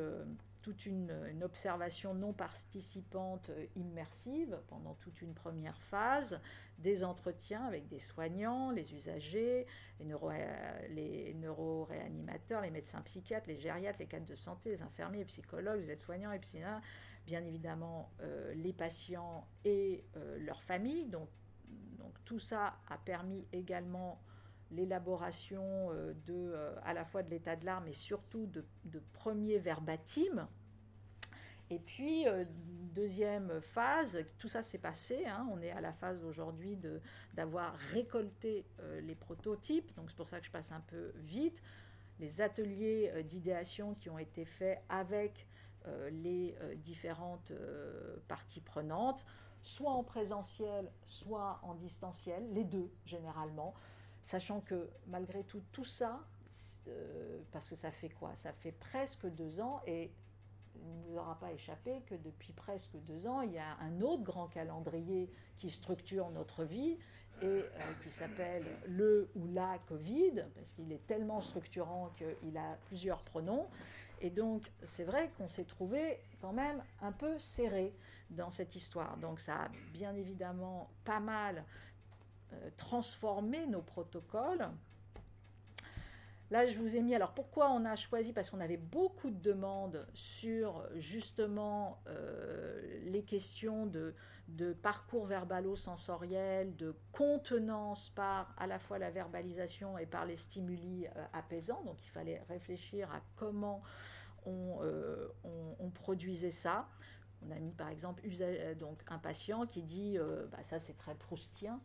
toute 0.66 0.84
une, 0.84 1.12
observation 1.44 2.12
non 2.12 2.32
participante 2.32 3.50
euh, 3.50 3.66
immersive 3.76 4.58
pendant 4.66 4.94
toute 4.94 5.22
une 5.22 5.32
première 5.32 5.80
phase, 5.80 6.40
des 6.78 7.04
entretiens 7.04 7.64
avec 7.66 7.86
des 7.86 8.00
soignants, 8.00 8.72
les 8.72 8.92
usagers, 8.92 9.64
les, 10.00 10.04
neuro, 10.04 10.28
les 10.90 11.34
neuroréanimateurs, 11.34 12.62
les 12.62 12.72
médecins 12.72 13.00
psychiatres, 13.02 13.46
les 13.46 13.60
gériatres, 13.60 14.00
les 14.00 14.06
cadres 14.06 14.26
de 14.26 14.34
santé, 14.34 14.70
les 14.70 14.82
infirmiers, 14.82 15.20
les 15.20 15.24
psychologues, 15.26 15.82
les 15.82 15.92
aides-soignants, 15.92 16.32
et 16.32 16.40
psychiatres, 16.40 16.84
bien 17.26 17.44
évidemment 17.44 18.10
euh, 18.22 18.52
les 18.54 18.72
patients 18.72 19.46
et 19.64 20.02
euh, 20.16 20.36
leurs 20.40 20.64
familles. 20.64 21.06
Donc, 21.06 21.28
donc 21.98 22.12
tout 22.24 22.38
ça 22.38 22.78
a 22.88 22.98
permis 22.98 23.46
également 23.52 24.20
l'élaboration 24.70 25.90
euh, 25.90 26.12
de, 26.26 26.34
euh, 26.34 26.74
à 26.84 26.92
la 26.92 27.04
fois 27.04 27.22
de 27.22 27.30
l'état 27.30 27.56
de 27.56 27.64
l'art, 27.64 27.80
mais 27.80 27.92
surtout 27.92 28.46
de, 28.46 28.64
premiers 29.12 29.58
verbatim. 29.58 30.48
Et 31.68 31.78
puis, 31.78 32.28
euh, 32.28 32.44
deuxième 32.94 33.60
phase, 33.60 34.18
tout 34.38 34.48
ça 34.48 34.62
s'est 34.62 34.78
passé, 34.78 35.26
hein, 35.26 35.46
on 35.52 35.60
est 35.60 35.70
à 35.70 35.80
la 35.80 35.92
phase 35.92 36.24
aujourd'hui 36.24 36.78
d'avoir 37.34 37.74
récolté 37.92 38.64
les 39.02 39.14
prototypes, 39.14 39.94
donc 39.96 40.10
c'est 40.10 40.16
pour 40.16 40.28
ça 40.28 40.38
que 40.40 40.46
je 40.46 40.50
passe 40.50 40.70
un 40.72 40.80
peu 40.80 41.12
vite, 41.16 41.60
les 42.20 42.40
ateliers 42.40 43.12
d'idéation 43.24 43.94
qui 43.94 44.08
ont 44.08 44.18
été 44.18 44.44
faits 44.44 44.80
avec 44.88 45.46
les 46.10 46.56
différentes 46.76 47.52
parties 48.28 48.62
prenantes, 48.62 49.26
soit 49.66 49.92
en 49.92 50.02
présentiel, 50.02 50.90
soit 51.04 51.58
en 51.62 51.74
distanciel, 51.74 52.42
les 52.54 52.64
deux 52.64 52.90
généralement 53.04 53.74
sachant 54.26 54.60
que 54.60 54.88
malgré 55.06 55.44
tout, 55.44 55.62
tout 55.72 55.84
ça, 55.84 56.20
euh, 56.88 57.38
parce 57.52 57.68
que 57.68 57.76
ça 57.76 57.90
fait 57.90 58.10
quoi? 58.10 58.34
Ça 58.36 58.52
fait 58.52 58.72
presque 58.72 59.26
deux 59.26 59.60
ans 59.60 59.80
et 59.86 60.10
il 60.74 60.88
ne 60.88 61.10
nous 61.10 61.18
aura 61.18 61.38
pas 61.38 61.52
échappé 61.52 62.02
que 62.06 62.14
depuis 62.14 62.52
presque 62.52 62.96
deux 63.06 63.26
ans, 63.26 63.40
il 63.40 63.52
y 63.52 63.58
a 63.58 63.76
un 63.80 64.00
autre 64.02 64.22
grand 64.22 64.48
calendrier 64.48 65.30
qui 65.58 65.70
structure 65.70 66.28
notre 66.30 66.64
vie 66.64 66.98
et 67.42 67.44
euh, 67.44 67.64
qui 68.02 68.10
s'appelle 68.10 68.64
le 68.86 69.30
ou 69.34 69.46
la 69.48 69.78
Covid, 69.88 70.44
parce 70.54 70.72
qu'il 70.74 70.92
est 70.92 71.06
tellement 71.06 71.40
structurant 71.40 72.10
qu'il 72.16 72.56
a 72.56 72.76
plusieurs 72.86 73.22
pronoms. 73.22 73.66
Et 74.20 74.30
donc, 74.30 74.70
c'est 74.86 75.04
vrai 75.04 75.30
qu'on 75.36 75.48
s'est 75.48 75.64
trouvé 75.64 76.18
quand 76.40 76.52
même 76.52 76.82
un 77.02 77.12
peu 77.12 77.38
serré 77.38 77.94
dans 78.30 78.50
cette 78.50 78.74
histoire. 78.74 79.16
Donc, 79.18 79.40
ça 79.40 79.54
a 79.54 79.68
bien 79.92 80.14
évidemment 80.14 80.90
pas 81.04 81.20
mal 81.20 81.64
euh, 82.52 82.70
transformer 82.76 83.66
nos 83.66 83.82
protocoles. 83.82 84.68
Là, 86.50 86.66
je 86.66 86.78
vous 86.78 86.94
ai 86.94 87.02
mis, 87.02 87.14
alors 87.14 87.34
pourquoi 87.34 87.70
on 87.72 87.84
a 87.84 87.96
choisi 87.96 88.32
Parce 88.32 88.50
qu'on 88.50 88.60
avait 88.60 88.76
beaucoup 88.76 89.30
de 89.30 89.40
demandes 89.40 90.06
sur 90.14 90.86
justement 90.96 92.00
euh, 92.06 93.00
les 93.04 93.22
questions 93.22 93.86
de, 93.86 94.14
de 94.48 94.72
parcours 94.72 95.26
verbalo-sensoriel, 95.26 96.76
de 96.76 96.94
contenance 97.12 98.10
par 98.10 98.54
à 98.58 98.66
la 98.66 98.78
fois 98.78 98.98
la 98.98 99.10
verbalisation 99.10 99.98
et 99.98 100.06
par 100.06 100.24
les 100.24 100.36
stimuli 100.36 101.06
euh, 101.06 101.24
apaisants. 101.32 101.82
Donc 101.84 101.96
il 102.04 102.10
fallait 102.10 102.42
réfléchir 102.48 103.10
à 103.12 103.20
comment 103.36 103.82
on, 104.44 104.78
on 105.80 105.90
produisait 105.90 106.52
ça. 106.52 106.88
On 107.42 107.50
a 107.50 107.58
mis 107.58 107.72
par 107.72 107.88
exemple 107.88 108.22
donc, 108.78 108.98
un 109.08 109.18
patient 109.18 109.66
qui 109.66 109.82
dit 109.82 110.18
bah, 110.50 110.62
ça 110.62 110.78
c'est 110.78 110.96
très 110.96 111.14
proustien. 111.14 111.80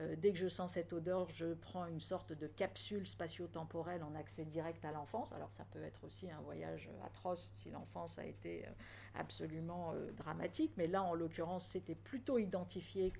Euh, 0.00 0.16
dès 0.16 0.32
que 0.32 0.38
je 0.38 0.48
sens 0.48 0.72
cette 0.72 0.92
odeur, 0.92 1.28
je 1.30 1.54
prends 1.54 1.86
une 1.86 2.00
sorte 2.00 2.32
de 2.32 2.46
capsule 2.46 3.06
spatio-temporelle 3.06 4.02
en 4.02 4.14
accès 4.14 4.44
direct 4.44 4.84
à 4.84 4.92
l'enfance. 4.92 5.32
Alors 5.32 5.50
ça 5.52 5.64
peut 5.70 5.82
être 5.82 6.04
aussi 6.04 6.30
un 6.30 6.40
voyage 6.40 6.88
atroce 7.04 7.50
si 7.54 7.70
l'enfance 7.70 8.18
a 8.18 8.24
été 8.24 8.64
euh, 8.66 8.70
absolument 9.14 9.92
euh, 9.92 10.10
dramatique, 10.12 10.72
mais 10.76 10.86
là 10.86 11.02
en 11.02 11.14
l'occurrence 11.14 11.66
c'était 11.66 11.94
plutôt 11.94 12.38
identifié 12.38 13.12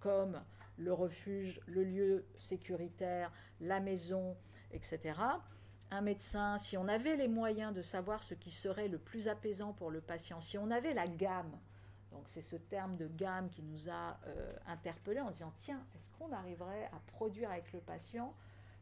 comme 0.00 0.40
le 0.78 0.92
refuge, 0.92 1.60
le 1.66 1.84
lieu 1.84 2.24
sécuritaire, 2.38 3.32
la 3.60 3.80
maison, 3.80 4.36
etc. 4.72 5.18
Un 5.90 6.00
médecin, 6.02 6.58
si 6.58 6.76
on 6.76 6.86
avait 6.86 7.16
les 7.16 7.28
moyens 7.28 7.74
de 7.74 7.82
savoir 7.82 8.22
ce 8.22 8.34
qui 8.34 8.50
serait 8.50 8.88
le 8.88 8.98
plus 8.98 9.28
apaisant 9.28 9.72
pour 9.72 9.90
le 9.90 10.00
patient, 10.00 10.40
si 10.40 10.58
on 10.58 10.70
avait 10.70 10.94
la 10.94 11.06
gamme 11.06 11.58
donc 12.12 12.26
c'est 12.32 12.42
ce 12.42 12.56
terme 12.56 12.96
de 12.96 13.06
gamme 13.06 13.50
qui 13.50 13.62
nous 13.62 13.88
a 13.88 14.18
euh, 14.26 14.52
interpellés 14.66 15.20
en 15.20 15.30
disant 15.30 15.52
tiens, 15.58 15.80
est-ce 15.94 16.08
qu'on 16.18 16.32
arriverait 16.32 16.86
à 16.86 17.00
produire 17.06 17.50
avec 17.50 17.72
le 17.72 17.80
patient 17.80 18.34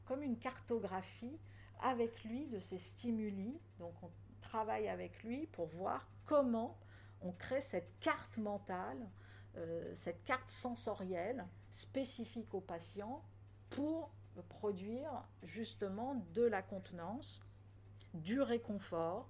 comme 0.05 0.23
une 0.23 0.39
cartographie 0.39 1.39
avec 1.83 2.25
lui 2.25 2.47
de 2.47 2.61
ces 2.61 2.79
stimuli? 2.79 3.59
Donc 3.79 3.95
on 4.03 4.11
travaille 4.41 4.89
avec 4.89 5.23
lui 5.25 5.47
pour 5.49 5.67
voir 5.67 6.07
comment 6.25 6.79
on 7.21 7.33
crée 7.33 7.61
cette 7.61 7.99
carte 8.01 8.37
mentale, 8.37 8.99
cette 10.01 10.23
carte 10.25 10.51
sensorielle 10.51 11.45
spécifique 11.73 12.53
au 12.55 12.61
patient 12.61 13.23
pour 13.71 14.11
produire 14.43 15.24
justement 15.43 16.24
de 16.34 16.43
la 16.43 16.62
contenance, 16.62 17.43
du 18.14 18.41
réconfort 18.41 19.28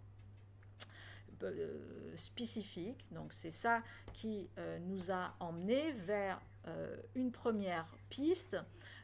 euh, 1.43 2.17
spécifique. 2.17 3.05
Donc 3.11 3.33
c'est 3.33 3.51
ça 3.51 3.83
qui 4.15 4.49
euh, 4.59 4.79
nous 4.79 5.11
a 5.11 5.35
emmené 5.39 5.93
vers 5.93 6.41
euh, 6.67 6.97
une 7.15 7.31
première 7.31 7.87
piste. 8.09 8.57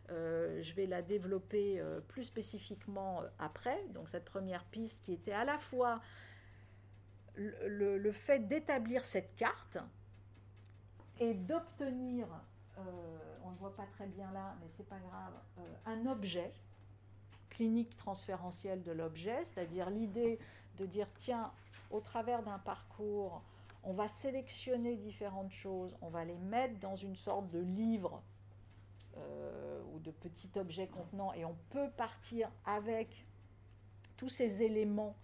je 0.09 0.75
vais 0.75 0.87
la 0.87 1.01
développer 1.03 1.83
plus 2.09 2.25
spécifiquement 2.25 3.23
après. 3.39 3.79
Donc 3.95 4.09
cette 4.09 4.25
première 4.25 4.65
piste 4.65 5.03
qui 5.05 5.13
était 5.15 5.33
à 5.33 5.45
la 5.45 5.59
fois 5.59 6.03
le 7.37 8.13
fait 8.13 8.41
d'établir 8.47 9.05
cette 9.05 9.35
carte 9.37 9.79
et 11.19 11.33
d'obtenir 11.33 12.27
on 13.45 13.51
ne 13.51 13.57
voit 13.57 13.75
pas 13.75 13.87
très 13.87 14.07
bien 14.07 14.31
là, 14.33 14.55
mais 14.61 14.69
c'est 14.77 14.87
pas 14.87 14.99
grave, 14.99 15.35
euh, 15.59 15.75
un 15.87 16.07
objet, 16.07 16.53
clinique 17.51 17.97
transférentielle 17.97 18.83
de 18.83 18.93
l'objet, 18.93 19.45
c'est-à-dire 19.47 19.91
l'idée 19.91 20.39
de 20.79 20.87
dire 20.87 21.09
tiens, 21.19 21.53
au 21.91 22.01
travers 22.01 22.43
d'un 22.43 22.59
parcours, 22.59 23.43
on 23.85 23.93
va 23.93 24.09
sélectionner 24.09 24.97
différentes 24.97 25.53
choses, 25.53 25.97
on 26.01 26.09
va 26.09 26.25
les 26.25 26.39
mettre 26.39 26.79
dans 26.81 26.97
une 26.97 27.17
sorte 27.17 27.51
de 27.51 27.59
livre 27.59 28.23
euh, 29.17 29.83
ou 29.93 29.99
de 29.99 30.11
petit 30.11 30.51
objet 30.57 30.87
contenant, 30.87 31.33
et 31.35 31.45
on 31.45 31.57
peut 31.71 31.91
partir 31.91 32.51
avec 32.65 33.27
tous 34.17 34.31
ces 34.31 34.63
éléments 34.63 35.17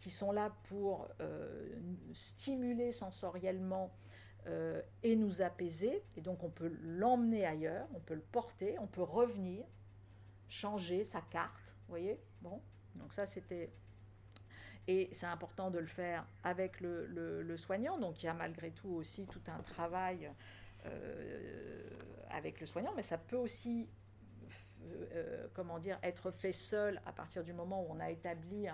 qui 0.00 0.10
sont 0.10 0.32
là 0.32 0.50
pour 0.64 1.06
stimuler 2.12 2.90
sensoriellement 2.90 3.92
euh, 4.48 4.82
et 5.04 5.14
nous 5.14 5.40
apaiser. 5.40 6.02
Et 6.16 6.20
donc 6.20 6.42
on 6.42 6.50
peut 6.50 6.72
l'emmener 6.82 7.46
ailleurs, 7.46 7.86
on 7.94 8.00
peut 8.00 8.14
le 8.14 8.24
porter, 8.32 8.76
on 8.80 8.88
peut 8.88 9.02
revenir, 9.02 9.64
changer 10.48 11.04
sa 11.04 11.20
carte. 11.20 11.62
Vous 11.86 11.90
voyez? 11.90 12.18
Bon, 12.40 12.60
donc 12.96 13.12
ça 13.12 13.24
c'était. 13.26 13.70
Et 14.88 15.10
c'est 15.12 15.26
important 15.26 15.70
de 15.70 15.78
le 15.78 15.86
faire 15.86 16.26
avec 16.42 16.80
le, 16.80 17.56
soignant. 17.56 17.98
Donc 17.98 18.20
il 18.20 18.26
y 18.26 18.28
a 18.28 18.34
malgré 18.34 18.72
tout 18.72 18.88
aussi 18.88 19.26
tout 19.26 19.42
un 19.46 19.62
travail 19.62 20.28
euh, 20.86 21.88
avec 22.30 22.60
le 22.60 22.66
soignant, 22.66 22.92
mais 22.96 23.04
ça 23.04 23.18
peut 23.18 23.36
aussi 23.36 23.88
euh, 25.14 25.46
comment 25.54 25.78
dire, 25.78 26.00
être 26.02 26.32
fait 26.32 26.50
seul 26.50 27.00
à 27.06 27.12
partir 27.12 27.44
du 27.44 27.52
moment 27.52 27.84
où 27.84 27.92
on 27.92 28.00
a 28.00 28.10
établi 28.10 28.66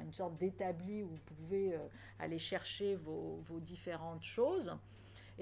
une 0.00 0.12
sorte 0.12 0.38
d'établi 0.38 1.02
où 1.02 1.08
vous 1.08 1.34
pouvez 1.36 1.78
aller 2.18 2.38
chercher 2.38 2.96
vos, 2.96 3.42
vos 3.46 3.60
différentes 3.60 4.24
choses. 4.24 4.74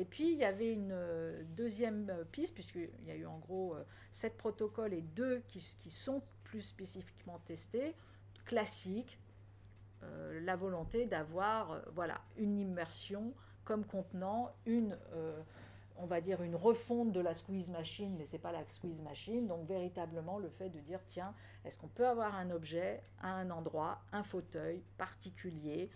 Et 0.00 0.06
puis, 0.06 0.32
il 0.32 0.38
y 0.38 0.44
avait 0.44 0.72
une 0.72 0.92
euh, 0.92 1.42
deuxième 1.58 2.08
euh, 2.08 2.24
piste, 2.24 2.54
puisqu'il 2.54 2.88
y 3.06 3.10
a 3.10 3.16
eu 3.16 3.26
en 3.26 3.36
gros 3.36 3.74
euh, 3.74 3.84
sept 4.12 4.34
protocoles 4.38 4.94
et 4.94 5.02
deux 5.02 5.42
qui, 5.46 5.60
sont 5.90 6.22
plus 6.42 6.62
spécifiquement 6.62 7.38
testés, 7.46 7.94
classiques, 8.46 9.18
la 10.42 10.56
volonté 10.56 11.04
d'avoir 11.04 11.82
voilà, 11.94 12.22
une 12.38 12.58
immersion 12.58 13.34
comme 13.64 13.84
contenant 13.84 14.50
une, 14.64 14.96
on 15.96 16.06
va 16.06 16.22
dire, 16.22 16.42
une 16.42 16.56
refonte 16.56 17.12
de 17.12 17.20
la 17.20 17.34
squeeze 17.34 17.68
machine, 17.68 18.16
mais 18.16 18.24
ce 18.24 18.32
n'est 18.32 18.38
pas 18.38 18.50
la 18.50 18.64
squeeze 18.64 18.98
machine, 19.02 19.46
donc 19.46 19.68
véritablement 19.68 20.38
le 20.38 20.48
fait 20.48 20.70
de 20.70 20.80
dire, 20.80 21.00
tiens, 21.10 21.34
est-ce 21.66 21.78
qu'on 21.78 21.88
peut 21.88 22.08
avoir 22.08 22.34
un 22.34 22.50
objet 22.50 23.02
à 23.20 23.28
un 23.34 23.50
endroit, 23.50 24.00
un 24.10 24.24
fauteuil 24.24 24.82
particulier, 24.96 25.90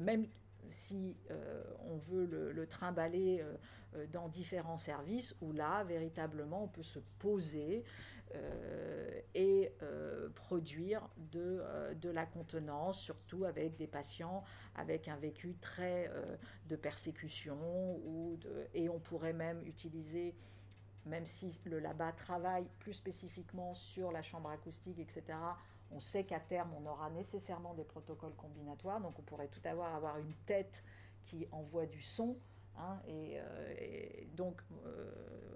même 0.00 0.26
si 0.70 1.16
euh, 1.30 1.62
on 1.88 1.96
veut 1.96 2.26
le, 2.26 2.66
trimballer 2.66 3.40
euh, 3.40 3.54
euh, 3.96 4.06
dans 4.12 4.28
différents 4.28 4.78
services, 4.78 5.34
où 5.40 5.52
là, 5.52 5.84
véritablement, 5.84 6.64
on 6.64 6.68
peut 6.68 6.82
se 6.82 6.98
poser 7.18 7.84
et 9.34 9.72
produire 10.36 11.02
de, 11.32 11.64
de, 12.00 12.10
la 12.10 12.26
contenance, 12.26 13.00
surtout 13.00 13.44
avec 13.44 13.76
des 13.76 13.88
patients 13.88 14.44
avec 14.76 15.08
un 15.08 15.16
vécu 15.16 15.56
très 15.60 16.08
de 16.68 16.76
persécution, 16.76 17.58
ou 18.06 18.36
de, 18.36 18.68
et 18.72 18.88
on 18.88 19.00
pourrait 19.00 19.32
même 19.32 19.60
utiliser 19.66 20.36
même 21.06 21.26
si 21.26 21.58
le 21.64 21.80
LABA 21.80 22.12
travaille 22.12 22.68
plus 22.78 22.92
spécifiquement 22.92 23.74
sur 23.74 24.12
la 24.12 24.22
chambre 24.22 24.50
acoustique, 24.50 24.98
etc., 24.98 25.36
on 25.92 26.00
sait 26.00 26.24
qu'à 26.24 26.40
terme, 26.40 26.70
on 26.80 26.86
aura 26.86 27.10
nécessairement 27.10 27.74
des 27.74 27.84
protocoles 27.84 28.34
combinatoires, 28.34 29.00
donc 29.00 29.18
on 29.18 29.22
pourrait 29.22 29.48
tout 29.48 29.66
avoir, 29.66 29.94
avoir 29.94 30.18
une 30.18 30.34
tête 30.46 30.82
qui 31.26 31.46
envoie 31.52 31.86
du 31.86 32.02
son, 32.02 32.36
hein, 32.78 33.00
euh, 33.08 33.74
et, 33.78 34.28
donc 34.34 34.60
euh, 34.86 35.10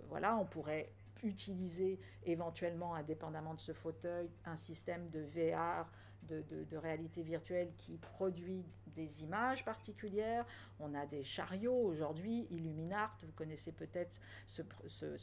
voilà, 0.08 0.36
on 0.36 0.44
pourrait 0.44 0.92
utiliser 1.22 1.98
éventuellement, 2.24 2.94
indépendamment 2.94 3.54
de 3.54 3.60
ce 3.60 3.72
fauteuil, 3.72 4.30
un 4.44 4.56
système 4.56 5.08
de 5.10 5.20
VR 5.20 5.86
de, 6.28 6.76
réalité 6.76 7.22
virtuelle 7.22 7.72
qui 7.78 7.96
produit 7.96 8.64
des 8.96 9.22
images 9.22 9.64
particulières. 9.64 10.46
On 10.78 10.94
a 10.94 11.06
des 11.06 11.24
chariots 11.24 11.76
aujourd'hui, 11.76 12.46
Illuminart, 12.50 13.16
vous 13.22 13.32
connaissez 13.32 13.72
peut-être 13.72 14.20
ce, 14.46 14.62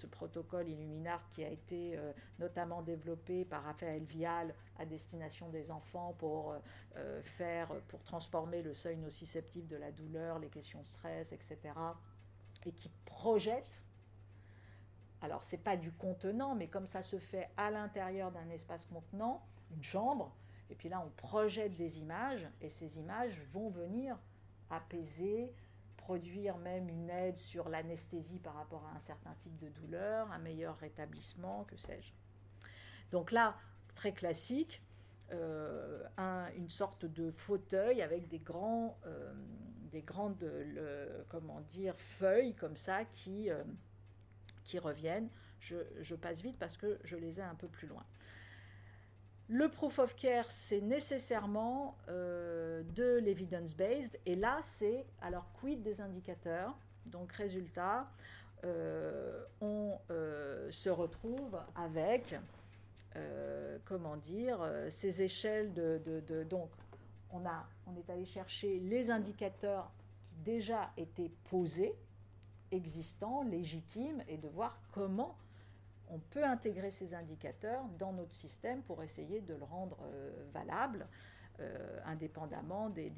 protocole 0.08 0.68
Illuminart 0.68 1.22
qui 1.34 1.44
a 1.44 1.50
été 1.50 1.98
euh, 1.98 2.12
notamment 2.40 2.82
développé 2.82 3.46
par 3.46 3.64
Raphaël 3.64 4.04
Vial 4.04 4.54
à 4.78 4.86
destination 4.86 5.50
des 5.50 5.72
enfants 5.72 6.16
pour 6.18 6.56
euh, 6.98 7.22
faire, 7.22 7.70
pour 7.88 8.04
transformer 8.04 8.62
le 8.62 8.74
seuil 8.74 8.98
nociceptif 8.98 9.68
de 9.68 9.78
la 9.78 9.92
douleur, 9.92 10.40
les 10.40 10.50
questions 10.50 10.84
stress, 10.84 11.32
etc. 11.32 11.74
Et 12.66 12.72
qui 12.72 12.90
projette 13.06 13.82
alors 15.22 15.44
c'est 15.44 15.58
pas 15.58 15.78
du 15.78 15.92
contenant, 15.92 16.56
mais 16.56 16.68
comme 16.68 16.88
ça 16.88 17.04
se 17.04 17.20
fait 17.20 17.50
à 17.56 17.70
l'intérieur 17.70 18.32
d'un 18.32 18.50
espace 18.50 18.86
contenant, 18.86 19.42
une 19.72 19.84
chambre, 19.84 20.34
et 20.72 20.76
puis 20.76 20.90
là, 20.90 21.04
on 21.06 21.10
projette 21.10 21.76
des 21.76 22.00
images 22.00 22.48
et 22.62 22.70
ces 22.70 22.98
images 22.98 23.38
vont 23.52 23.70
venir 23.70 24.18
apaiser, 24.70 25.54
produire 25.98 26.58
même 26.58 26.88
une 26.88 27.10
aide 27.10 27.38
sur 27.38 27.68
l'anesthésie 27.68 28.40
par 28.40 28.56
rapport 28.56 28.86
à 28.86 28.96
un 28.96 29.00
certain 29.02 29.34
type 29.42 29.58
de 29.58 29.68
douleur, 29.68 30.32
un 30.32 30.40
meilleur 30.40 30.78
rétablissement, 30.78 31.66
que 31.66 31.76
sais-je. 31.76 32.14
Donc 33.12 33.32
là, 33.32 33.58
très 33.96 34.14
classique, 34.14 34.82
euh, 35.34 36.04
une 36.56 36.70
sorte 36.70 37.06
de 37.06 37.32
fauteuil 37.32 38.02
avec 38.02 38.28
des, 38.28 38.42
euh, 38.50 39.34
des 39.92 40.02
grandes 40.02 40.46
comment 41.30 41.62
dire, 41.72 41.96
feuilles 41.98 42.56
comme 42.56 42.76
ça 42.76 43.06
qui, 43.06 43.50
euh, 43.50 43.64
qui 44.64 44.80
reviennent. 44.80 45.30
je, 45.60 46.16
passe 46.16 46.42
vite 46.42 46.58
parce 46.58 46.78
que 46.78 47.00
je 47.04 47.16
les 47.16 47.40
ai 47.40 47.44
un 47.44 47.56
peu 47.56 47.68
plus 47.68 47.88
loin. 47.88 48.06
Le 49.54 49.68
proof 49.68 50.00
of 50.00 50.16
care, 50.16 50.50
c'est 50.50 50.80
nécessairement 50.80 51.98
euh, 52.08 52.84
de 52.96 53.18
l'evidence-based. 53.18 54.18
Et 54.26 54.38
là, 54.38 54.62
c'est 54.64 55.06
alors 55.22 55.46
quid 55.60 55.84
des 55.84 56.00
indicateurs? 56.00 56.74
Donc, 57.06 57.34
résultat, 57.34 58.10
euh, 58.64 59.44
on 59.60 59.98
euh, 60.10 60.72
se 60.72 60.90
retrouve 60.90 61.60
avec, 61.76 62.34
comment 63.84 64.16
dire, 64.16 64.60
ces 64.90 65.22
échelles 65.22 65.74
de, 65.74 66.02
de, 66.06 66.44
Donc, 66.46 66.70
on, 67.30 67.46
a, 67.46 67.68
on 67.88 67.98
est 67.98 68.10
allé 68.10 68.24
chercher 68.24 68.80
les 68.80 69.12
indicateurs 69.12 69.92
qui 70.30 70.36
déjà 70.46 70.92
étaient 70.96 71.32
posés, 71.50 71.94
existants, 72.72 73.44
légitimes, 73.44 74.24
et 74.30 74.38
de 74.38 74.48
voir 74.48 74.80
comment 74.94 75.36
on 76.12 76.20
peut 76.20 76.44
intégrer 76.44 76.92
ces 76.92 77.14
indicateurs 77.14 77.84
dans 77.98 78.14
notre 78.14 78.36
système 78.36 78.82
pour 78.84 79.02
essayer 79.02 79.42
de 79.42 79.54
le 79.54 79.64
rendre 79.64 79.98
euh, 80.04 80.30
valable, 80.54 81.08
euh, 81.60 82.00
indépendamment 82.06 82.90
des, 82.90 83.12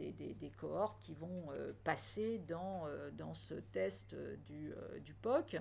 cohortes 0.57 1.01
qui 1.01 1.15
vont 1.15 1.51
euh, 1.51 1.73
passer 1.83 2.41
dans, 2.47 2.85
ce 3.33 3.55
test 3.55 4.15
du, 4.45 5.13
POC. 5.21 5.57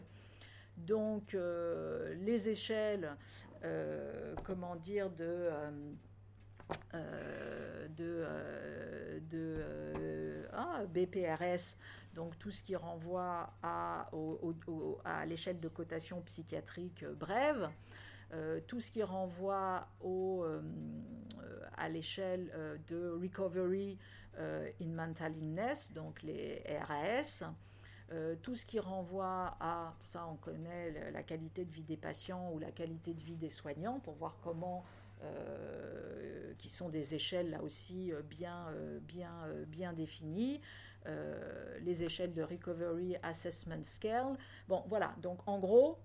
Donc 0.76 1.35
les 1.35 2.49
échelles, 2.49 3.16
comment 4.45 4.76
dire, 4.76 5.11
de 5.11 5.51
ah, 10.53 10.85
BPRS 10.87 11.76
donc 12.14 12.38
tout 12.38 12.50
ce 12.50 12.62
qui 12.62 12.76
renvoie 12.76 13.52
à, 13.62 14.10
à 15.04 15.26
l'échelle 15.26 15.60
de 15.60 15.68
cotation 15.68 16.20
psychiatrique 16.22 17.02
euh, 17.02 17.14
brève, 17.14 17.70
euh, 18.32 18.60
tout 18.66 18.80
ce 18.80 18.90
qui 18.90 19.02
renvoie 19.02 19.86
au, 20.00 20.44
euh, 20.44 20.60
à 21.76 21.88
l'échelle 21.88 22.50
de 22.88 23.18
Recovery 23.22 23.98
in 24.38 24.88
Mental 24.88 25.36
Illness, 25.36 25.92
donc 25.92 26.22
les 26.22 26.62
RAS, 26.88 27.44
tout 28.42 28.56
ce 28.56 28.64
qui 28.64 28.78
renvoie 28.78 29.56
à, 29.60 29.94
ça 30.12 30.26
on 30.26 30.36
connaît 30.36 31.10
la 31.10 31.22
qualité 31.22 31.64
de 31.64 31.70
vie 31.70 31.82
des 31.82 31.96
patients 31.96 32.50
ou 32.52 32.58
la 32.58 32.70
qualité 32.70 33.12
de 33.12 33.20
vie 33.20 33.36
des 33.36 33.50
soignants 33.50 34.00
pour 34.00 34.14
voir 34.14 34.36
comment 34.42 34.84
qui 36.58 36.68
sont 36.68 36.88
des 36.88 37.14
échelles 37.14 37.50
là 37.50 37.62
aussi 37.62 38.12
bien, 38.28 38.68
bien, 39.02 39.32
bien 39.66 39.92
définies. 39.92 40.60
Les 41.80 42.03
échelles 42.03 42.32
de 42.32 42.42
Recovery 42.42 43.16
Assessment 43.22 43.82
Scale. 43.84 44.36
Bon, 44.68 44.84
voilà, 44.88 45.14
donc 45.20 45.40
en 45.46 45.59
gros, 45.59 45.98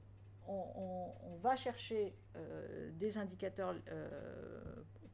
on, 0.48 1.14
va 1.42 1.56
chercher 1.56 2.16
des 2.94 3.18
indicateurs 3.18 3.76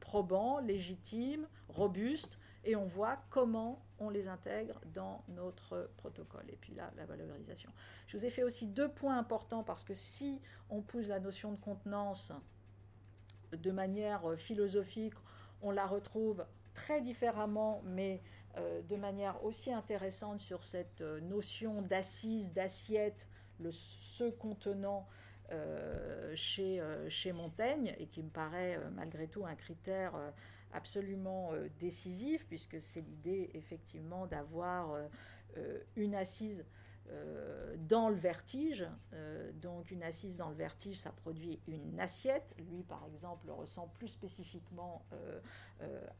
probants, 0.00 0.60
légitimes, 0.60 1.46
robustes, 1.68 2.38
et 2.64 2.76
on 2.76 2.86
voit 2.86 3.18
comment 3.30 3.84
on 3.98 4.10
les 4.10 4.26
intègre 4.26 4.80
dans 4.94 5.22
notre 5.28 5.90
protocole. 5.96 6.44
Et 6.48 6.56
puis 6.56 6.74
là, 6.74 6.90
la 6.96 7.04
valorisation. 7.04 7.70
Je 8.06 8.16
vous 8.16 8.24
ai 8.24 8.30
fait 8.30 8.42
aussi 8.42 8.66
deux 8.66 8.88
points 8.88 9.18
importants 9.18 9.62
parce 9.62 9.84
que 9.84 9.94
si 9.94 10.40
on 10.70 10.80
pousse 10.80 11.08
la 11.08 11.20
notion 11.20 11.52
de 11.52 11.58
contenance 11.58 12.32
de 13.52 13.70
manière 13.70 14.22
philosophique, 14.38 15.14
on 15.62 15.70
la 15.70 15.86
retrouve 15.86 16.44
très 16.74 17.00
différemment, 17.00 17.82
mais 17.84 18.22
euh, 18.56 18.82
de 18.82 18.96
manière 18.96 19.44
aussi 19.44 19.72
intéressante 19.72 20.38
sur 20.38 20.62
cette 20.62 21.00
euh, 21.00 21.20
notion 21.20 21.82
d'assise, 21.82 22.52
d'assiette, 22.52 23.26
le 23.58 23.72
ce 23.72 24.30
contenant 24.30 25.08
euh, 25.50 26.32
chez, 26.36 27.32
Montaigne, 27.32 27.94
et 27.98 28.06
qui 28.06 28.22
me 28.22 28.30
paraît 28.30 28.78
malgré 28.94 29.26
tout 29.26 29.44
un 29.44 29.54
critère 29.54 30.12
absolument 30.72 31.52
décisif, 31.78 32.46
puisque 32.46 32.80
c'est 32.80 33.00
l'idée 33.00 33.50
effectivement 33.54 34.26
d'avoir 34.26 34.96
une 35.96 36.14
assise 36.14 36.64
dans 37.88 38.08
le 38.08 38.16
vertige. 38.16 38.86
donc 39.60 39.90
une 39.90 40.02
assise 40.02 40.36
dans 40.36 40.48
le 40.48 40.54
vertige, 40.54 40.98
ça 40.98 41.10
produit 41.10 41.60
une 41.68 42.00
assiette. 42.00 42.54
Lui, 42.58 42.82
par 42.82 43.04
exemple, 43.06 43.46
le 43.46 43.52
ressent 43.52 43.88
plus 43.94 44.08
spécifiquement 44.08 45.04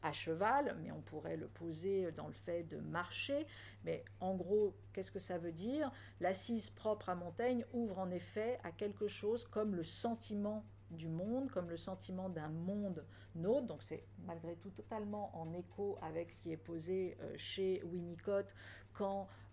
à 0.03 0.11
cheval, 0.11 0.77
mais 0.81 0.91
on 0.91 1.01
pourrait 1.01 1.37
le 1.37 1.47
poser 1.47 2.11
dans 2.11 2.27
le 2.27 2.33
fait 2.33 2.63
de 2.63 2.77
marcher. 2.77 3.47
Mais 3.83 4.03
en 4.19 4.35
gros, 4.35 4.75
qu'est-ce 4.93 5.11
que 5.11 5.19
ça 5.19 5.37
veut 5.37 5.51
dire? 5.51 5.91
L'assise 6.19 6.69
propre 6.69 7.09
à 7.09 7.15
Montaigne 7.15 7.65
ouvre 7.73 7.99
en 7.99 8.11
effet 8.11 8.59
à 8.63 8.71
quelque 8.71 9.07
chose 9.07 9.45
comme 9.45 9.75
le 9.75 9.83
sentiment 9.83 10.65
du 10.91 11.07
monde, 11.07 11.49
comme 11.49 11.69
le 11.69 11.77
sentiment 11.77 12.29
d'un 12.29 12.49
monde 12.49 13.03
nôtre. 13.35 13.67
Donc 13.67 13.81
c'est 13.83 14.03
malgré 14.25 14.55
tout 14.55 14.69
totalement 14.69 15.31
en 15.39 15.53
écho 15.53 15.97
avec 16.01 16.31
ce 16.31 16.37
qui 16.37 16.51
est 16.51 16.57
posé 16.57 17.17
euh, 17.21 17.33
chez 17.37 17.81
Winnicott 17.83 18.47
quand 18.93 19.23
euh, 19.23 19.44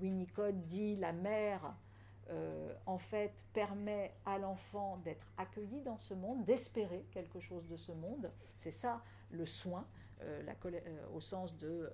Winnicott 0.00 0.54
dit 0.64 0.96
la 0.96 1.12
mère 1.12 1.74
euh, 2.30 2.72
en 2.86 2.98
fait 2.98 3.32
permet 3.52 4.12
à 4.26 4.38
l'enfant 4.38 4.98
d'être 4.98 5.26
accueilli 5.36 5.80
dans 5.82 5.98
ce 5.98 6.14
monde, 6.14 6.44
d'espérer 6.44 7.04
quelque 7.12 7.40
chose 7.40 7.66
de 7.68 7.76
ce 7.76 7.92
monde. 7.92 8.30
C'est 8.60 8.72
ça 8.72 9.02
le 9.30 9.46
soin. 9.46 9.86
La, 10.44 10.54
au 11.14 11.20
sens 11.20 11.56
de 11.58 11.92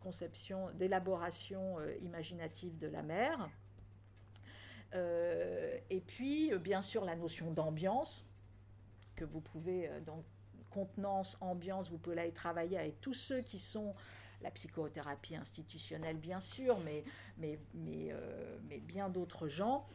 conception, 0.00 0.70
d'élaboration 0.74 1.76
imaginative 2.02 2.76
de 2.78 2.88
la 2.88 3.02
mère. 3.02 3.48
Euh, 4.94 5.78
et 5.90 6.00
puis, 6.00 6.52
euh, 6.52 6.58
bien 6.58 6.82
sûr, 6.82 7.04
la 7.04 7.16
notion 7.16 7.50
d'ambiance, 7.50 8.24
que 9.16 9.24
vous 9.24 9.40
pouvez, 9.40 9.88
euh, 9.88 10.00
donc, 10.00 10.24
contenance, 10.70 11.36
ambiance, 11.40 11.90
vous 11.90 11.98
pouvez 11.98 12.18
aller 12.18 12.32
travailler 12.32 12.78
avec 12.78 13.00
tous 13.00 13.14
ceux 13.14 13.40
qui 13.40 13.58
sont 13.58 13.94
la 14.42 14.50
psychothérapie 14.50 15.36
institutionnelle, 15.36 16.16
bien 16.16 16.40
sûr, 16.40 16.78
mais, 16.80 17.04
mais, 17.38 17.58
mais 17.74 18.78
bien 18.80 19.08
d'autres 19.08 19.48
gens 19.48 19.86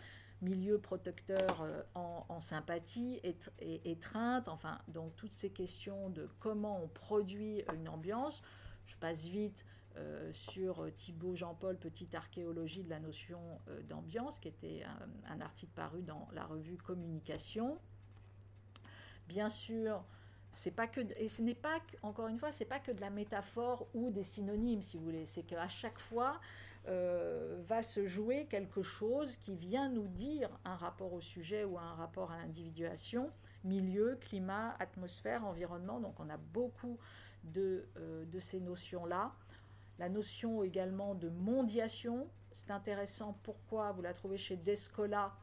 milieu 0.41 0.77
protecteur 0.77 1.65
en, 1.95 2.39
sympathie, 2.41 3.21
étreinte, 3.59 4.49
enfin, 4.49 4.77
donc 4.89 5.15
toutes 5.15 5.31
ces 5.31 5.49
questions 5.49 6.09
de 6.09 6.27
comment 6.39 6.83
on 6.83 6.87
produit 6.89 7.63
une 7.73 7.87
ambiance. 7.87 8.43
Je 8.87 8.95
passe 8.97 9.23
vite, 9.23 9.63
euh, 9.95 10.33
sur 10.33 10.87
Thibaut 10.95 11.35
Jean-Paul, 11.35 11.77
Petite 11.77 12.15
archéologie 12.15 12.83
de 12.83 12.89
la 12.89 12.99
notion 12.99 13.39
euh, 13.67 13.79
d'ambiance, 13.83 14.39
qui 14.39 14.47
était 14.47 14.83
un, 15.29 15.39
article 15.39 15.71
paru 15.75 16.01
dans 16.01 16.27
la 16.33 16.45
revue 16.45 16.77
Communication. 16.77 17.77
Bien 19.27 19.51
sûr, 19.51 20.03
c'est 20.53 20.71
pas 20.71 20.87
que 20.87 21.01
et 21.17 21.29
ce 21.29 21.41
n'est 21.41 21.55
pas 21.55 21.79
encore 22.01 22.27
une 22.27 22.37
fois, 22.37 22.51
c'est 22.51 22.65
pas 22.65 22.79
que 22.79 22.91
de 22.91 23.01
la 23.01 23.09
métaphore 23.09 23.87
ou 23.93 24.11
des 24.11 24.23
synonymes, 24.23 24.81
si 24.81 24.97
vous 24.97 25.03
voulez. 25.03 25.25
C'est 25.27 25.43
qu'à 25.43 25.67
chaque 25.67 25.99
fois 25.99 26.39
euh, 26.87 27.61
va 27.67 27.81
se 27.81 28.07
jouer 28.07 28.45
quelque 28.49 28.83
chose 28.83 29.35
qui 29.37 29.55
vient 29.55 29.89
nous 29.89 30.07
dire 30.07 30.49
un 30.65 30.75
rapport 30.75 31.13
au 31.13 31.21
sujet 31.21 31.63
ou 31.63 31.77
un 31.77 31.93
rapport 31.95 32.31
à 32.31 32.37
l'individuation, 32.37 33.29
milieu, 33.63 34.17
climat, 34.21 34.75
atmosphère, 34.79 35.45
environnement. 35.45 35.99
Donc 35.99 36.19
on 36.19 36.29
a 36.29 36.37
beaucoup 36.37 36.97
de, 37.43 37.85
de 38.31 38.39
ces 38.39 38.59
notions-là. 38.59 39.31
La 39.99 40.09
notion 40.09 40.63
également 40.63 41.13
de 41.13 41.29
mondiation, 41.29 42.27
c'est 42.51 42.71
intéressant. 42.71 43.37
Pourquoi 43.43 43.91
Vous 43.91 44.01
la 44.01 44.13
trouvez 44.13 44.37
chez 44.37 44.55
Descola 44.55 45.33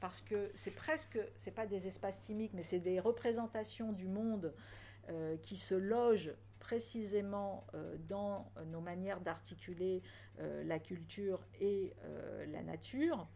parce 0.00 0.20
que 0.22 0.50
c'est 0.54 0.70
presque, 0.70 1.18
c'est 1.36 1.50
pas 1.50 1.66
des 1.66 1.86
espaces 1.86 2.24
chimiques, 2.26 2.52
mais 2.54 2.62
c'est 2.62 2.78
des 2.78 3.00
représentations 3.00 3.92
du 3.92 4.08
monde 4.08 4.54
euh, 5.08 5.36
qui 5.42 5.56
se 5.56 5.74
logent 5.74 6.32
précisément 6.58 7.66
euh, 7.74 7.96
dans 8.08 8.50
nos 8.66 8.80
manières 8.80 9.20
d'articuler 9.20 10.02
euh, 10.38 10.62
la 10.64 10.78
culture 10.78 11.40
et 11.60 11.94
la 12.48 12.62
nature. 12.62 13.28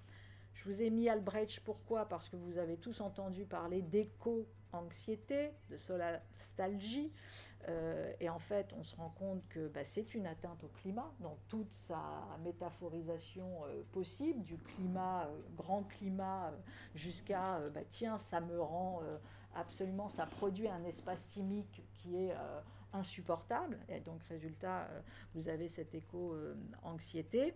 Je 0.55 0.71
vous 0.71 0.83
ai 0.83 0.91
mis 0.91 1.09
Albrecht, 1.09 1.61
pourquoi? 1.61 2.07
Parce 2.07 2.29
que 2.29 2.37
vous 2.37 2.59
avez 2.59 2.77
tous 2.77 3.01
entendu 3.01 3.45
parler 3.45 3.83
d'éco-anxiété, 3.83 5.51
de 5.69 5.77
solastalgie. 5.77 7.13
Euh, 7.69 8.13
et 8.21 8.29
en 8.29 8.39
fait, 8.39 8.73
on 8.79 8.83
se 8.83 8.95
rend 8.97 9.11
compte 9.11 9.47
que 9.49 9.69
bah, 9.69 9.85
c'est 9.85 10.15
une 10.15 10.27
atteinte 10.27 10.63
au 10.65 10.69
climat, 10.69 11.11
dans 11.21 11.39
toute 11.49 11.73
sa 11.73 12.39
métaphorisation 12.43 13.65
euh, 13.65 13.83
possible, 13.93 14.43
du 14.43 14.59
climat, 14.59 15.25
euh, 15.25 15.41
grand 15.57 15.83
climat, 15.85 16.53
jusqu'à 16.95 17.61
bah, 17.75 17.81
tiens, 17.91 18.19
ça 18.19 18.41
me 18.41 18.61
rend 18.61 19.01
absolument, 19.55 20.09
ça 20.09 20.27
produit 20.27 20.69
un 20.69 20.85
espace 20.85 21.33
chimique 21.33 21.83
qui 21.95 22.17
est 22.17 22.35
insupportable. 22.93 23.79
Et 23.89 24.01
donc, 24.01 24.23
résultat, 24.29 24.89
vous 25.35 25.49
avez 25.49 25.69
cette 25.69 25.95
éco-anxiété. 25.95 27.55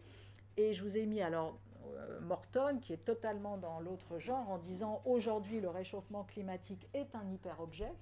Et 0.57 0.75
je 0.75 0.83
vous 0.83 0.97
ai 0.97 1.07
mis 1.07 1.21
alors 1.21 1.57
Morton, 2.23 2.79
qui 2.81 2.93
est 2.93 3.05
totalement 3.05 3.57
dans 3.57 3.81
l'autre 3.81 4.19
genre, 4.19 4.49
en 4.51 4.59
disant 4.59 5.03
aujourd'hui 5.05 5.61
le 5.61 5.69
réchauffement 5.69 6.25
climatique 6.25 6.87
est 6.95 7.15
un 7.15 7.29
hyper-objet. 7.31 7.93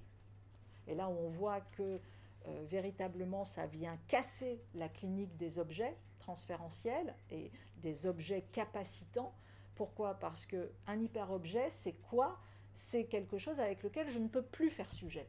Et 0.87 0.95
là, 0.95 1.09
on 1.09 1.29
voit 1.29 1.61
que 1.61 1.99
euh, 2.47 2.65
véritablement, 2.69 3.43
ça 3.45 3.65
vient 3.65 3.97
casser 4.07 4.57
la 4.75 4.89
clinique 4.89 5.35
des 5.37 5.59
objets 5.59 5.95
transférentiels 6.19 7.13
et 7.31 7.51
des 7.77 8.05
objets 8.05 8.43
capacitants. 8.51 9.33
Pourquoi? 9.75 10.15
Parce 10.15 10.45
qu'un 10.45 10.99
hyperobjet, 10.99 11.69
c'est 11.71 11.93
quoi? 11.93 12.37
C'est 12.73 13.05
quelque 13.05 13.37
chose 13.37 13.59
avec 13.59 13.83
lequel 13.83 14.09
je 14.09 14.19
ne 14.19 14.27
peux 14.27 14.41
plus 14.41 14.69
faire 14.69 14.91
sujet. 14.91 15.27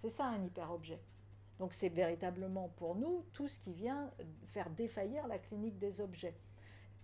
C'est 0.00 0.10
ça 0.10 0.26
un 0.26 0.44
hyperobjet. 0.44 1.00
Donc 1.58 1.72
c'est 1.72 1.88
véritablement 1.88 2.68
pour 2.76 2.94
nous 2.94 3.24
tout 3.32 3.48
ce 3.48 3.58
qui 3.60 3.72
vient 3.72 4.10
faire 4.46 4.70
défaillir 4.70 5.26
la 5.26 5.38
clinique 5.38 5.78
des 5.78 6.00
objets. 6.00 6.34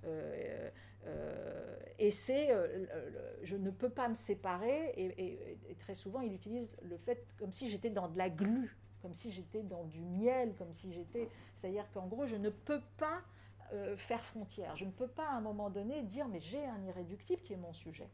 Euh, 0.07 0.71
euh, 1.07 1.77
et 1.99 2.11
c'est, 2.11 2.51
euh, 2.51 2.87
je 3.43 3.57
ne 3.57 3.71
peux 3.71 3.91
pas 3.91 4.09
me 4.09 4.15
séparer, 4.15 4.93
et, 4.97 5.77
très 5.79 5.95
souvent 5.95 6.21
il 6.21 6.33
utilise 6.33 6.75
le 6.83 6.97
fait 6.97 7.27
comme 7.39 7.53
si 7.53 7.69
j'étais 7.69 7.91
dans 7.91 8.09
de 8.09 8.17
la 8.17 8.31
glu, 8.31 8.77
comme 9.03 9.15
si 9.15 9.31
j'étais 9.31 9.63
dans 9.63 9.85
du 9.85 10.01
miel, 10.01 10.55
comme 10.57 10.73
si 10.73 10.93
j'étais, 10.93 11.29
c'est-à-dire 11.55 11.87
qu'en 11.93 12.07
gros 12.07 12.27
je 12.27 12.37
ne 12.37 12.51
peux 12.51 12.81
pas 12.97 13.23
faire 13.97 14.25
frontière, 14.27 14.77
je 14.77 14.85
ne 14.85 14.91
peux 14.91 15.09
pas 15.09 15.27
à 15.27 15.33
un 15.33 15.41
moment 15.41 15.69
donné 15.69 16.03
dire 16.03 16.29
mais 16.29 16.41
j'ai 16.41 16.65
un 16.65 16.83
irréductible 16.85 17.43
qui 17.43 17.55
est 17.55 17.59
mon 17.59 17.73
sujet. 17.73 18.09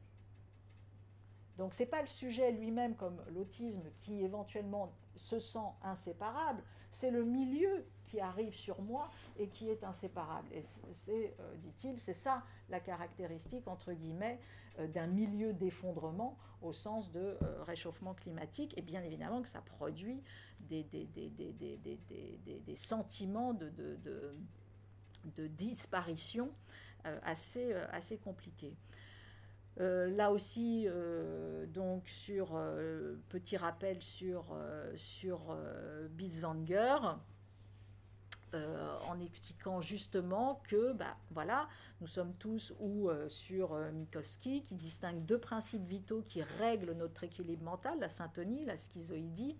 Donc 1.59 1.75
c'est 1.75 1.87
pas 1.87 2.01
le 2.01 2.07
sujet 2.07 2.51
lui-même 2.53 2.97
comme 2.97 3.23
l'autisme 3.29 3.83
qui 4.01 4.23
éventuellement 4.25 4.93
se 5.17 5.39
sent 5.39 5.59
inséparable, 5.83 6.63
c'est 6.91 7.11
le 7.11 7.25
milieu 7.25 7.85
qui 8.11 8.21
arrive 8.21 8.55
sur 8.55 8.83
moi 8.83 9.11
et 9.39 9.49
qui 9.49 9.69
est 9.69 9.85
inséparable. 9.85 10.49
Et 10.53 10.65
c'est, 11.05 11.35
euh, 11.41 11.55
dit-il, 11.57 11.99
c'est 12.01 12.15
ça 12.15 12.43
la 12.69 12.81
caractéristique, 12.81 13.69
entre 13.69 13.93
guillemets, 13.93 14.41
euh, 14.79 14.87
d'un 14.89 15.07
milieu 15.07 15.53
d'effondrement 15.53 16.37
au 16.61 16.73
sens 16.73 17.11
de 17.13 17.21
euh, 17.21 17.63
réchauffement 17.63 18.15
climatique. 18.15 18.75
Et 18.77 18.83
bien 18.83 19.03
évidemment 19.03 19.43
que 19.43 19.49
ça 19.49 19.61
produit 19.61 20.23
des, 20.61 20.85
sentiments 22.77 23.55
de, 23.55 23.67
disparition 25.49 26.51
assez, 27.05 27.73
assez 27.93 28.19
compliqués. 28.19 28.77
là 29.79 30.31
aussi, 30.31 30.87
donc 31.69 32.07
sur 32.09 32.49
petit 33.31 33.57
rappel 33.57 34.03
sur, 34.03 34.55
sur 34.97 35.57
Biswanger, 38.53 39.07
en 39.09 39.21
expliquant 39.21 39.81
justement 39.81 40.61
que, 40.69 40.93
bah, 40.93 41.17
voilà, 41.31 41.69
nous 42.01 42.07
sommes 42.07 42.35
tous 42.35 42.73
ou 42.79 43.11
sur 43.29 43.75
Minkowski 43.75 44.63
qui 44.65 44.75
distingue 44.75 45.25
deux 45.25 45.39
principes 45.39 45.85
vitaux 45.85 46.23
qui 46.23 46.43
règlent 46.43 46.93
notre 46.93 47.25
équilibre 47.25 47.65
mental, 47.65 47.99
la 47.99 48.09
syntonie, 48.09 48.65
la 48.65 48.77
schizoïdie. 48.77 49.57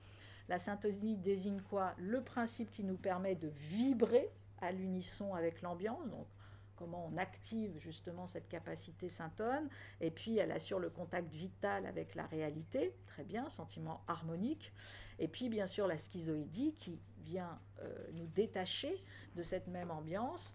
La 0.49 0.59
syntonie 0.59 1.17
désigne 1.17 1.61
quoi? 1.61 1.95
Le 1.97 2.23
principe 2.23 2.73
qui 2.73 2.83
nous 2.83 2.97
permet 2.97 3.37
de 3.37 3.49
vibrer 3.49 4.29
à 4.61 4.73
l'unisson 4.73 5.35
avec 5.35 5.63
l'ambiance, 5.63 6.09
donc 6.09 6.27
comment 6.75 7.09
on 7.13 7.17
active 7.19 7.79
justement 7.79 8.27
cette 8.27 8.49
capacité 8.49 9.09
syntone, 9.09 9.69
et 10.01 10.11
puis 10.11 10.39
elle 10.39 10.51
assure 10.51 10.81
le 10.81 10.91
contact 10.91 11.31
vital 11.33 11.87
avec 11.87 12.15
la 12.15 12.27
réalité, 12.27 12.95
très 13.07 13.23
bien, 13.23 13.49
sentiment 13.49 14.03
harmonique, 14.09 14.73
et 15.19 15.29
puis 15.29 15.49
bien 15.51 15.67
sûr 15.67 15.87
la 15.87 15.99
schizoïdie 15.99 16.75
qui 16.81 16.99
vient 17.25 17.59
euh, 17.83 17.89
nous 18.13 18.27
détacher 18.27 19.03
de 19.37 19.43
cette 19.43 19.67
même 19.67 19.91
ambiance. 19.91 20.55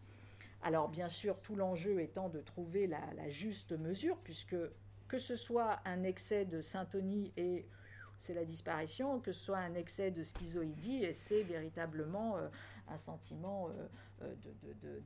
Alors 0.61 0.89
bien 0.89 1.09
sûr, 1.09 1.39
tout 1.41 1.55
l'enjeu 1.55 2.01
étant 2.01 2.29
de 2.29 2.39
trouver 2.39 2.87
la, 2.87 3.29
juste 3.29 3.71
mesure, 3.71 4.17
puisque 4.23 4.55
que 5.07 5.19
ce 5.19 5.35
soit 5.35 5.79
un 5.85 6.03
excès 6.03 6.45
de 6.45 6.61
syntonie 6.61 7.31
et 7.37 7.67
c'est 8.17 8.33
la 8.33 8.45
disparition, 8.45 9.19
que 9.19 9.31
ce 9.31 9.39
soit 9.39 9.59
un 9.59 9.75
excès 9.75 10.09
de 10.09 10.23
schizoïdie 10.23 11.03
et 11.03 11.13
c'est 11.13 11.43
véritablement 11.43 12.37
euh, 12.37 12.47
un 12.87 12.97
sentiment 12.97 13.69
euh, 13.69 13.87
euh, 14.23 14.35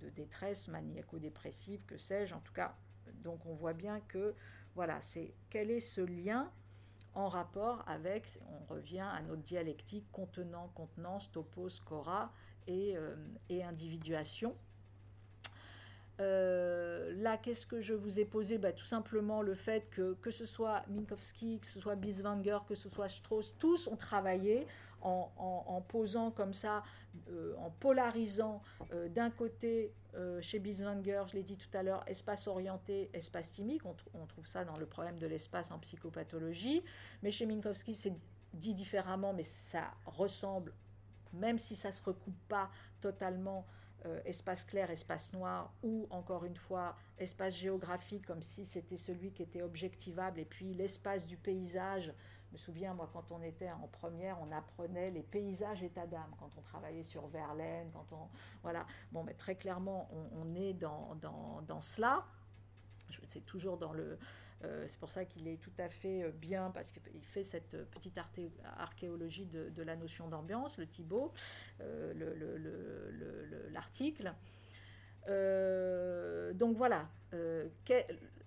de, 0.01 0.09
détresse 0.09 0.67
maniaco-dépressive, 0.67 1.83
que 1.85 1.97
sais-je. 1.97 2.33
En 2.33 2.39
tout 2.39 2.53
cas, 2.53 2.75
donc 3.23 3.45
on 3.45 3.53
voit 3.53 3.73
bien 3.73 3.99
que 4.07 4.33
voilà, 4.75 5.01
c'est 5.03 5.33
quel 5.49 5.71
est 5.71 5.79
ce 5.79 6.01
lien 6.01 6.49
en 7.15 7.27
rapport 7.27 7.83
avec, 7.87 8.39
on 8.51 8.73
revient 8.73 8.99
à 8.99 9.21
notre 9.21 9.41
dialectique 9.41 10.05
contenant, 10.11 10.69
contenance, 10.75 11.31
topos, 11.31 11.79
cora 11.85 12.31
et, 12.67 12.95
euh, 12.95 13.15
et 13.49 13.63
individuation. 13.63 14.55
Euh, 16.19 17.13
là, 17.15 17.37
qu'est-ce 17.37 17.65
que 17.65 17.81
je 17.81 17.93
vous 17.93 18.19
ai 18.19 18.25
posé? 18.25 18.57
Bah, 18.57 18.73
Tout 18.73 18.85
simplement 18.85 19.41
le 19.41 19.55
fait 19.55 19.89
que, 19.89 20.15
que 20.21 20.31
ce 20.31 20.45
soit 20.45 20.83
Minkowski, 20.89 21.59
que 21.59 21.67
ce 21.67 21.79
soit 21.79 21.95
Biswanger, 21.95 22.59
que 22.67 22.75
ce 22.75 22.89
soit 22.89 23.07
Strauss, 23.07 23.55
tous 23.57 23.87
ont 23.87 23.95
travaillé 23.95 24.67
en, 25.01 25.83
posant 25.87 26.31
comme 26.31 26.53
ça, 26.53 26.83
euh, 27.29 27.55
en 27.57 27.69
polarisant 27.69 28.61
euh, 28.93 29.07
d'un 29.09 29.29
côté 29.29 29.93
chez 30.41 30.57
Biswanger, 30.57 31.23
je 31.27 31.35
l'ai 31.35 31.43
dit 31.43 31.55
tout 31.55 31.77
à 31.77 31.83
l'heure, 31.83 32.03
espace 32.07 32.47
orienté, 32.47 33.11
espace 33.13 33.51
timique, 33.51 33.83
on, 33.85 34.25
trouve 34.25 34.47
ça 34.47 34.65
dans 34.65 34.75
le 34.77 34.87
problème 34.87 35.19
de 35.19 35.27
l'espace 35.27 35.69
en 35.71 35.77
psychopathologie, 35.77 36.83
mais 37.21 37.31
chez 37.31 37.45
Minkowski 37.45 37.93
c'est 37.93 38.13
dit 38.53 38.73
différemment, 38.73 39.33
mais 39.33 39.43
ça 39.43 39.91
ressemble, 40.07 40.73
même 41.31 41.59
si 41.59 41.75
ça 41.75 41.89
ne 41.89 41.93
se 41.93 42.03
recoupe 42.03 42.39
pas 42.47 42.71
totalement 43.01 43.67
euh, 44.05 44.21
espace 44.23 44.63
clair, 44.63 44.89
espace 44.91 45.33
noir, 45.33 45.73
ou 45.83 46.07
encore 46.09 46.45
une 46.45 46.55
fois 46.55 46.95
espace 47.17 47.55
géographique, 47.55 48.25
comme 48.25 48.41
si 48.41 48.65
c'était 48.65 48.95
celui 48.95 49.31
qui 49.31 49.43
était 49.43 49.61
objectivable, 49.61 50.39
et 50.39 50.45
puis 50.45 50.73
l'espace 50.73 51.27
du 51.27 51.35
paysage. 51.35 52.13
Je 52.49 52.53
me 52.53 52.57
souviens, 52.57 52.93
moi, 52.93 53.09
quand 53.13 53.31
on 53.31 53.41
était 53.43 53.71
en 53.71 53.87
première, 53.87 54.37
on 54.41 54.51
apprenait 54.51 55.11
les 55.11 55.21
paysages 55.21 55.83
état 55.83 56.07
d'âme, 56.07 56.31
quand 56.39 56.49
on 56.57 56.61
travaillait 56.61 57.03
sur 57.03 57.27
Verlaine, 57.27 57.91
quand 57.93 58.07
on... 58.11 58.27
Voilà. 58.63 58.87
Bon, 59.11 59.23
mais 59.23 59.35
très 59.35 59.55
clairement, 59.55 60.09
on, 60.33 60.55
est 60.55 60.73
dans, 60.73 61.15
dans, 61.21 61.61
dans 61.67 61.81
cela. 61.81 62.25
C'est 63.27 63.45
toujours 63.45 63.77
dans 63.77 63.93
le, 63.93 64.17
euh, 64.65 64.85
c'est 64.89 64.99
pour 64.99 65.09
ça 65.09 65.23
qu'il 65.25 65.47
est 65.47 65.57
tout 65.57 65.71
à 65.77 65.87
fait 65.89 66.23
euh, 66.23 66.31
bien, 66.31 66.71
parce 66.71 66.91
qu'il 66.91 67.23
fait 67.23 67.43
cette 67.43 67.89
petite 67.91 68.19
archéologie 68.77 69.45
de, 69.45 69.81
la 69.81 69.95
notion 69.95 70.27
d'ambiance, 70.27 70.77
le 70.77 70.85
Thibaut, 70.85 71.31
euh, 71.81 72.13
l'article. 73.71 74.33
donc 76.55 76.75
voilà, 76.75 77.07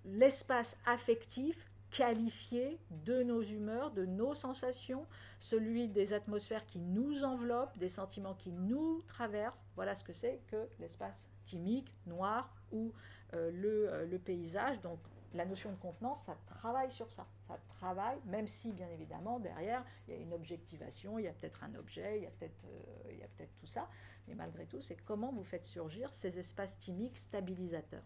l'espace 0.05 0.77
affectif 0.85 1.71
qualifié 1.93 2.79
de 3.05 3.23
nos 3.23 3.41
humeurs, 3.41 3.91
de 3.91 4.05
nos 4.05 4.33
sensations, 4.33 5.05
celui 5.39 5.87
des 5.87 6.13
atmosphères 6.13 6.65
qui 6.65 6.79
nous 6.79 7.23
enveloppent, 7.23 7.77
des 7.77 7.89
sentiments 7.89 8.33
qui 8.33 8.51
nous 8.51 9.01
traversent. 9.07 9.63
Voilà 9.75 9.95
ce 9.95 10.03
que 10.03 10.13
c'est 10.13 10.41
que 10.47 10.67
l'espace 10.79 11.29
thymique, 11.45 11.93
noir 12.07 12.53
ou 12.71 12.91
le, 13.33 14.05
le, 14.05 14.19
paysage. 14.19 14.81
Donc 14.81 14.99
la 15.33 15.45
notion 15.45 15.71
de 15.71 15.77
contenance, 15.77 16.21
ça 16.23 16.35
travaille 16.45 16.91
sur 16.91 17.11
ça. 17.11 17.25
Ça 17.47 17.57
travaille, 17.67 18.19
même 18.25 18.47
si, 18.47 18.71
bien 18.71 18.87
évidemment, 18.89 19.39
derrière, 19.39 19.83
il 20.07 20.13
y 20.13 20.17
a 20.17 20.19
une 20.19 20.33
objectivation, 20.33 21.19
il 21.19 21.25
y 21.25 21.27
a 21.27 21.33
peut-être 21.33 21.63
un 21.63 21.75
objet, 21.75 22.17
il 22.17 22.23
y 22.23 22.27
a 22.27 22.31
peut-être 22.31 22.65
euh, 22.65 23.45
tout 23.59 23.67
ça. 23.67 23.89
Mais 24.27 24.35
malgré 24.35 24.65
tout, 24.65 24.81
c'est 24.81 24.95
comment 24.95 25.31
vous 25.31 25.43
faites 25.43 25.65
surgir 25.65 26.13
ces 26.13 26.37
espaces 26.37 26.77
thymiques 26.77 27.17
stabilisateurs. 27.17 28.03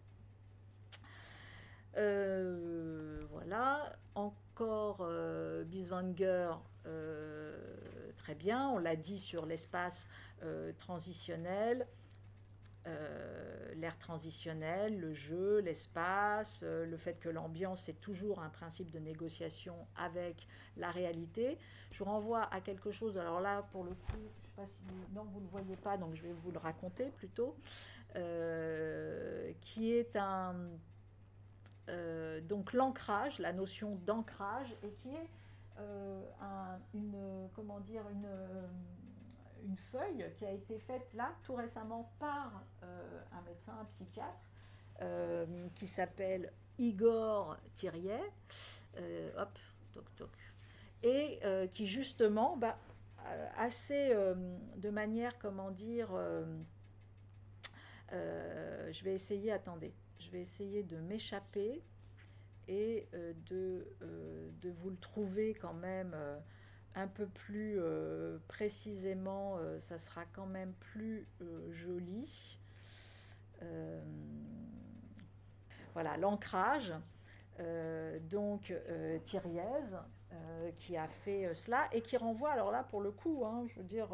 Euh, 1.96 3.24
voilà, 3.30 3.96
encore 4.14 4.98
euh, 5.00 5.64
Biswanger, 5.64 6.52
très 8.16 8.34
bien, 8.34 8.68
on 8.70 8.78
l'a 8.78 8.96
dit 8.96 9.18
sur 9.18 9.46
l'espace 9.46 10.06
transitionnel, 10.78 11.86
euh, 12.88 13.74
l'air 13.74 13.98
transitionnel, 13.98 14.98
le 14.98 15.12
jeu, 15.12 15.58
l'espace, 15.60 16.60
euh, 16.62 16.86
le 16.86 16.96
fait 16.96 17.20
que 17.20 17.28
l'ambiance 17.28 17.82
c'est 17.84 18.00
toujours 18.00 18.40
un 18.40 18.48
principe 18.48 18.90
de 18.90 18.98
négociation 18.98 19.74
avec 19.96 20.46
la 20.76 20.90
réalité. 20.90 21.58
Je 21.92 21.98
vous 21.98 22.06
renvoie 22.06 22.48
à 22.52 22.60
quelque 22.60 22.90
chose, 22.90 23.18
alors 23.18 23.40
là 23.40 23.62
pour 23.72 23.84
le 23.84 23.90
coup, 23.90 24.16
je 24.42 24.46
sais 24.46 24.54
pas 24.56 24.66
si 24.66 25.14
non 25.14 25.24
vous 25.24 25.40
ne 25.40 25.44
le 25.44 25.50
voyez 25.50 25.76
pas, 25.76 25.96
donc 25.96 26.14
je 26.14 26.22
vais 26.22 26.32
vous 26.32 26.50
le 26.50 26.58
raconter 26.58 27.06
plutôt, 27.16 27.56
euh, 28.16 29.52
qui 29.60 29.92
est 29.92 30.16
un 30.16 30.54
donc 32.48 32.72
l'ancrage, 32.72 33.38
la 33.38 33.52
notion 33.52 33.96
d'ancrage, 34.06 34.74
et 34.82 34.90
qui 35.02 35.10
est 35.10 35.28
une 36.94 37.48
comment 37.54 37.80
dire 37.80 38.02
une 38.10 38.28
une 39.64 39.76
feuille 39.76 40.24
qui 40.36 40.44
a 40.44 40.52
été 40.52 40.78
faite 40.80 41.06
là 41.14 41.32
tout 41.42 41.54
récemment 41.54 42.10
par 42.18 42.62
euh, 42.82 43.22
un 43.32 43.42
médecin, 43.42 43.72
un 43.80 43.84
psychiatre, 43.86 44.50
euh, 45.00 45.68
qui 45.76 45.86
s'appelle 45.86 46.52
Igor 46.78 47.56
Thiriet, 47.76 48.32
euh, 48.96 49.30
hop, 49.36 49.58
toc 49.92 50.04
toc, 50.16 50.30
et 51.02 51.40
qui 51.74 51.86
justement, 51.86 52.56
bah, 52.56 52.76
assez 53.56 54.12
de 54.76 54.90
manière, 54.90 55.38
comment 55.38 55.70
dire, 55.70 56.08
je 58.10 59.04
vais 59.04 59.14
essayer, 59.14 59.52
attendez, 59.52 59.94
je 60.28 60.32
vais 60.32 60.42
essayer 60.42 60.82
de 60.82 60.98
m'échapper 60.98 61.82
et 62.68 63.08
de, 63.48 63.86
de, 64.60 64.70
vous 64.70 64.90
le 64.90 64.96
trouver 64.98 65.54
quand 65.54 65.72
même 65.72 66.14
un 66.98 67.06
peu 67.06 67.26
plus 67.26 67.76
euh, 67.78 68.38
précisément, 68.48 69.56
euh, 69.58 69.80
ça 69.80 69.98
sera 69.98 70.24
quand 70.32 70.46
même 70.46 70.72
plus 70.72 71.26
euh, 71.40 71.72
joli. 71.72 72.58
voilà, 75.94 76.16
l'ancrage. 76.16 76.92
donc 78.30 78.72
Thiriez, 79.24 79.62
qui 80.78 80.96
a 80.96 81.08
fait 81.08 81.52
cela 81.54 81.88
et 81.92 82.02
qui 82.02 82.16
renvoie, 82.16 82.52
alors 82.52 82.70
là 82.70 82.84
pour 82.84 83.00
le 83.00 83.10
coup, 83.10 83.44
hein, 83.44 83.66
je 83.68 83.80
veux 83.80 83.86
dire, 83.86 84.08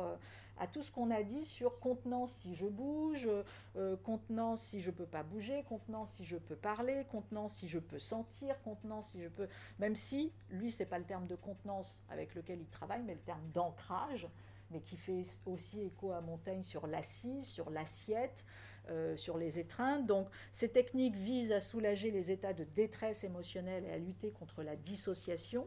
à 0.58 0.66
tout 0.66 0.82
ce 0.82 0.90
qu'on 0.90 1.10
a 1.10 1.22
dit 1.22 1.44
sur 1.44 1.78
contenance 1.80 2.32
si 2.42 2.54
je 2.54 2.66
bouge, 2.66 3.28
euh, 3.76 3.96
contenance 4.04 4.62
si 4.62 4.80
je 4.80 4.90
peux 4.90 5.06
pas 5.06 5.22
bouger, 5.22 5.64
contenance 5.68 6.10
si 6.12 6.24
je 6.24 6.36
peux 6.36 6.56
parler, 6.56 7.04
contenance 7.10 7.54
si 7.54 7.68
je 7.68 7.78
peux 7.78 7.98
sentir, 7.98 8.60
contenance 8.62 9.08
si 9.08 9.22
je 9.22 9.28
peux... 9.28 9.48
Même 9.78 9.96
si, 9.96 10.32
lui, 10.50 10.70
c'est 10.70 10.86
pas 10.86 10.98
le 10.98 11.04
terme 11.04 11.26
de 11.26 11.34
contenance 11.34 11.96
avec 12.08 12.34
lequel 12.34 12.60
il 12.60 12.68
travaille, 12.68 13.02
mais 13.02 13.14
le 13.14 13.20
terme 13.20 13.48
d'ancrage, 13.52 14.28
mais 14.70 14.80
qui 14.80 14.96
fait 14.96 15.24
aussi 15.46 15.80
écho 15.80 16.12
à 16.12 16.20
Montaigne 16.20 16.62
sur 16.62 16.86
l'assise, 16.86 17.46
sur 17.46 17.70
l'assiette, 17.70 18.44
euh, 18.90 19.16
sur 19.16 19.38
les 19.38 19.58
étreintes. 19.58 20.06
Donc 20.06 20.28
ces 20.52 20.68
techniques 20.68 21.16
visent 21.16 21.52
à 21.52 21.60
soulager 21.60 22.10
les 22.10 22.30
états 22.30 22.52
de 22.52 22.64
détresse 22.64 23.24
émotionnelle 23.24 23.84
et 23.84 23.92
à 23.92 23.98
lutter 23.98 24.30
contre 24.30 24.62
la 24.62 24.76
dissociation. 24.76 25.66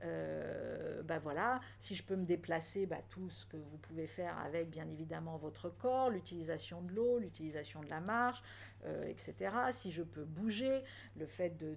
Ben 0.00 1.18
voilà, 1.20 1.60
si 1.80 1.96
je 1.96 2.04
peux 2.04 2.14
me 2.14 2.24
déplacer, 2.24 2.86
ben 2.86 3.00
tout 3.08 3.28
ce 3.30 3.44
que 3.46 3.56
vous 3.56 3.78
pouvez 3.78 4.06
faire 4.06 4.38
avec 4.38 4.70
bien 4.70 4.88
évidemment 4.88 5.38
votre 5.38 5.70
corps, 5.70 6.08
l'utilisation 6.08 6.82
de 6.82 6.92
l'eau, 6.92 7.18
l'utilisation 7.18 7.80
de 7.80 7.88
la 7.88 7.98
marche, 7.98 8.40
euh, 8.84 9.08
etc. 9.08 9.50
Si 9.72 9.90
je 9.90 10.04
peux 10.04 10.24
bouger, 10.24 10.82
le 11.16 11.26
fait 11.26 11.56
de, 11.56 11.76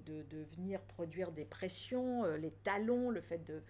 venir 0.56 0.80
produire 0.82 1.32
des 1.32 1.46
pressions, 1.46 2.26
les 2.36 2.52
talons, 2.64 3.10
le 3.10 3.22
fait 3.22 3.44
de, 3.44 3.64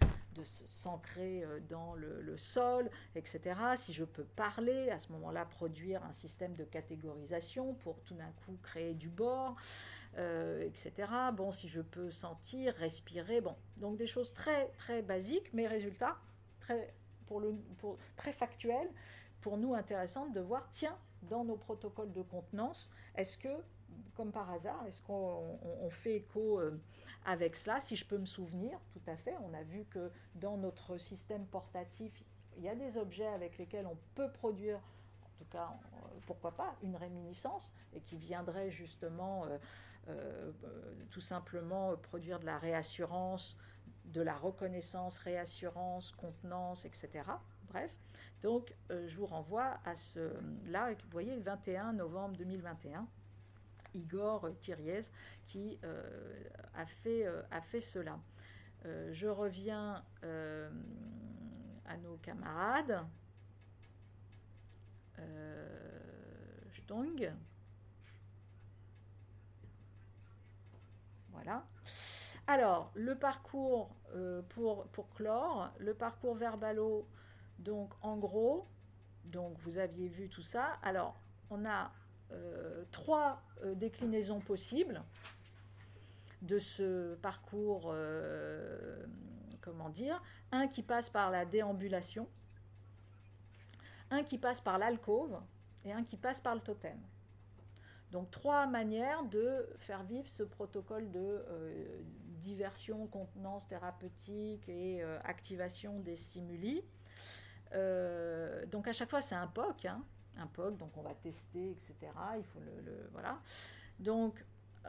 s'ancrer 0.66 1.44
dans 1.68 1.94
le, 1.94 2.36
sol, 2.36 2.90
etc. 3.14 3.54
Si 3.76 3.92
je 3.92 4.04
peux 4.04 4.24
parler, 4.24 4.90
à 4.90 4.98
ce 4.98 5.12
moment-là, 5.12 5.44
produire 5.44 6.04
un 6.04 6.12
système 6.12 6.54
de 6.54 6.64
catégorisation 6.64 7.74
pour 7.74 8.00
tout 8.02 8.14
d'un 8.14 8.32
coup 8.44 8.58
créer 8.62 8.94
du 8.94 9.08
bord. 9.08 9.56
Euh, 10.18 10.66
etc. 10.66 11.08
Bon, 11.32 11.52
si 11.52 11.68
je 11.70 11.80
peux 11.80 12.10
sentir, 12.10 12.74
respirer, 12.74 13.40
bon, 13.40 13.56
donc 13.78 13.96
des 13.96 14.06
choses 14.06 14.30
très 14.34 14.68
très 14.76 15.00
basiques, 15.00 15.50
mais 15.54 15.66
résultats 15.66 16.18
très 16.60 16.92
pour 17.26 17.40
le 17.40 17.54
pour, 17.78 17.96
très 18.16 18.34
factuels 18.34 18.90
pour 19.42 19.58
nous 19.58 19.74
intéressante 19.74 20.32
de 20.32 20.40
voir, 20.40 20.68
tiens, 20.70 20.96
dans 21.22 21.44
nos 21.44 21.56
protocoles 21.56 22.12
de 22.12 22.22
contenance, 22.22 22.88
est-ce 23.16 23.36
que, 23.36 23.48
comme 24.14 24.32
par 24.32 24.50
hasard, 24.50 24.84
est-ce 24.86 25.00
qu'on 25.02 25.88
fait 25.90 26.16
écho 26.16 26.60
avec 27.24 27.56
cela 27.56 27.80
Si 27.80 27.96
je 27.96 28.04
peux 28.04 28.18
me 28.18 28.26
souvenir, 28.26 28.78
tout 28.92 29.10
à 29.10 29.16
fait, 29.16 29.34
on 29.42 29.54
a 29.54 29.62
vu 29.62 29.84
que 29.84 30.10
dans 30.34 30.56
notre 30.56 30.98
système 30.98 31.46
portatif, 31.46 32.12
il 32.56 32.64
y 32.64 32.68
a 32.68 32.74
des 32.74 32.98
objets 32.98 33.26
avec 33.26 33.58
lesquels 33.58 33.86
on 33.86 33.96
peut 34.14 34.30
produire 34.30 34.78
en 35.24 35.44
tout 35.44 35.50
cas, 35.50 35.70
pourquoi 36.26 36.52
pas, 36.52 36.76
une 36.82 36.94
réminiscence, 36.96 37.72
et 37.94 38.00
qui 38.00 38.16
viendrait 38.16 38.70
justement 38.70 39.44
euh, 40.08 40.50
tout 41.10 41.20
simplement 41.20 41.96
produire 41.96 42.40
de 42.40 42.46
la 42.46 42.58
réassurance, 42.58 43.56
de 44.06 44.20
la 44.20 44.34
reconnaissance, 44.34 45.18
réassurance, 45.18 46.12
contenance, 46.12 46.84
etc. 46.84 47.10
Bref, 47.68 47.90
donc 48.40 48.74
euh, 48.90 49.06
je 49.08 49.16
vous 49.16 49.26
renvoie 49.26 49.78
à 49.84 49.94
ce... 49.94 50.32
Là, 50.66 50.92
vous 50.92 51.10
voyez, 51.10 51.36
21 51.36 51.92
novembre 51.92 52.36
2021, 52.36 53.06
Igor 53.94 54.48
Thiriez 54.60 55.02
qui 55.46 55.78
euh, 55.84 56.02
a, 56.74 56.86
fait, 56.86 57.26
a 57.50 57.60
fait 57.60 57.80
cela. 57.80 58.18
je 58.84 59.28
reviens 59.28 60.04
à 61.86 61.96
nos 61.98 62.16
camarades. 62.16 63.04
Stong. 66.72 67.32
Voilà. 71.30 71.64
Alors, 72.46 72.90
le 72.94 73.14
parcours 73.14 73.94
euh, 74.14 74.42
pour, 74.50 74.86
pour 74.88 75.08
le 75.78 75.94
parcours 75.94 76.34
verbalo, 76.34 77.08
donc 77.58 77.92
en 78.02 78.16
gros, 78.16 78.66
donc 79.24 79.56
vous 79.60 79.78
aviez 79.78 80.08
vu 80.08 80.28
tout 80.28 80.42
ça. 80.42 80.78
Alors, 80.82 81.20
on 81.50 81.64
a 81.64 81.84
euh, 81.84 82.01
trois 82.90 83.42
euh, 83.62 83.74
déclinaisons 83.74 84.40
possibles 84.40 85.02
de 86.42 86.58
ce 86.58 87.14
parcours, 87.16 87.94
comment 89.60 89.90
dire, 89.90 90.20
un 90.50 90.66
qui 90.66 90.82
passe 90.82 91.08
par 91.08 91.30
la 91.30 91.44
déambulation, 91.44 92.26
un 94.10 94.24
qui 94.24 94.38
passe 94.38 94.60
par 94.60 94.78
l'alcôve 94.78 95.38
et 95.84 95.92
un 95.92 96.02
qui 96.02 96.16
passe 96.16 96.40
par 96.40 96.54
le 96.54 96.60
totem. 96.60 96.98
Donc 98.12 98.30
trois 98.30 98.66
manières 98.66 99.24
de 99.24 99.66
faire 99.78 100.04
vivre 100.04 100.28
ce 100.28 100.42
protocole 100.42 101.10
de 101.10 101.18
euh, 101.48 102.02
diversion, 102.42 103.06
contenance 103.06 103.66
thérapeutique 103.68 104.68
et 104.68 105.02
euh, 105.02 105.18
activation 105.24 105.98
des 106.00 106.16
stimuli. 106.16 106.84
Euh, 107.72 108.66
donc 108.66 108.86
à 108.86 108.92
chaque 108.92 109.08
fois 109.08 109.22
c'est 109.22 109.34
un 109.34 109.46
POC, 109.46 109.86
hein, 109.86 110.04
un 110.38 110.46
POC, 110.46 110.76
donc 110.78 110.96
on 110.96 111.02
va 111.02 111.14
tester, 111.14 111.70
etc. 111.70 111.94
Il 112.36 112.44
faut 112.44 112.60
le, 112.60 113.08
voilà. 113.12 113.38
Donc 113.98 114.44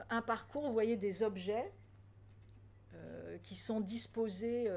un 0.09 0.21
parcours, 0.21 0.63
vous 0.63 0.73
voyez 0.73 0.97
des 0.97 1.23
objets 1.23 1.71
qui 3.41 3.55
sont 3.55 3.79
disposés 3.79 4.71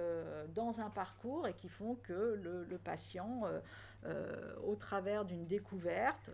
dans 0.54 0.80
un 0.80 0.88
parcours 0.88 1.46
et 1.46 1.52
qui 1.52 1.68
font 1.68 1.96
que 1.96 2.40
le 2.42 2.78
patient, 2.78 3.42
au 4.64 4.74
travers 4.74 5.26
d'une 5.26 5.46
découverte, 5.46 6.30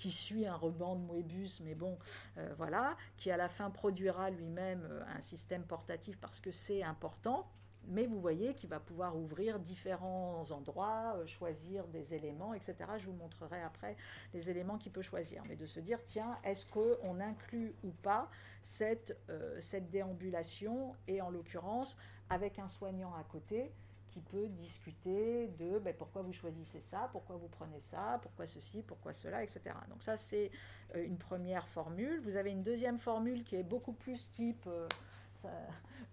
qui 0.00 0.10
suit 0.10 0.46
un 0.46 0.56
ruban 0.56 0.96
de 0.96 1.02
Moebius, 1.02 1.60
mais 1.60 1.74
bon, 1.74 1.98
euh, 2.38 2.54
voilà, 2.56 2.96
qui 3.18 3.30
à 3.30 3.36
la 3.36 3.50
fin 3.50 3.70
produira 3.70 4.30
lui-même 4.30 4.88
euh, 4.90 5.02
un 5.14 5.20
système 5.20 5.62
portatif 5.62 6.18
parce 6.18 6.40
que 6.40 6.50
c'est 6.50 6.82
important. 6.82 7.46
Mais 7.90 8.06
vous 8.06 8.20
voyez 8.20 8.54
qu'il 8.54 8.70
va 8.70 8.80
pouvoir 8.80 9.16
ouvrir 9.16 9.58
différents 9.58 10.50
endroits, 10.50 11.16
euh, 11.16 11.26
choisir 11.26 11.86
des 11.88 12.14
éléments, 12.14 12.54
etc. 12.54 12.76
Je 12.98 13.06
vous 13.06 13.16
montrerai 13.16 13.60
après 13.62 13.96
les 14.32 14.48
éléments 14.48 14.78
qu'il 14.78 14.92
peut 14.92 15.02
choisir. 15.02 15.42
Mais 15.48 15.56
de 15.56 15.66
se 15.66 15.80
dire, 15.80 15.98
tiens, 16.06 16.38
est-ce 16.44 16.64
qu'on 16.66 17.20
inclut 17.20 17.74
ou 17.84 17.90
pas 18.02 18.28
cette, 18.62 19.16
cette 19.60 19.90
déambulation, 19.90 20.94
et 21.08 21.20
en 21.20 21.30
l'occurrence 21.30 21.96
avec 22.28 22.58
un 22.58 22.68
soignant 22.68 23.14
à 23.14 23.24
côté 23.24 23.72
qui 24.10 24.20
peut 24.20 24.48
discuter 24.48 25.48
de 25.58 25.78
ben, 25.78 25.94
pourquoi 25.96 26.22
vous 26.22 26.32
choisissez 26.32 26.80
ça, 26.80 27.08
pourquoi 27.12 27.36
vous 27.36 27.48
prenez 27.48 27.80
ça, 27.80 28.18
pourquoi 28.22 28.46
ceci, 28.46 28.82
pourquoi 28.82 29.12
cela, 29.12 29.42
etc. 29.42 29.60
Donc 29.88 30.02
ça, 30.02 30.16
c'est 30.16 30.50
euh, 30.94 31.04
une 31.04 31.16
première 31.16 31.66
formule. 31.68 32.20
Vous 32.20 32.36
avez 32.36 32.50
une 32.50 32.62
deuxième 32.62 32.98
formule 32.98 33.44
qui 33.44 33.56
est 33.56 33.62
beaucoup 33.62 33.92
plus 33.92 34.30
type 34.30 34.64
euh, 34.66 34.88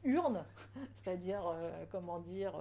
urne, 0.04 0.44
c'est-à-dire, 0.96 1.46
euh, 1.48 1.86
comment 1.92 2.20
dire, 2.20 2.54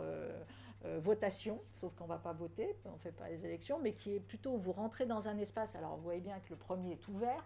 votation, 1.01 1.61
sauf 1.73 1.93
qu'on 1.97 2.05
ne 2.05 2.11
va 2.11 2.19
pas 2.19 2.33
voter, 2.33 2.77
on 2.85 2.93
ne 2.93 2.99
fait 2.99 3.11
pas 3.11 3.29
les 3.29 3.45
élections, 3.45 3.81
mais 3.81 3.95
qui 3.95 4.15
est 4.15 4.21
plutôt, 4.21 4.57
vous 4.57 4.71
rentrez 4.71 5.05
dans 5.05 5.27
un 5.27 5.37
espace, 5.39 5.75
alors 5.75 5.97
vous 5.97 6.03
voyez 6.05 6.21
bien 6.21 6.39
que 6.39 6.51
le 6.51 6.57
premier 6.57 6.93
est 6.93 7.09
ouvert 7.09 7.45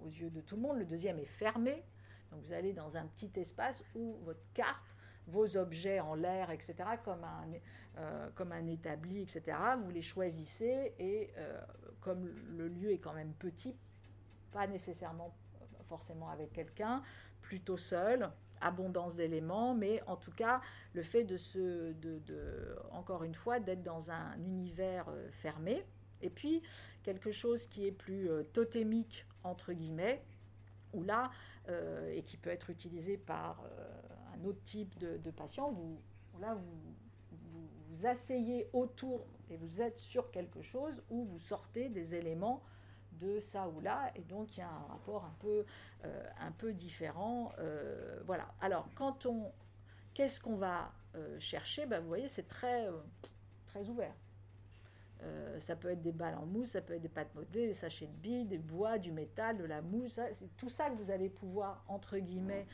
aux 0.00 0.08
yeux 0.08 0.30
de 0.30 0.40
tout 0.40 0.54
le 0.54 0.62
monde, 0.62 0.78
le 0.78 0.84
deuxième 0.84 1.18
est 1.18 1.24
fermé, 1.24 1.82
donc 2.30 2.40
vous 2.42 2.52
allez 2.52 2.72
dans 2.72 2.96
un 2.96 3.06
petit 3.06 3.32
espace 3.40 3.82
où 3.96 4.16
votre 4.22 4.44
carte 4.52 4.94
vos 5.26 5.56
objets 5.56 6.00
en 6.00 6.14
l'air, 6.14 6.50
etc., 6.50 6.74
comme 7.04 7.24
un, 7.24 7.46
euh, 7.98 8.28
comme 8.34 8.52
un 8.52 8.66
établi, 8.66 9.22
etc. 9.22 9.56
Vous 9.82 9.90
les 9.90 10.02
choisissez 10.02 10.94
et 10.98 11.30
euh, 11.36 11.60
comme 12.00 12.28
le 12.56 12.68
lieu 12.68 12.92
est 12.92 12.98
quand 12.98 13.14
même 13.14 13.32
petit, 13.34 13.76
pas 14.52 14.66
nécessairement 14.66 15.34
forcément 15.88 16.30
avec 16.30 16.52
quelqu'un, 16.52 17.02
plutôt 17.44 17.76
seul, 17.76 18.30
abondance 18.60 19.14
d'éléments, 19.14 19.74
mais 19.74 20.02
en 20.06 20.16
tout 20.16 20.32
cas 20.32 20.60
le 20.94 21.02
fait 21.02 21.24
de 21.24 21.36
se, 21.36 21.92
de, 21.92 22.18
de 22.20 22.76
encore 22.90 23.22
une 23.22 23.34
fois, 23.34 23.60
d'être 23.60 23.82
dans 23.82 24.10
un 24.10 24.34
univers 24.38 25.06
euh, 25.08 25.28
fermé, 25.30 25.84
et 26.22 26.30
puis 26.30 26.62
quelque 27.02 27.30
chose 27.30 27.66
qui 27.66 27.86
est 27.86 27.92
plus 27.92 28.30
totémique 28.52 29.26
entre 29.42 29.72
guillemets, 29.74 30.24
où 30.94 31.02
là 31.02 31.30
et 32.10 32.22
qui 32.22 32.36
peut 32.36 32.50
être 32.50 32.68
utilisé 32.70 33.16
par 33.16 33.62
un 34.34 34.44
autre 34.44 34.62
type 34.64 34.98
de, 34.98 35.30
patient, 35.30 35.70
vous, 35.70 36.00
là, 36.40 36.54
vous, 36.54 36.94
vous, 37.30 38.06
asseyez 38.06 38.68
autour 38.72 39.26
et 39.50 39.56
vous 39.56 39.80
êtes 39.80 39.98
sur 39.98 40.30
quelque 40.30 40.62
chose 40.62 41.02
où 41.10 41.24
vous 41.24 41.40
sortez 41.40 41.88
des 41.88 42.14
éléments 42.14 42.62
de 43.20 43.40
ça 43.40 43.68
ou 43.68 43.80
là, 43.80 44.10
et 44.14 44.22
donc 44.22 44.56
il 44.56 44.60
y 44.60 44.62
a 44.62 44.68
un 44.68 44.86
rapport 44.88 45.24
un 45.24 45.34
peu, 45.40 45.64
euh, 46.04 46.28
un 46.40 46.52
peu 46.52 46.72
différent. 46.72 47.52
Euh, 47.58 48.20
voilà. 48.26 48.46
Alors, 48.60 48.88
quand 48.94 49.26
on. 49.26 49.52
Qu'est-ce 50.14 50.40
qu'on 50.40 50.54
va 50.54 50.92
euh, 51.16 51.40
chercher? 51.40 51.86
Ben, 51.86 52.00
Vous 52.00 52.06
voyez, 52.06 52.28
c'est 52.28 52.46
très, 52.46 52.88
très 53.66 53.88
ouvert. 53.88 54.14
ça 55.58 55.74
peut 55.74 55.88
être 55.90 56.02
des 56.02 56.12
balles 56.12 56.36
en 56.36 56.46
mousse, 56.46 56.70
ça 56.70 56.80
peut 56.80 56.94
être 56.94 57.02
des 57.02 57.08
pâtes 57.08 57.34
modelées, 57.34 57.66
des 57.68 57.74
sachets 57.74 58.06
de 58.06 58.12
billes, 58.12 58.44
des 58.44 58.58
bois, 58.58 58.98
du 58.98 59.10
métal, 59.10 59.56
de 59.56 59.64
la 59.64 59.82
mousse. 59.82 60.20
C'est 60.38 60.56
tout 60.56 60.68
ça 60.68 60.88
que 60.90 60.94
vous 60.94 61.10
allez 61.10 61.28
pouvoir, 61.28 61.82
entre 61.88 62.18
guillemets, 62.18 62.66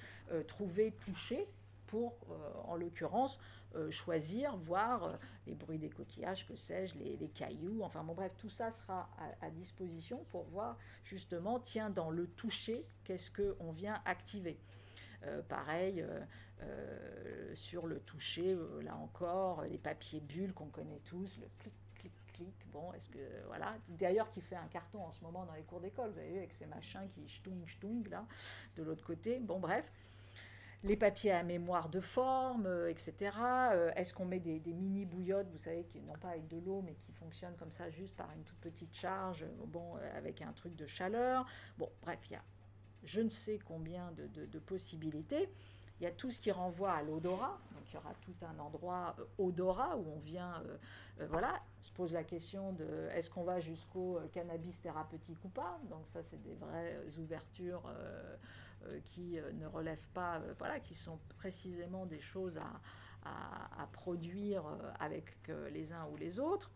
trouver, 0.48 0.92
toucher 1.00 1.48
pour, 1.90 2.14
euh, 2.30 2.52
en 2.64 2.76
l'occurrence, 2.76 3.38
euh, 3.74 3.90
choisir, 3.90 4.56
voir 4.56 5.04
euh, 5.04 5.16
les 5.46 5.54
bruits 5.54 5.78
des 5.78 5.90
coquillages, 5.90 6.46
que 6.46 6.54
sais-je, 6.54 6.96
les, 6.98 7.28
cailloux, 7.28 7.82
enfin 7.82 8.04
bon 8.04 8.14
bref, 8.14 8.32
tout 8.38 8.48
ça 8.48 8.70
sera 8.70 9.10
à, 9.40 9.50
disposition 9.50 10.24
pour 10.30 10.44
voir 10.44 10.78
justement, 11.04 11.58
tiens, 11.58 11.90
dans 11.90 12.10
le 12.10 12.28
toucher, 12.28 12.86
qu'est-ce 13.04 13.30
qu'on 13.30 13.72
vient 13.72 14.00
activer. 14.04 14.58
pareil, 15.48 16.04
sur 17.54 17.86
le 17.86 18.00
toucher, 18.00 18.56
là 18.82 18.96
encore, 18.96 19.62
les 19.62 19.78
papiers 19.78 20.20
bulles 20.20 20.52
qu'on 20.52 20.68
connaît 20.68 21.00
tous, 21.04 21.38
le 21.38 21.48
clic, 21.58 21.74
clic, 21.94 22.12
clic. 22.32 22.54
Bon, 22.72 22.92
est-ce 22.92 23.08
que. 23.10 23.46
Voilà. 23.48 23.76
D'ailleurs, 23.88 24.30
qui 24.30 24.40
fait 24.40 24.56
un 24.56 24.68
carton 24.68 25.02
en 25.04 25.12
ce 25.12 25.22
moment 25.22 25.44
dans 25.44 25.54
les 25.54 25.62
cours 25.62 25.80
d'école, 25.80 26.10
vous 26.10 26.18
avez 26.18 26.30
vu, 26.30 26.38
avec 26.38 26.52
ces 26.52 26.66
machins 26.66 27.08
qui 27.14 27.28
ch'tung, 27.28 27.66
ch'tung, 27.66 28.08
là, 28.10 28.24
de 28.76 28.82
l'autre 28.82 29.04
côté. 29.04 29.38
Bon, 29.40 29.58
bref 29.58 29.90
les 30.82 30.96
papiers 30.96 31.32
à 31.32 31.42
mémoire 31.42 31.88
de 31.88 32.00
forme, 32.00 32.66
euh, 32.66 32.90
etc. 32.90 33.32
Euh, 33.72 33.90
est-ce 33.96 34.14
qu'on 34.14 34.24
met 34.24 34.40
des, 34.40 34.60
mini 34.72 35.04
bouillottes, 35.04 35.48
vous 35.52 35.58
savez, 35.58 35.84
qui 35.84 36.00
non 36.00 36.14
pas 36.14 36.30
avec 36.30 36.48
de 36.48 36.58
l'eau, 36.58 36.82
mais 36.84 36.94
qui 36.94 37.12
fonctionnent 37.12 37.56
comme 37.58 37.70
ça 37.70 37.90
juste 37.90 38.16
par 38.16 38.30
une 38.32 38.42
toute 38.44 38.58
petite 38.58 38.94
charge, 38.94 39.42
euh, 39.42 39.66
bon, 39.66 39.96
avec 40.16 40.40
un 40.40 40.52
truc 40.52 40.74
de 40.76 40.86
chaleur? 40.86 41.46
Bon, 41.76 41.88
bref, 42.02 42.18
il 42.30 42.32
y 42.32 42.36
a 42.36 42.42
je 43.02 43.22
ne 43.22 43.30
sais 43.30 43.58
combien 43.64 44.12
de, 44.12 44.58
possibilités. 44.58 45.48
Il 45.98 46.04
y 46.04 46.06
a 46.06 46.10
tout 46.10 46.30
ce 46.30 46.38
qui 46.38 46.50
renvoie 46.50 46.92
à 46.92 47.02
l'odorat, 47.02 47.58
donc 47.72 47.82
il 47.90 47.94
y 47.94 47.96
aura 47.96 48.12
tout 48.20 48.34
un 48.42 48.58
endroit 48.58 49.16
odorat 49.38 49.96
où 49.96 50.04
on 50.16 50.18
vient, 50.18 50.62
voilà, 51.30 51.62
se 51.80 51.90
pose 51.92 52.12
la 52.12 52.22
question 52.22 52.74
de 52.74 53.08
est-ce 53.14 53.30
qu'on 53.30 53.42
va 53.42 53.58
jusqu'au 53.58 54.20
cannabis 54.34 54.82
thérapeutique 54.82 55.42
ou 55.42 55.48
pas? 55.48 55.80
Donc 55.88 56.06
ça, 56.08 56.22
c'est 56.24 56.42
des 56.42 56.54
vraies 56.56 56.98
ouvertures 57.18 57.90
qui 59.04 59.38
euh, 59.38 59.52
ne 59.52 59.66
relèvent 59.66 60.08
pas, 60.14 60.38
euh, 60.38 60.54
voilà, 60.58 60.80
qui 60.80 60.94
sont 60.94 61.18
précisément 61.38 62.06
des 62.06 62.20
choses 62.20 62.58
à, 62.58 62.80
produire 63.92 64.64
avec 64.98 65.36
les 65.70 65.92
uns 65.92 66.06
ou 66.06 66.16
les 66.16 66.40
autres 66.40 66.70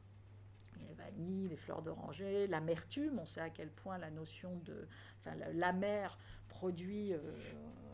les 0.86 0.92
vanilles, 0.92 1.48
les 1.48 1.56
fleurs 1.56 1.80
d'oranger, 1.80 2.46
l'amertume. 2.48 3.18
On 3.18 3.24
sait 3.24 3.40
à 3.40 3.48
quel 3.48 3.70
point 3.70 3.96
la 3.96 4.10
notion 4.10 4.54
de. 4.66 4.86
Enfin, 5.20 5.34
l'amer 5.54 6.18
produit 6.48 7.14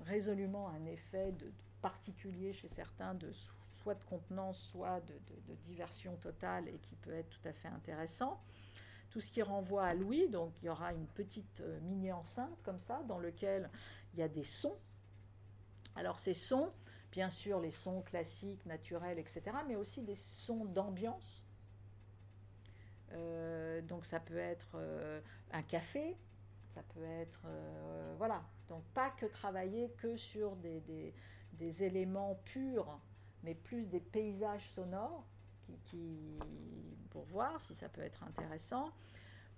résolument 0.04 0.68
un 0.70 0.84
effet 0.86 1.30
de, 1.32 1.52
particulier 1.80 2.52
chez 2.52 2.68
certains 2.68 3.14
de 3.14 3.30
soit 3.82 3.94
de 3.94 4.04
contenance, 4.04 4.58
soit 4.58 5.00
de, 5.00 5.54
diversion 5.64 6.16
totale 6.16 6.68
et 6.68 6.78
qui 6.78 6.96
peut 6.96 7.12
être 7.12 7.30
tout 7.30 7.48
à 7.48 7.52
fait 7.52 7.68
intéressant. 7.68 8.40
Tout 9.11 9.20
ce 9.20 9.32
qui 9.32 9.42
renvoie 9.42 9.84
à 9.84 9.94
Louis, 9.94 10.28
donc 10.28 10.52
il 10.62 10.66
y 10.66 10.68
aura 10.68 10.92
une 10.92 11.06
petite 11.06 11.61
euh, 11.61 11.80
mini-enceinte 11.80 12.62
comme 12.62 12.78
ça, 12.78 13.02
dans 13.08 13.18
lequel 13.18 13.68
il 14.12 14.20
y 14.20 14.22
a 14.22 14.28
des 14.28 14.44
sons. 14.44 14.76
Alors 15.96 16.18
ces 16.18 16.34
sons, 16.34 16.72
bien 17.12 17.30
sûr 17.30 17.61
les 17.61 17.70
sons 17.70 18.02
classiques, 18.02 18.64
naturels, 18.66 19.18
etc., 19.18 19.42
mais 19.66 19.76
aussi 19.76 20.02
des 20.02 20.16
sons 20.16 20.64
d'ambiance. 20.64 21.44
Euh, 23.12 23.82
donc 23.82 24.04
ça 24.04 24.20
peut 24.20 24.38
être 24.38 24.72
euh, 24.74 25.20
un 25.52 25.62
café, 25.62 26.16
ça 26.74 26.82
peut 26.94 27.04
être... 27.04 27.46
voilà, 28.16 28.42
donc 28.68 28.84
pas 28.94 29.11
que 29.11 29.26
travailler 29.26 29.90
que 29.98 30.16
sur 30.16 30.54
des, 30.56 31.12
des 31.54 31.82
éléments 31.82 32.40
purs, 32.44 33.00
mais 33.42 33.54
plus 33.54 33.86
des 33.86 34.00
paysages 34.00 34.70
sonores 34.70 35.24
pour 37.11 37.24
voir 37.24 37.61
si 37.61 37.74
ça 37.74 37.88
peut 37.88 38.02
être 38.02 38.22
intéressant. 38.22 38.90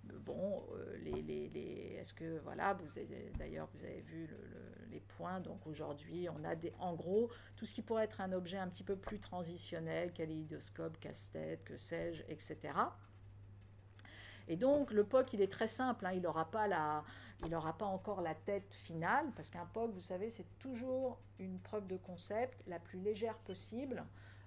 Bon, 0.03 0.63
euh, 0.73 0.97
les, 1.03 1.21
les, 1.21 1.97
est-ce 1.99 2.13
que 2.13 2.39
voilà, 2.39 2.73
vous 2.73 2.87
d'ailleurs 3.37 3.69
vous 3.73 3.83
avez 3.85 4.01
vu 4.01 4.29
les 4.93 4.99
points. 4.99 5.39
Donc 5.41 5.65
aujourd'hui, 5.67 6.27
on 6.29 6.43
a 6.43 6.55
des, 6.55 6.73
en 6.79 6.93
gros 6.93 7.29
tout 7.57 7.65
ce 7.65 7.73
qui 7.73 7.81
pourrait 7.81 8.05
être 8.05 8.21
un 8.21 8.31
objet 8.31 8.57
un 8.57 8.69
petit 8.69 8.83
peu 8.83 8.95
plus 8.95 9.19
transitionnel, 9.19 10.13
kaléidoscope, 10.13 10.99
casse-tête, 10.99 11.63
que 11.63 11.75
sais-je, 11.75 12.23
etc. 12.29 12.57
Et 14.47 14.55
donc 14.55 14.91
le 14.91 15.03
POC, 15.03 15.33
il 15.33 15.41
est 15.41 15.51
très 15.51 15.67
simple. 15.67 16.05
Hein, 16.05 16.13
il 16.13 16.21
n'aura 16.21 16.49
pas 16.49 16.67
pas 17.73 17.85
encore 17.85 18.21
la 18.21 18.35
tête 18.35 18.73
finale, 18.85 19.25
parce 19.35 19.49
qu'un 19.49 19.65
POC, 19.65 19.91
vous 19.91 20.01
savez, 20.01 20.29
c'est 20.29 20.47
toujours 20.59 21.19
une 21.39 21.59
preuve 21.59 21.87
de 21.87 21.97
concept 21.97 22.61
la 22.67 22.79
plus 22.79 22.99
légère 22.99 23.37
possible. 23.39 24.03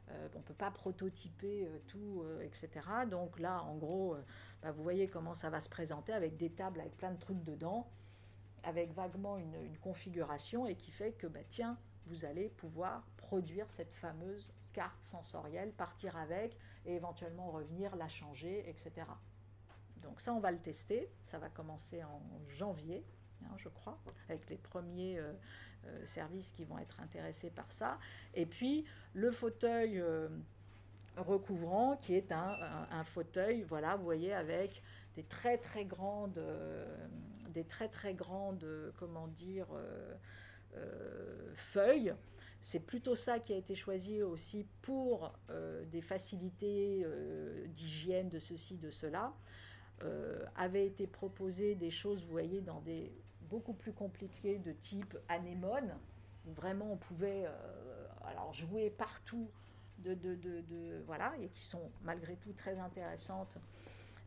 Euh, 0.08 0.28
on 0.36 0.38
ne 0.38 0.44
peut 0.44 0.54
pas 0.54 0.70
prototyper 0.70 1.66
euh, 1.66 1.78
tout, 1.88 2.24
etc. 2.42 2.68
Donc 3.10 3.40
là, 3.40 3.62
en 3.62 3.76
gros, 3.76 4.16
vous 4.72 4.82
voyez 4.82 5.08
comment 5.08 5.34
ça 5.34 5.50
va 5.50 5.60
se 5.60 5.68
présenter 5.68 6.12
avec 6.12 6.36
des 6.36 6.50
tables 6.50 6.80
avec 6.80 6.96
plein 6.96 7.12
de 7.12 7.18
trucs 7.18 7.42
dedans, 7.44 7.88
avec 8.62 8.92
vaguement 8.92 9.38
une, 9.38 9.54
configuration 9.80 10.66
et 10.66 10.74
qui 10.74 10.90
fait 10.90 11.12
que, 11.12 11.26
bah, 11.26 11.40
tiens, 11.48 11.78
vous 12.06 12.24
allez 12.24 12.48
pouvoir 12.48 13.06
produire 13.16 13.66
cette 13.70 13.94
fameuse 13.94 14.52
carte 14.72 15.02
sensorielle, 15.04 15.72
partir 15.72 16.16
avec 16.16 16.56
et 16.84 16.94
éventuellement 16.94 17.50
revenir, 17.50 17.94
la 17.96 18.08
changer, 18.08 18.68
etc. 18.68 19.06
Donc 20.02 20.20
ça, 20.20 20.32
on 20.32 20.40
va 20.40 20.50
le 20.50 20.58
tester. 20.58 21.08
Ça 21.26 21.38
va 21.38 21.48
commencer 21.48 22.02
en 22.04 22.20
janvier, 22.48 23.04
hein, 23.44 23.54
je 23.56 23.68
crois, 23.68 23.98
avec 24.28 24.48
les 24.50 24.58
premiers 24.58 25.18
euh, 25.18 25.32
euh, 25.86 26.06
services 26.06 26.52
qui 26.52 26.64
vont 26.64 26.78
être 26.78 27.00
intéressés 27.00 27.50
par 27.50 27.70
ça. 27.72 27.98
Et 28.34 28.46
puis 28.46 28.84
le 29.14 29.30
fauteuil 29.30 30.00
euh, 30.00 30.28
recouvrant, 31.16 31.96
qui 31.96 32.14
est 32.14 32.32
un, 32.32 33.04
fauteuil, 33.04 33.62
voilà, 33.62 33.96
vous 33.96 34.04
voyez, 34.04 34.32
avec 34.32 34.82
des 35.14 35.22
très 35.22 35.58
très 35.58 35.84
grandes, 35.84 36.40
des 37.50 37.64
très 37.64 37.88
très 37.88 38.14
grandes, 38.14 38.66
comment 38.98 39.28
dire, 39.28 39.66
feuilles. 41.54 42.14
C'est 42.62 42.80
plutôt 42.80 43.16
ça 43.16 43.38
qui 43.38 43.52
a 43.52 43.56
été 43.56 43.74
choisi 43.74 44.22
aussi 44.22 44.66
pour 44.82 45.32
des 45.90 46.02
facilités 46.02 47.06
d'hygiène, 47.68 48.28
de 48.28 48.38
ceci, 48.38 48.76
de 48.76 48.90
cela. 48.90 49.32
Euh, 50.02 50.44
avait 50.56 50.86
été 50.86 51.06
proposé 51.06 51.74
des 51.74 51.90
choses, 51.90 52.22
vous 52.22 52.30
voyez, 52.30 52.60
dans 52.60 52.82
des 52.82 53.10
beaucoup 53.48 53.72
plus 53.72 53.94
compliquées 53.94 54.58
de 54.58 54.72
type 54.72 55.16
anémone, 55.26 55.96
vraiment 56.44 56.92
on 56.92 56.98
pouvait 56.98 57.46
euh, 57.46 58.06
alors 58.26 58.52
jouer 58.52 58.90
partout 58.90 59.48
de, 59.98 60.14
de, 60.14 61.02
voilà, 61.06 61.32
et 61.40 61.48
qui 61.48 61.64
sont 61.64 61.90
malgré 62.02 62.36
tout 62.36 62.52
très 62.52 62.78
intéressantes, 62.78 63.56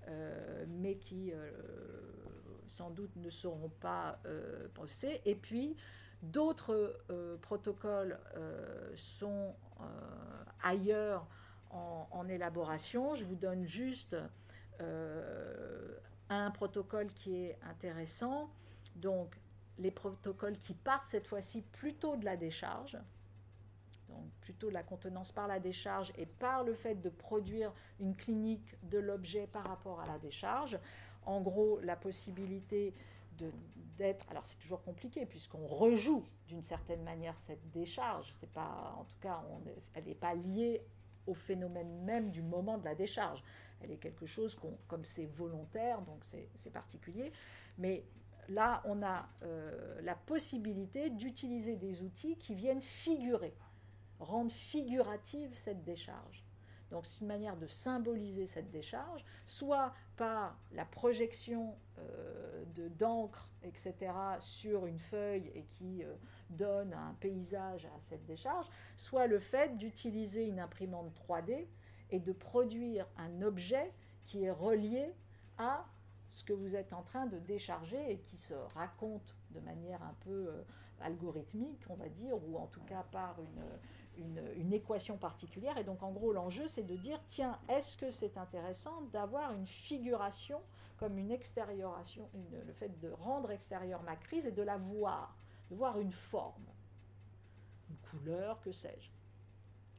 euh, 0.07 0.65
mais 0.67 0.95
qui 0.95 1.31
sans 2.67 2.89
doute 2.89 3.15
ne 3.15 3.29
seront 3.29 3.69
pas 3.79 4.19
pensées. 4.73 5.21
Et 5.25 5.35
puis 5.35 5.75
d'autres 6.21 6.97
protocoles 7.41 8.19
sont 8.95 9.55
ailleurs 10.61 11.27
en, 11.69 12.07
en, 12.11 12.27
élaboration. 12.27 13.15
Je 13.15 13.23
vous 13.23 13.35
donne 13.35 13.65
juste 13.65 14.15
euh, 14.81 15.97
un 16.29 16.51
protocole 16.51 17.07
qui 17.07 17.35
est 17.35 17.57
intéressant. 17.69 18.49
Donc, 18.95 19.35
les 19.77 19.91
protocoles 19.91 20.59
qui 20.59 20.73
partent 20.73 21.07
cette 21.07 21.27
fois-ci 21.27 21.61
plutôt 21.61 22.15
de 22.17 22.25
la 22.25 22.37
décharge, 22.37 22.97
donc 24.09 24.29
plutôt 24.41 24.69
la 24.69 24.83
contenance 24.83 25.31
par 25.31 25.47
la 25.47 25.59
décharge 25.59 26.11
et 26.17 26.25
par 26.25 26.63
le 26.63 26.73
fait 26.73 26.95
de 26.95 27.09
produire 27.09 27.71
une 27.99 28.15
clinique 28.15 28.75
de 28.83 28.99
l'objet 28.99 29.47
par 29.47 29.65
rapport 29.65 29.99
à 30.01 30.07
la 30.07 30.19
décharge. 30.19 30.77
En 31.25 31.41
gros, 31.41 31.79
la 31.81 31.95
possibilité 31.95 32.93
d'être, 33.97 34.25
alors 34.29 34.45
c'est 34.45 34.57
toujours 34.57 34.83
compliqué 34.83 35.25
puisqu'on 35.25 35.65
rejoue 35.65 36.25
d'une 36.47 36.61
certaine 36.61 37.03
manière 37.03 37.37
cette 37.47 37.69
décharge. 37.71 38.33
C'est 38.39 38.51
pas, 38.51 38.95
en 38.97 39.05
tout 39.05 39.19
cas, 39.21 39.41
elle 39.93 40.05
n'est 40.05 40.15
pas 40.15 40.33
liée 40.33 40.81
au 41.25 41.33
phénomène 41.33 42.03
même 42.03 42.31
du 42.31 42.41
moment 42.41 42.77
de 42.77 42.85
la 42.85 42.95
décharge 42.95 43.43
elle 43.81 43.91
est 43.91 43.97
quelque 43.97 44.25
chose 44.25 44.55
qu'on, 44.55 44.77
comme 44.87 45.05
c'est 45.05 45.25
volontaire, 45.25 46.01
donc 46.01 46.21
c'est 46.63 46.69
particulier. 46.71 47.31
Mais 47.77 48.03
là, 48.49 48.81
on 48.85 49.01
a 49.03 49.27
euh, 49.43 50.01
la 50.01 50.15
possibilité 50.15 51.09
d'utiliser 51.09 51.75
des 51.75 52.01
outils 52.01 52.35
qui 52.37 52.55
viennent 52.55 52.81
figurer, 52.81 53.53
rendre 54.19 54.51
figurative 54.51 55.53
cette 55.63 55.83
décharge. 55.83 56.43
Donc 56.91 57.05
c'est 57.05 57.21
une 57.21 57.27
manière 57.27 57.55
de 57.55 57.67
symboliser 57.67 58.47
cette 58.47 58.71
décharge, 58.71 59.23
soit 59.45 59.93
par 60.17 60.57
la 60.71 60.85
projection 60.85 61.75
euh, 61.99 62.65
d'encre, 62.97 63.47
etc., 63.63 64.11
sur 64.39 64.85
une 64.85 64.99
feuille 64.99 65.51
et 65.53 65.65
qui 65.77 66.03
euh, 66.03 66.15
donne 66.49 66.93
un 66.93 67.15
paysage 67.19 67.85
à 67.85 67.99
cette 68.01 68.25
décharge, 68.25 68.67
soit 68.97 69.27
le 69.27 69.39
fait 69.39 69.77
d'utiliser 69.77 70.45
une 70.47 70.59
imprimante 70.59 71.13
3D 71.27 71.67
et 72.09 72.19
de 72.19 72.31
produire 72.31 73.05
un 73.17 73.41
objet 73.43 73.93
qui 74.25 74.43
est 74.43 74.51
relié 74.51 75.13
à 75.57 75.85
ce 76.31 76.43
que 76.43 76.53
vous 76.53 76.75
êtes 76.75 76.93
en 76.93 77.03
train 77.03 77.27
de 77.27 77.37
décharger 77.37 78.11
et 78.11 78.17
qui 78.19 78.37
se 78.37 78.53
raconte 78.73 79.35
de 79.51 79.59
manière 79.59 80.01
un 80.03 80.15
peu 80.21 80.47
euh, 80.47 80.63
algorithmique, 81.01 81.83
on 81.89 81.95
va 81.95 82.09
dire, 82.09 82.35
ou 82.47 82.57
en 82.57 82.67
tout 82.67 82.81
cas 82.81 83.03
par 83.11 83.39
une, 83.39 83.63
une, 84.19 84.73
équation 84.73 85.17
particulière. 85.17 85.77
Et 85.77 85.83
donc 85.83 86.03
en 86.03 86.11
gros, 86.11 86.31
l'enjeu, 86.31 86.67
c'est 86.67 86.83
de 86.83 86.95
dire, 86.95 87.19
tiens, 87.29 87.57
est-ce 87.69 87.97
que 87.97 88.11
c'est 88.11 88.37
intéressant 88.37 89.01
d'avoir 89.13 89.51
une 89.53 89.67
figuration 89.67 90.61
comme 90.97 91.17
une 91.17 91.31
extérioration, 91.31 92.29
le 92.51 92.73
fait 92.73 92.99
de 92.99 93.09
rendre 93.09 93.51
extérieure 93.51 94.03
ma 94.03 94.17
crise 94.17 94.45
et 94.45 94.51
de 94.51 94.61
la 94.61 94.77
voir, 94.77 95.33
de 95.71 95.75
voir 95.75 95.99
une 95.99 96.11
forme, 96.11 96.65
une 97.89 97.95
couleur, 98.09 98.59
que 98.61 98.71
sais-je. 98.71 99.09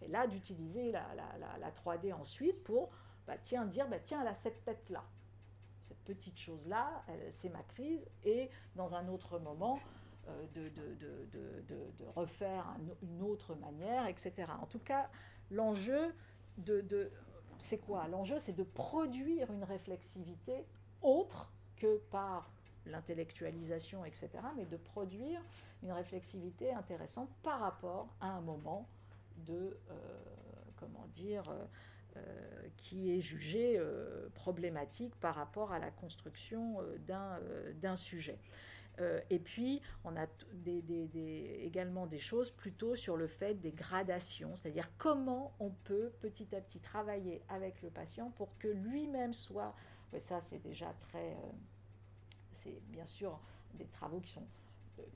Et 0.05 0.09
là, 0.09 0.27
d'utiliser 0.27 0.93
la, 0.93 1.03
3D 1.85 2.13
ensuite 2.13 2.63
pour 2.65 2.91
bah, 3.27 3.37
tiens, 3.45 3.65
dire 3.67 3.89
bah, 3.89 3.99
tiens, 3.99 4.21
elle 4.23 4.29
a 4.29 4.35
cette 4.35 4.65
tête-là. 4.65 5.05
Cette 5.89 6.05
petite 6.05 6.39
chose-là, 6.39 7.03
c'est 7.33 7.49
ma 7.49 7.63
crise. 7.63 8.05
Et 8.25 8.51
dans 8.77 8.95
un 8.95 9.09
autre 9.09 9.39
moment, 9.39 9.79
euh, 10.29 10.47
de, 10.55 12.11
refaire 12.15 12.67
une 13.03 13.23
autre 13.23 13.55
manière, 13.55 14.07
etc. 14.07 14.33
En 14.61 14.67
tout 14.67 14.79
cas, 14.81 15.09
l'enjeu 15.51 16.15
de, 16.59 17.11
c'est 17.59 17.79
quoi? 17.79 18.09
L'enjeu, 18.09 18.39
c'est 18.39 18.57
de 18.57 18.65
produire 18.65 19.51
une 19.53 19.65
réflexivité 19.65 20.67
autre 21.03 21.53
que 21.77 21.99
par 22.11 22.51
l'intellectualisation, 22.87 24.05
etc., 24.05 24.29
mais 24.57 24.65
de 24.65 24.77
produire 24.77 25.41
une 25.83 25.93
réflexivité 25.93 26.73
intéressante 26.73 27.31
par 27.43 27.61
rapport 27.61 28.09
à 28.21 28.29
un 28.29 28.41
moment 28.41 28.89
de, 29.37 29.79
euh, 29.91 29.95
comment 30.77 31.07
dire, 31.15 31.45
euh, 32.17 32.69
qui 32.77 33.13
est 33.13 33.21
jugé 33.21 33.81
problématique 34.35 35.15
par 35.21 35.37
rapport 35.37 35.73
à 35.73 35.79
la 35.79 35.91
construction 35.91 36.79
d'un 37.07 37.97
sujet. 37.97 38.39
Et 39.31 39.39
puis, 39.39 39.81
on 40.05 40.15
a 40.17 40.27
également 41.63 42.07
des 42.07 42.19
choses 42.19 42.51
plutôt 42.51 42.97
sur 42.97 43.17
le 43.17 43.27
fait 43.27 43.55
des 43.55 43.73
gradations, 43.73 44.55
c'est-à-dire 44.57 44.91
comment 44.99 45.55
on 45.59 45.71
peut 45.71 46.13
petit 46.21 46.55
à 46.55 46.61
petit 46.61 46.81
travailler 46.81 47.43
avec 47.49 47.81
le 47.83 47.89
patient 47.89 48.31
pour 48.33 48.59
que 48.59 48.69
lui-même 48.69 49.33
soit, 49.33 49.75
ça 50.19 50.41
c'est 50.43 50.63
déjà 50.63 50.93
très, 51.09 51.37
c'est 52.63 52.79
bien 52.89 53.07
sûr 53.07 53.41
des 53.75 53.87
travaux 53.87 54.21
qui 54.21 54.33
sont 54.33 54.47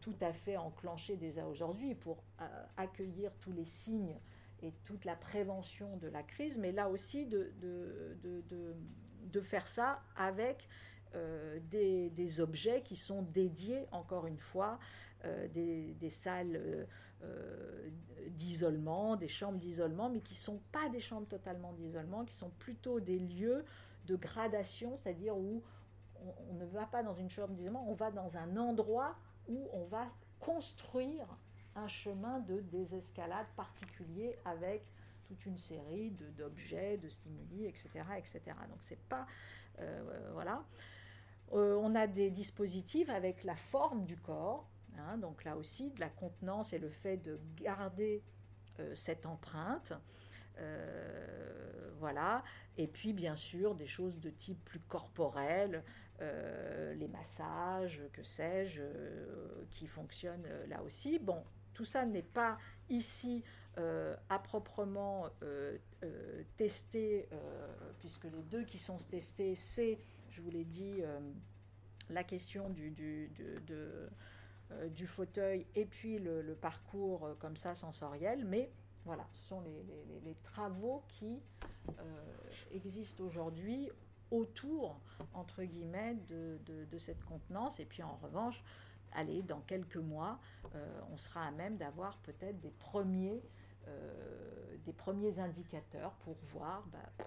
tout 0.00 0.16
à 0.20 0.32
fait 0.32 0.56
enclenché 0.56 1.16
déjà 1.16 1.46
aujourd'hui 1.46 1.94
pour 1.94 2.22
euh, 2.40 2.44
accueillir 2.76 3.32
tous 3.40 3.52
les 3.52 3.64
signes 3.64 4.18
et 4.62 4.72
toute 4.84 5.04
la 5.04 5.16
prévention 5.16 5.96
de 5.98 6.08
la 6.08 6.22
crise, 6.22 6.58
mais 6.58 6.72
là 6.72 6.88
aussi 6.88 7.26
de, 7.26 7.52
faire 9.42 9.66
ça 9.66 10.02
avec 10.16 10.68
des, 11.70 12.40
objets 12.40 12.82
qui 12.82 12.96
sont 12.96 13.22
dédiés, 13.22 13.86
encore 13.92 14.26
une 14.26 14.38
fois, 14.38 14.78
des, 15.54 15.94
des, 15.94 16.10
salles 16.10 16.86
d'isolement, 18.28 19.16
des 19.16 19.28
chambres 19.28 19.58
d'isolement, 19.58 20.10
mais 20.10 20.20
qui 20.20 20.34
ne 20.34 20.38
sont 20.38 20.60
pas 20.72 20.88
des 20.88 21.00
chambres 21.00 21.28
totalement 21.28 21.72
d'isolement, 21.72 22.24
qui 22.24 22.34
sont 22.34 22.50
plutôt 22.58 23.00
des 23.00 23.18
lieux 23.18 23.64
de 24.06 24.16
gradation, 24.16 24.96
c'est-à-dire 24.96 25.36
où 25.36 25.62
on, 26.50 26.54
ne 26.54 26.64
va 26.66 26.86
pas 26.86 27.02
dans 27.02 27.14
une 27.14 27.30
chambre 27.30 27.54
d'isolement, 27.54 27.86
on 27.88 27.94
va 27.94 28.10
dans 28.10 28.36
un 28.36 28.56
endroit 28.56 29.16
où 29.48 29.68
on 29.72 29.84
va 29.84 30.06
construire 30.40 31.26
un 31.76 31.88
chemin 31.88 32.40
de 32.40 32.60
désescalade 32.60 33.46
particulier 33.56 34.36
avec 34.44 34.82
toute 35.26 35.44
une 35.46 35.58
série 35.58 36.10
d'objets, 36.36 36.98
de, 36.98 37.08
stimuli, 37.08 37.66
etc., 37.66 37.88
etc. 38.18 38.40
Donc 38.68 38.78
c'est 38.80 39.00
pas 39.08 39.26
euh, 39.80 40.30
voilà. 40.32 40.62
Euh, 41.52 41.76
on 41.80 41.94
a 41.94 42.06
des 42.06 42.30
dispositifs 42.30 43.08
avec 43.08 43.44
la 43.44 43.56
forme 43.56 44.04
du 44.04 44.16
corps, 44.16 44.68
hein, 44.98 45.18
donc 45.18 45.44
là 45.44 45.56
aussi 45.56 45.90
de 45.90 46.00
la 46.00 46.08
contenance 46.08 46.72
et 46.72 46.78
le 46.78 46.90
fait 46.90 47.18
de 47.18 47.38
garder 47.56 48.22
euh, 48.80 48.94
cette 48.94 49.26
empreinte. 49.26 49.92
voilà. 51.98 52.42
Et 52.76 52.86
puis, 52.86 53.12
bien 53.12 53.36
sûr, 53.36 53.74
des 53.74 53.86
choses 53.86 54.18
de 54.20 54.30
type 54.30 54.62
plus 54.64 54.80
corporel, 54.80 55.82
euh, 56.22 56.94
les 56.94 57.08
massages, 57.08 58.00
que 58.12 58.22
sais-je, 58.22 58.82
euh, 58.82 59.64
qui 59.72 59.88
fonctionnent 59.88 60.46
euh, 60.46 60.66
là 60.68 60.80
aussi. 60.82 61.18
Bon, 61.18 61.42
tout 61.72 61.84
ça 61.84 62.04
n'est 62.04 62.22
pas 62.22 62.56
ici 62.88 63.42
à 64.28 64.38
proprement 64.38 65.28
testé, 66.56 67.28
puisque 67.98 68.22
les 68.22 68.42
deux 68.44 68.62
qui 68.62 68.78
sont 68.78 68.98
testés, 68.98 69.56
c'est, 69.56 69.98
je 70.34 70.40
vous 70.40 70.50
l'ai 70.50 70.64
dit, 70.64 71.00
la 72.10 72.24
question 72.24 72.68
du, 72.70 72.90
du, 72.90 73.30
du 74.90 75.06
fauteuil 75.06 75.66
et 75.74 75.84
puis 75.84 76.18
le, 76.18 76.54
parcours 76.60 77.36
comme 77.38 77.56
ça 77.56 77.74
sensoriel, 77.74 78.44
mais 78.44 78.70
voilà, 79.04 79.26
ce 79.32 79.48
sont 79.48 79.62
les, 79.62 80.36
travaux 80.42 81.02
qui 81.08 81.40
existent 82.72 83.24
aujourd'hui 83.24 83.90
autour, 84.30 84.98
entre 85.32 85.62
guillemets, 85.62 86.16
de, 86.28 86.98
cette 86.98 87.24
contenance. 87.24 87.78
Et 87.80 87.84
puis 87.84 88.02
en 88.02 88.16
revanche, 88.22 88.62
allez, 89.12 89.42
dans 89.42 89.60
quelques 89.60 89.96
mois, 89.96 90.38
euh, 90.74 91.00
on 91.12 91.16
sera 91.16 91.46
à 91.46 91.50
même 91.50 91.76
d'avoir 91.76 92.16
peut-être 92.18 92.60
des 92.60 92.70
premiers, 92.70 93.42
euh, 93.88 94.76
des 94.84 94.92
premiers 94.92 95.38
indicateurs 95.38 96.12
pour 96.24 96.36
voir 96.52 96.84
bah, 96.88 97.26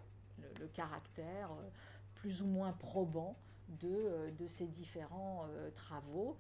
le, 0.60 0.68
caractère 0.68 1.52
euh, 1.52 1.70
plus 2.28 2.42
ou 2.42 2.48
moins 2.48 2.74
probant 2.74 3.38
de, 3.70 4.34
de 4.38 4.48
ces 4.48 4.68
différents 4.68 5.48
travaux. 5.76 6.36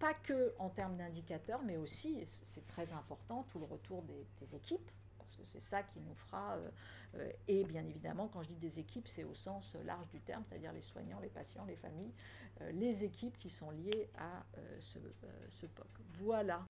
Pas 0.00 0.14
que 0.14 0.52
en 0.58 0.68
termes 0.68 0.96
d'indicateurs, 0.96 1.60
mais 1.64 1.76
aussi, 1.76 2.24
c'est 2.42 2.66
très 2.66 2.92
important, 2.92 3.46
tout 3.52 3.60
le 3.60 3.66
retour 3.66 4.02
des 4.02 4.56
équipes 4.56 4.90
parce 5.28 5.36
que 5.36 5.44
c'est 5.52 5.60
ça 5.60 5.82
qui 5.82 6.00
nous 6.00 6.14
fera. 6.14 6.54
Euh, 6.54 6.70
euh, 7.16 7.32
et 7.46 7.64
bien 7.64 7.84
évidemment, 7.86 8.28
quand 8.28 8.42
je 8.42 8.48
dis 8.48 8.56
des 8.56 8.78
équipes, 8.80 9.08
c'est 9.08 9.24
au 9.24 9.34
sens 9.34 9.76
large 9.84 10.08
du 10.08 10.20
terme, 10.20 10.42
c'est-à-dire 10.48 10.72
les 10.72 10.82
soignants, 10.82 11.20
les 11.20 11.28
patients, 11.28 11.64
les 11.66 11.76
familles, 11.76 12.12
euh, 12.60 12.72
les 12.72 13.04
équipes 13.04 13.36
qui 13.38 13.50
sont 13.50 13.70
liées 13.70 14.08
à 14.18 14.44
ce 14.80 15.66
POC. 15.66 15.86
Voilà. 16.20 16.64